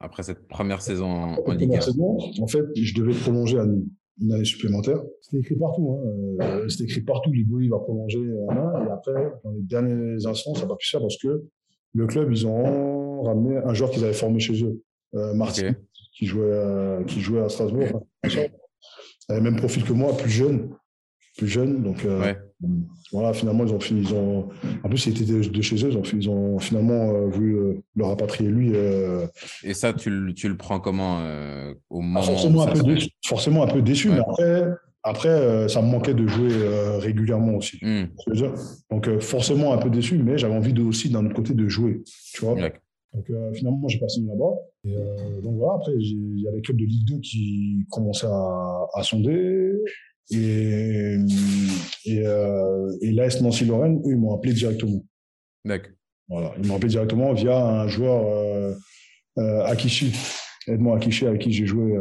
[0.00, 5.02] après cette première saison en, Ligue 1 En fait, je devais prolonger une année supplémentaire.
[5.22, 5.98] C'était écrit partout.
[5.98, 6.44] Hein.
[6.44, 7.32] Euh, c'était écrit partout.
[7.32, 8.20] Liboui va prolonger
[8.50, 8.86] un an.
[8.86, 11.44] Et après, dans les derniers instants, ça n'a pas pu faire parce que
[11.94, 14.82] le club, ils ont ramené un joueur qu'ils avaient formé chez eux.
[15.34, 15.74] Martin,
[16.12, 18.06] qui, jouait, qui jouait à Strasbourg.
[18.24, 18.50] Il avait
[19.30, 20.68] le même profil que moi, plus jeune.
[21.38, 21.82] Plus jeune.
[21.82, 22.06] Donc,
[23.12, 24.02] voilà, finalement, ils ont fini.
[24.02, 24.48] Ils ont...
[24.82, 25.90] En plus, il était de, chez eux.
[25.90, 28.72] Ils ont, ils ont finalement voulu le rapatrier lui.
[29.62, 31.20] Et ça, tu, tu, le prends comment
[31.90, 34.68] au moment forcément, un peu déçu, forcément un peu déçu, mais après,
[35.08, 37.78] après, euh, ça me manquait de jouer euh, régulièrement aussi.
[37.80, 38.06] Hmm.
[38.90, 41.68] Donc, euh, forcément un peu déçu, mais j'avais envie de, aussi, d'un autre côté, de
[41.68, 42.02] jouer.
[42.34, 44.56] Tu vois Donc, finalement, j'ai passé là-bas.
[44.84, 49.02] Et donc, voilà, après, il y a les clubs de Ligue 2 qui commençaient à,
[49.04, 49.74] sonder.
[50.30, 51.16] Et,
[52.04, 52.24] et,
[53.00, 55.04] et l'AS Nancy-Lorraine, eux, ils m'ont appelé directement.
[55.64, 55.92] D'accord.
[56.28, 58.76] Voilà, ils m'ont appelé directement via un joueur
[59.36, 60.12] Akishi,
[60.66, 61.96] Edmond Akishi, avec qui j'ai joué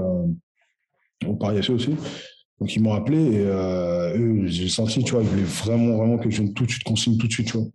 [1.27, 1.95] au Paris FC aussi.
[2.59, 6.17] Donc ils m'ont appelé et euh, eux, j'ai senti, tu vois, ils voulaient vraiment, vraiment
[6.17, 7.67] que je vienne tout de suite, consigne tout de suite, tu vois.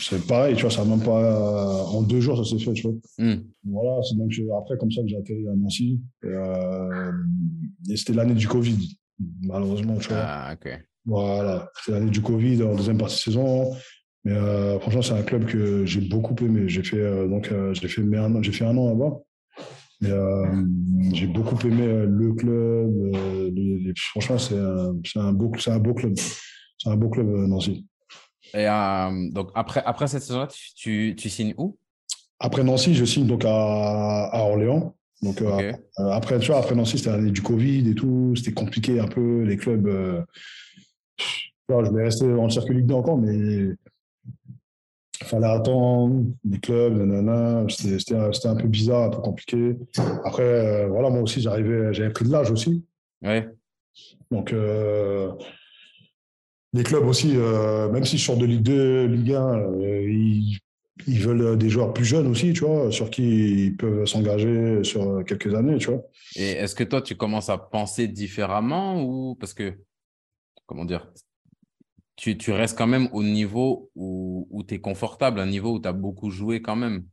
[0.00, 1.86] C'est pareil, tu vois, ça même pas.
[1.86, 2.96] en deux jours, ça s'est fait, tu vois.
[3.18, 3.44] Hmm.
[3.64, 6.00] Voilà, c'est donc après, comme ça que j'ai atterri à Nancy.
[6.24, 7.12] Et, euh,
[7.88, 8.96] et c'était l'année du Covid,
[9.42, 10.18] malheureusement, tu vois.
[10.20, 10.80] Ah, ok.
[11.04, 13.76] Voilà, c'est l'année du Covid en deuxième partie de saison.
[14.26, 16.68] Mais euh, franchement, c'est un club que j'ai beaucoup aimé.
[16.68, 18.02] J'ai fait, euh, donc, euh, j'ai fait,
[18.42, 19.20] j'ai fait un an là-bas.
[21.12, 23.94] J'ai beaucoup aimé le club.
[24.10, 26.14] Franchement, c'est un, un, beau, un beau club.
[26.18, 27.86] C'est un beau club, Nancy.
[28.52, 28.66] Et
[29.32, 31.78] donc, après, après cette saison-là, tu, tu, signes où?
[32.40, 34.95] Après Nancy, je signe donc à, à Orléans.
[35.22, 35.42] Donc,
[35.96, 38.34] après, tu vois, après Nancy, c'était l'année du Covid et tout.
[38.36, 39.42] C'était compliqué un peu.
[39.42, 39.88] Les clubs.
[41.68, 43.74] je vais rester en circuit Ligue 2 encore, mais
[45.24, 49.76] fallait attendre les clubs, c'était un peu bizarre, un peu compliqué.
[50.24, 52.84] Après, euh, voilà, moi aussi, j'arrivais, j'avais pris de l'âge aussi.
[53.22, 53.48] Ouais.
[54.30, 55.32] Donc, euh,
[56.72, 60.58] les clubs aussi, euh, même si je sors de Ligue 2, Ligue 1, ils,
[61.06, 65.24] ils, veulent des joueurs plus jeunes aussi, tu vois, sur qui ils peuvent s'engager sur
[65.24, 66.02] quelques années, tu vois.
[66.36, 69.74] Et est-ce que toi, tu commences à penser différemment ou parce que,
[70.66, 71.12] comment dire,
[72.16, 75.80] tu, tu, restes quand même au niveau où, où tu es confortable, un niveau où
[75.80, 77.04] tu as beaucoup joué quand même.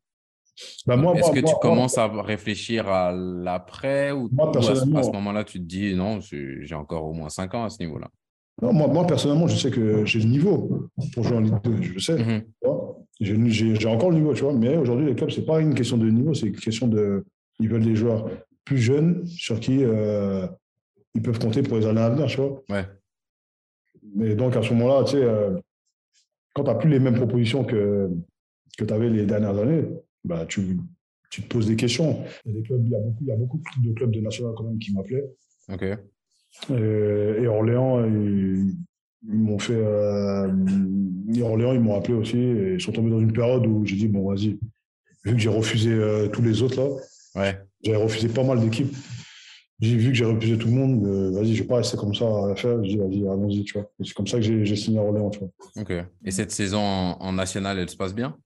[0.85, 5.65] Bah, Est-ce que tu commences à réfléchir à l'après ou, à ce, moment-là, tu te
[5.65, 8.09] dis non, j'ai encore au moins 5 ans à ce niveau-là?
[8.61, 11.81] Non, moi, moi, personnellement, je sais que j'ai le niveau pour jouer en Ligue 2,
[11.81, 12.17] je le sais.
[12.17, 12.43] Mhm.
[13.19, 14.53] J'ai encore le niveau, tu vois.
[14.53, 17.25] Mais aujourd'hui, les clubs, ce n'est pas une question de niveau, c'est une question de.
[17.59, 18.29] Ils veulent des joueurs
[18.65, 20.47] plus jeunes sur qui euh,
[21.13, 22.63] ils peuvent compter pour les années à venir, tu vois.
[22.69, 22.85] Ouais.
[24.15, 25.57] Mais donc, à ce moment-là, tu sais, euh,
[26.53, 28.09] quand tu n'as plus les mêmes propositions que,
[28.77, 29.85] que tu avais les dernières années,
[30.23, 30.77] bah, tu,
[31.29, 32.23] tu, te poses des questions.
[32.45, 34.11] Il y a, des clubs, il y a, beaucoup, il y a beaucoup de clubs
[34.11, 35.25] de national quand même qui m'appelaient.
[35.71, 35.83] OK.
[36.69, 38.03] Et, Orléans,
[39.27, 39.75] ils, m'ont fait.
[39.75, 40.47] Euh,
[41.41, 42.37] Orléans, ils m'ont appelé aussi.
[42.37, 44.59] Et ils sont tombés dans une période où j'ai dit bon, vas-y,
[45.25, 46.89] vu que j'ai refusé euh, tous les autres là,
[47.41, 47.59] ouais.
[47.83, 48.93] j'avais refusé pas mal d'équipes
[49.83, 52.15] j'ai vu que j'ai refusé tout le monde, euh, vas-y, je vais pas rester comme
[52.15, 52.81] ça à faire.
[52.83, 53.89] J'ai dit, vas-y, allons-y, tu vois.
[54.01, 55.49] C'est comme ça que j'ai signé à Orléans, tu vois.
[55.75, 55.91] Ok.
[56.23, 58.37] Et cette saison en, nationale, elle se passe bien?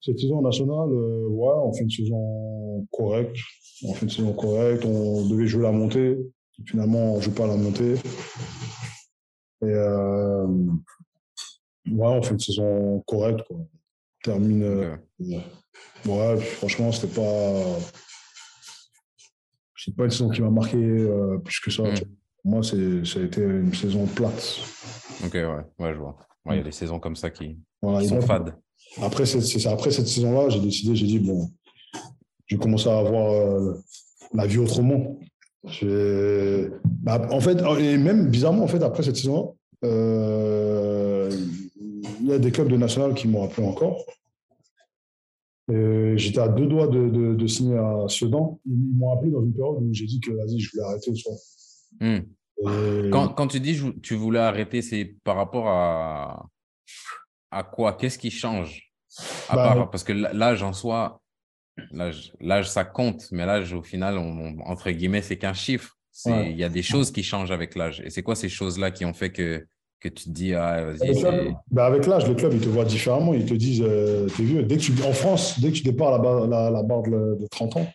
[0.00, 3.36] Cette saison en nationale, euh, ouais, on fait une saison correcte.
[3.84, 4.84] On fait une saison correcte.
[4.84, 6.18] On devait jouer la montée.
[6.66, 7.94] Finalement, on joue pas la montée.
[9.62, 13.56] Et euh, ouais, on fait une saison correcte, quoi.
[13.58, 13.68] On
[14.22, 14.98] termine.
[16.06, 17.78] ouais, franchement, c'était pas
[19.78, 21.84] c'est pas une saison qui m'a marqué euh, plus que ça.
[21.84, 21.94] Hmm.
[22.44, 24.60] moi, ça a été une saison plate.
[25.24, 26.16] Ok, ouais, ouais je vois.
[26.46, 28.54] Il y a des saisons comme ça qui, sont fades.
[29.02, 31.50] Après, c'est après cette saison-là, j'ai décidé, j'ai dit, bon,
[32.46, 33.74] j'ai commencé à avoir euh,
[34.32, 35.18] la vie autrement.
[35.64, 41.30] Bah, en fait, et même bizarrement, en fait, après cette saison, euh,
[42.20, 44.04] il y a des clubs de national qui m'ont appelé encore.
[45.68, 48.58] J'étais à deux doigts de, de, signer à Sedan.
[48.64, 51.12] Ils m'ont appelé dans une période où j'ai dit que vas-y, je voulais arrêter.
[52.00, 53.10] Hmm.
[53.10, 56.46] Quand, quand, tu dis tu voulais arrêter, c'est par rapport à,
[57.50, 57.92] à quoi?
[57.92, 58.92] Qu'est-ce qui change?
[59.48, 61.20] À bah, part, Parce que l'âge en soi,
[61.92, 65.96] l'âge ça compte, mais l'âge au final, entre guillemets, c'est qu'un chiffre.
[66.26, 68.02] Il y a des choses qui changent avec l'âge.
[68.04, 69.64] Et c'est quoi ces choses-là qui ont fait que
[70.00, 71.52] que tu te dis, ah, vas-y.
[71.70, 73.34] Bah avec l'âge, les clubs, ils te voient différemment.
[73.34, 74.62] Ils te disent, euh, t'es vieux.
[74.62, 77.88] Dès que tu, en France, dès que tu dépares la, la, barre de, 30 ans,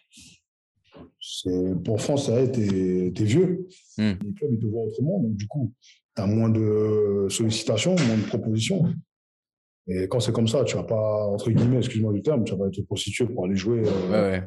[1.84, 3.68] pour France, ça t'es es vieux.
[3.97, 4.14] Hmm.
[4.22, 5.19] Les clubs, ils te voient autrement.
[5.19, 5.72] Donc, du coup,
[6.15, 8.84] tu as moins de sollicitations, moins de propositions.
[9.88, 12.60] Et quand c'est comme ça, tu vas pas, entre guillemets, excuse-moi du terme, tu vas
[12.60, 13.84] pas être prostitué pour aller jouer.
[13.85, 14.43] Euh, ouais,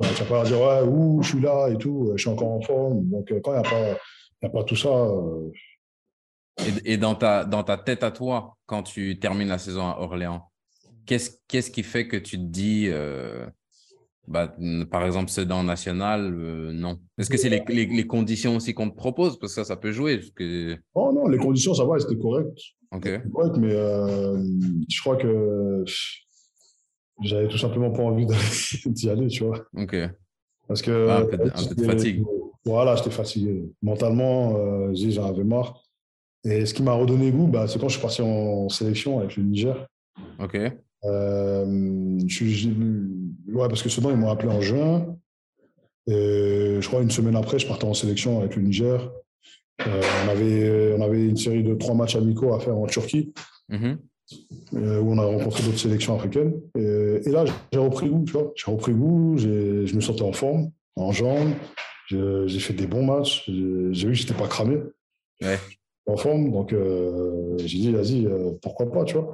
[0.00, 0.08] ouais.
[0.14, 2.60] tu vas pas dire, ouais, ouh, je suis là et tout, je suis encore en
[2.60, 3.04] forme.
[3.08, 3.98] Donc, euh, quand il n'y a, pas,
[4.42, 4.90] a pas tout ça,
[6.84, 10.50] et, dans, ta, dans ta tête à toi, quand tu termines la saison à Orléans,
[11.06, 13.46] qu'est-ce, qui fait que tu te dis, euh,
[14.28, 14.54] bah,
[14.90, 17.00] par exemple, Sedan National, euh, non?
[17.18, 19.38] Est-ce que c'est les, les, conditions aussi qu'on te propose?
[19.38, 20.20] Parce que ça, ça peut jouer.
[20.34, 20.76] Que...
[20.94, 22.56] Oh non, les conditions, ça va, c'était correct.
[22.94, 23.08] Ok.
[23.32, 24.42] Correct, mais euh,
[24.88, 25.84] je crois que
[27.22, 28.26] j'avais tout simplement pas envie
[28.86, 29.64] d'y aller, tu vois.
[29.76, 29.96] Ok.
[30.68, 31.08] Parce que.
[31.08, 31.36] Ah, un, peu,
[31.74, 32.24] de fatigue.
[32.64, 33.64] Voilà, j'étais fatigué.
[33.82, 35.82] Mentalement, euh, j'en avais marre.
[36.44, 39.36] Et ce qui m'a redonné goût, bah, c'est quand je suis parti en sélection avec
[39.36, 39.86] le Niger.
[40.38, 40.56] Ok.
[41.04, 42.68] Euh, je,
[43.52, 45.16] ouais, parce que ce ils m'ont appelé en juin.
[46.06, 49.10] Et je crois une semaine après, je partais en sélection avec le Niger.
[49.86, 53.32] Euh, on, avait, on avait une série de trois matchs amicaux à faire en Turquie,
[53.70, 53.96] mm-hmm.
[54.74, 56.54] euh, où on a rencontré d'autres sélections africaines.
[56.76, 58.52] Et, là, j'ai repris goût, tu vois.
[58.54, 61.54] J'ai repris goût, je me sentais en forme, en jambes.
[62.08, 63.44] J'ai fait des bons matchs.
[63.48, 64.78] J'ai vu que j'étais pas cramé.
[65.42, 65.58] Ouais.
[66.06, 66.52] En forme.
[66.52, 68.28] Donc, euh, j'ai dit, vas-y,
[68.62, 69.32] pourquoi pas, tu vois.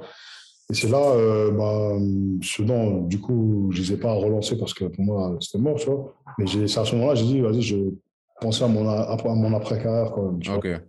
[0.71, 1.97] Et c'est là, euh, bah,
[2.41, 5.57] ce dont, du coup, je ne les ai pas relancés parce que pour moi, c'était
[5.57, 6.15] mort, tu vois.
[6.37, 7.75] Mais c'est à ce moment-là, j'ai dit, vas-y, je
[8.41, 10.81] pensais à mon, à mon après-carrière quand même.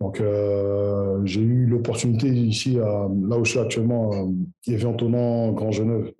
[0.00, 4.26] Donc, euh, j'ai eu l'opportunité ici, là où je suis actuellement, à
[4.66, 6.12] Evian-Tonan, Grand Genève.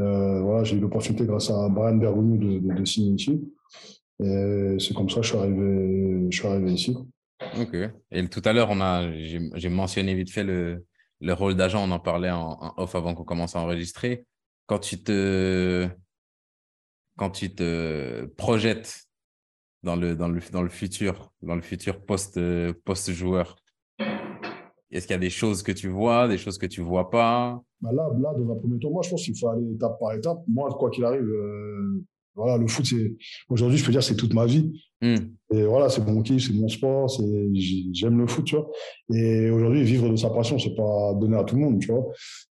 [0.00, 3.40] Euh, voilà, j'ai eu l'opportunité grâce à Brian Bergouni de, de, de, signer ici.
[4.20, 6.96] Et c'est comme ça que je suis arrivé, je suis arrivé ici.
[7.60, 7.76] Ok.
[8.10, 10.84] Et tout à l'heure, on a, j'ai mentionné vite fait le,
[11.20, 14.24] le rôle d'agent, on en parlait en, off avant qu'on commence à enregistrer.
[14.66, 15.88] Quand tu te,
[17.16, 19.03] quand tu te projettes
[19.84, 22.40] dans le, dans le, dans le futur, dans le futur post,
[22.84, 23.56] post joueur,
[24.90, 27.60] est-ce qu'il y a des choses que tu vois, des choses que tu vois pas?
[27.80, 30.12] Bah là, là, dans un premier temps, moi, je pense qu'il faut aller étape par
[30.12, 30.38] étape.
[30.46, 32.04] Moi, quoi qu'il arrive, euh,
[32.36, 33.16] voilà, le foot, c'est
[33.48, 34.72] aujourd'hui, je peux dire, c'est toute ma vie.
[35.02, 35.16] Hmm.
[35.52, 37.50] Et voilà, c'est mon kiff, c'est mon sport, c'est
[37.92, 38.70] j'aime le foot, tu vois.
[39.12, 42.06] Et aujourd'hui, vivre de sa passion, c'est pas donné à tout le monde, tu vois.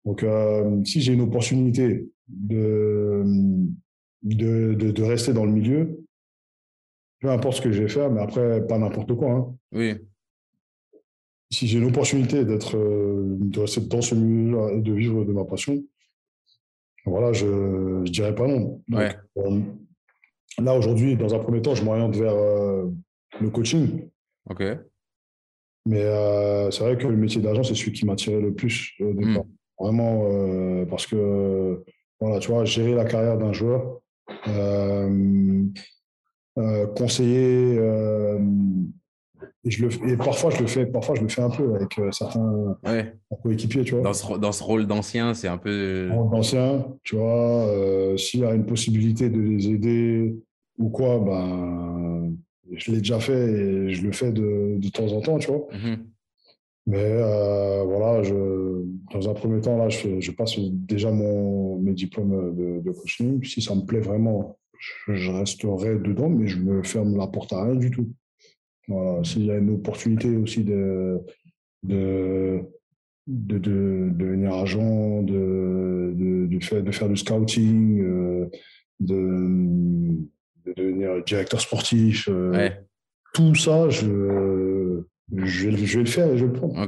[0.05, 3.25] Donc, euh, si j'ai une opportunité de,
[4.23, 6.05] de, de, rester dans le milieu,
[7.23, 9.31] peu importe ce que je vais faire, mais après, pas n'importe quoi.
[9.31, 9.55] Hein.
[9.71, 9.95] Oui.
[11.51, 15.33] Si j'ai une opportunité d'être, euh, de rester dans ce milieu et de vivre de
[15.33, 15.81] ma passion,
[17.05, 18.83] voilà, je ne dirais pas non.
[18.93, 19.61] Euh,
[20.59, 22.91] là, aujourd'hui, dans un premier temps, je m'oriente vers euh,
[23.41, 24.09] le coaching.
[24.51, 24.63] OK.
[25.87, 29.13] Mais euh, c'est vrai que le métier d'agent, c'est celui qui m'attirait le plus au
[29.13, 29.43] hmm.
[29.79, 31.83] Vraiment, parce que,
[32.21, 34.01] voilà, tu vois, gérer la carrière d'un joueur,
[36.97, 37.79] conseiller
[39.65, 41.97] et, je le, et parfois, je le fais, parfois, je le fais un peu avec
[41.99, 42.77] euh, certains
[43.43, 44.03] coéquipiers, tu vois.
[44.03, 46.09] Dans ce, dans ce rôle d'ancien, c'est un peu.
[46.09, 47.67] D'ancien, tu vois.
[47.69, 50.37] Euh, S'il y a une possibilité de les aider
[50.79, 52.35] ou quoi, ben,
[52.73, 55.69] je l'ai déjà fait et je le fais de, de temps en temps, tu vois.
[55.73, 55.99] Mm-hmm.
[56.87, 58.35] Mais euh, voilà, je,
[59.13, 63.45] dans un premier temps, là, je, je passe déjà mon, mes diplômes de, de, coaching.
[63.45, 64.59] Si ça me plaît vraiment,
[65.09, 68.13] je, resterai dedans, mais je me ferme la porte à rien du tout.
[68.89, 71.21] Voilà, s'il y a une opportunité aussi de,
[71.85, 72.61] de,
[73.27, 76.15] de, de, devenir agent, de,
[76.49, 78.47] de, faire, de faire du scouting, euh,
[78.99, 80.19] de,
[80.67, 82.71] de, devenir directeur sportif, euh,
[83.35, 85.03] tout ça, je,
[85.37, 86.79] je, je, vais le faire et je vais le prendre.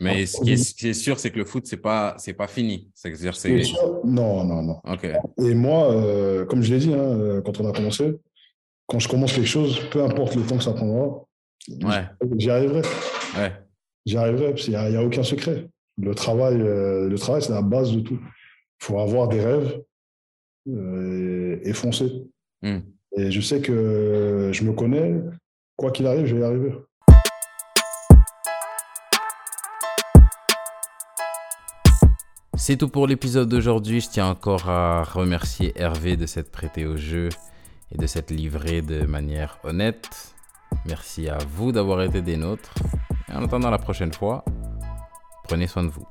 [0.00, 2.90] Mais ce qui est, sûr, c'est que le foot, c'est pas, c'est pas fini.
[2.94, 3.62] C'est c'est.
[4.04, 4.80] Non, non, non.
[4.84, 5.06] Ok.
[5.38, 8.18] Et moi, euh, comme je l'ai dit, hein, quand on a commencé,
[8.86, 11.22] quand je commence quelque chose, peu importe le temps que ça prendra,
[11.68, 12.04] Ouais.
[12.38, 12.82] J'y arriverai.
[13.36, 13.52] Ouais.
[14.06, 15.68] J'y arriverai, parce qu'il n'y a, aucun secret.
[15.98, 18.18] Le travail, euh, le travail c'est la base de tout.
[18.20, 19.82] Il faut avoir des rêves
[20.68, 22.10] euh, et foncer.
[22.62, 22.80] Hmm.
[23.16, 25.20] Et je sais que je me connais,
[25.76, 26.72] quoi qu'il arrive, je vais y arriver.
[32.70, 34.00] C'est tout pour l'épisode d'aujourd'hui.
[34.00, 37.28] Je tiens encore à remercier Hervé de s'être prêté au jeu
[37.90, 40.36] et de s'être livré de manière honnête.
[40.86, 42.72] Merci à vous d'avoir été des nôtres.
[43.34, 44.44] En attendant la prochaine fois,
[45.48, 46.06] prenez soin de vous.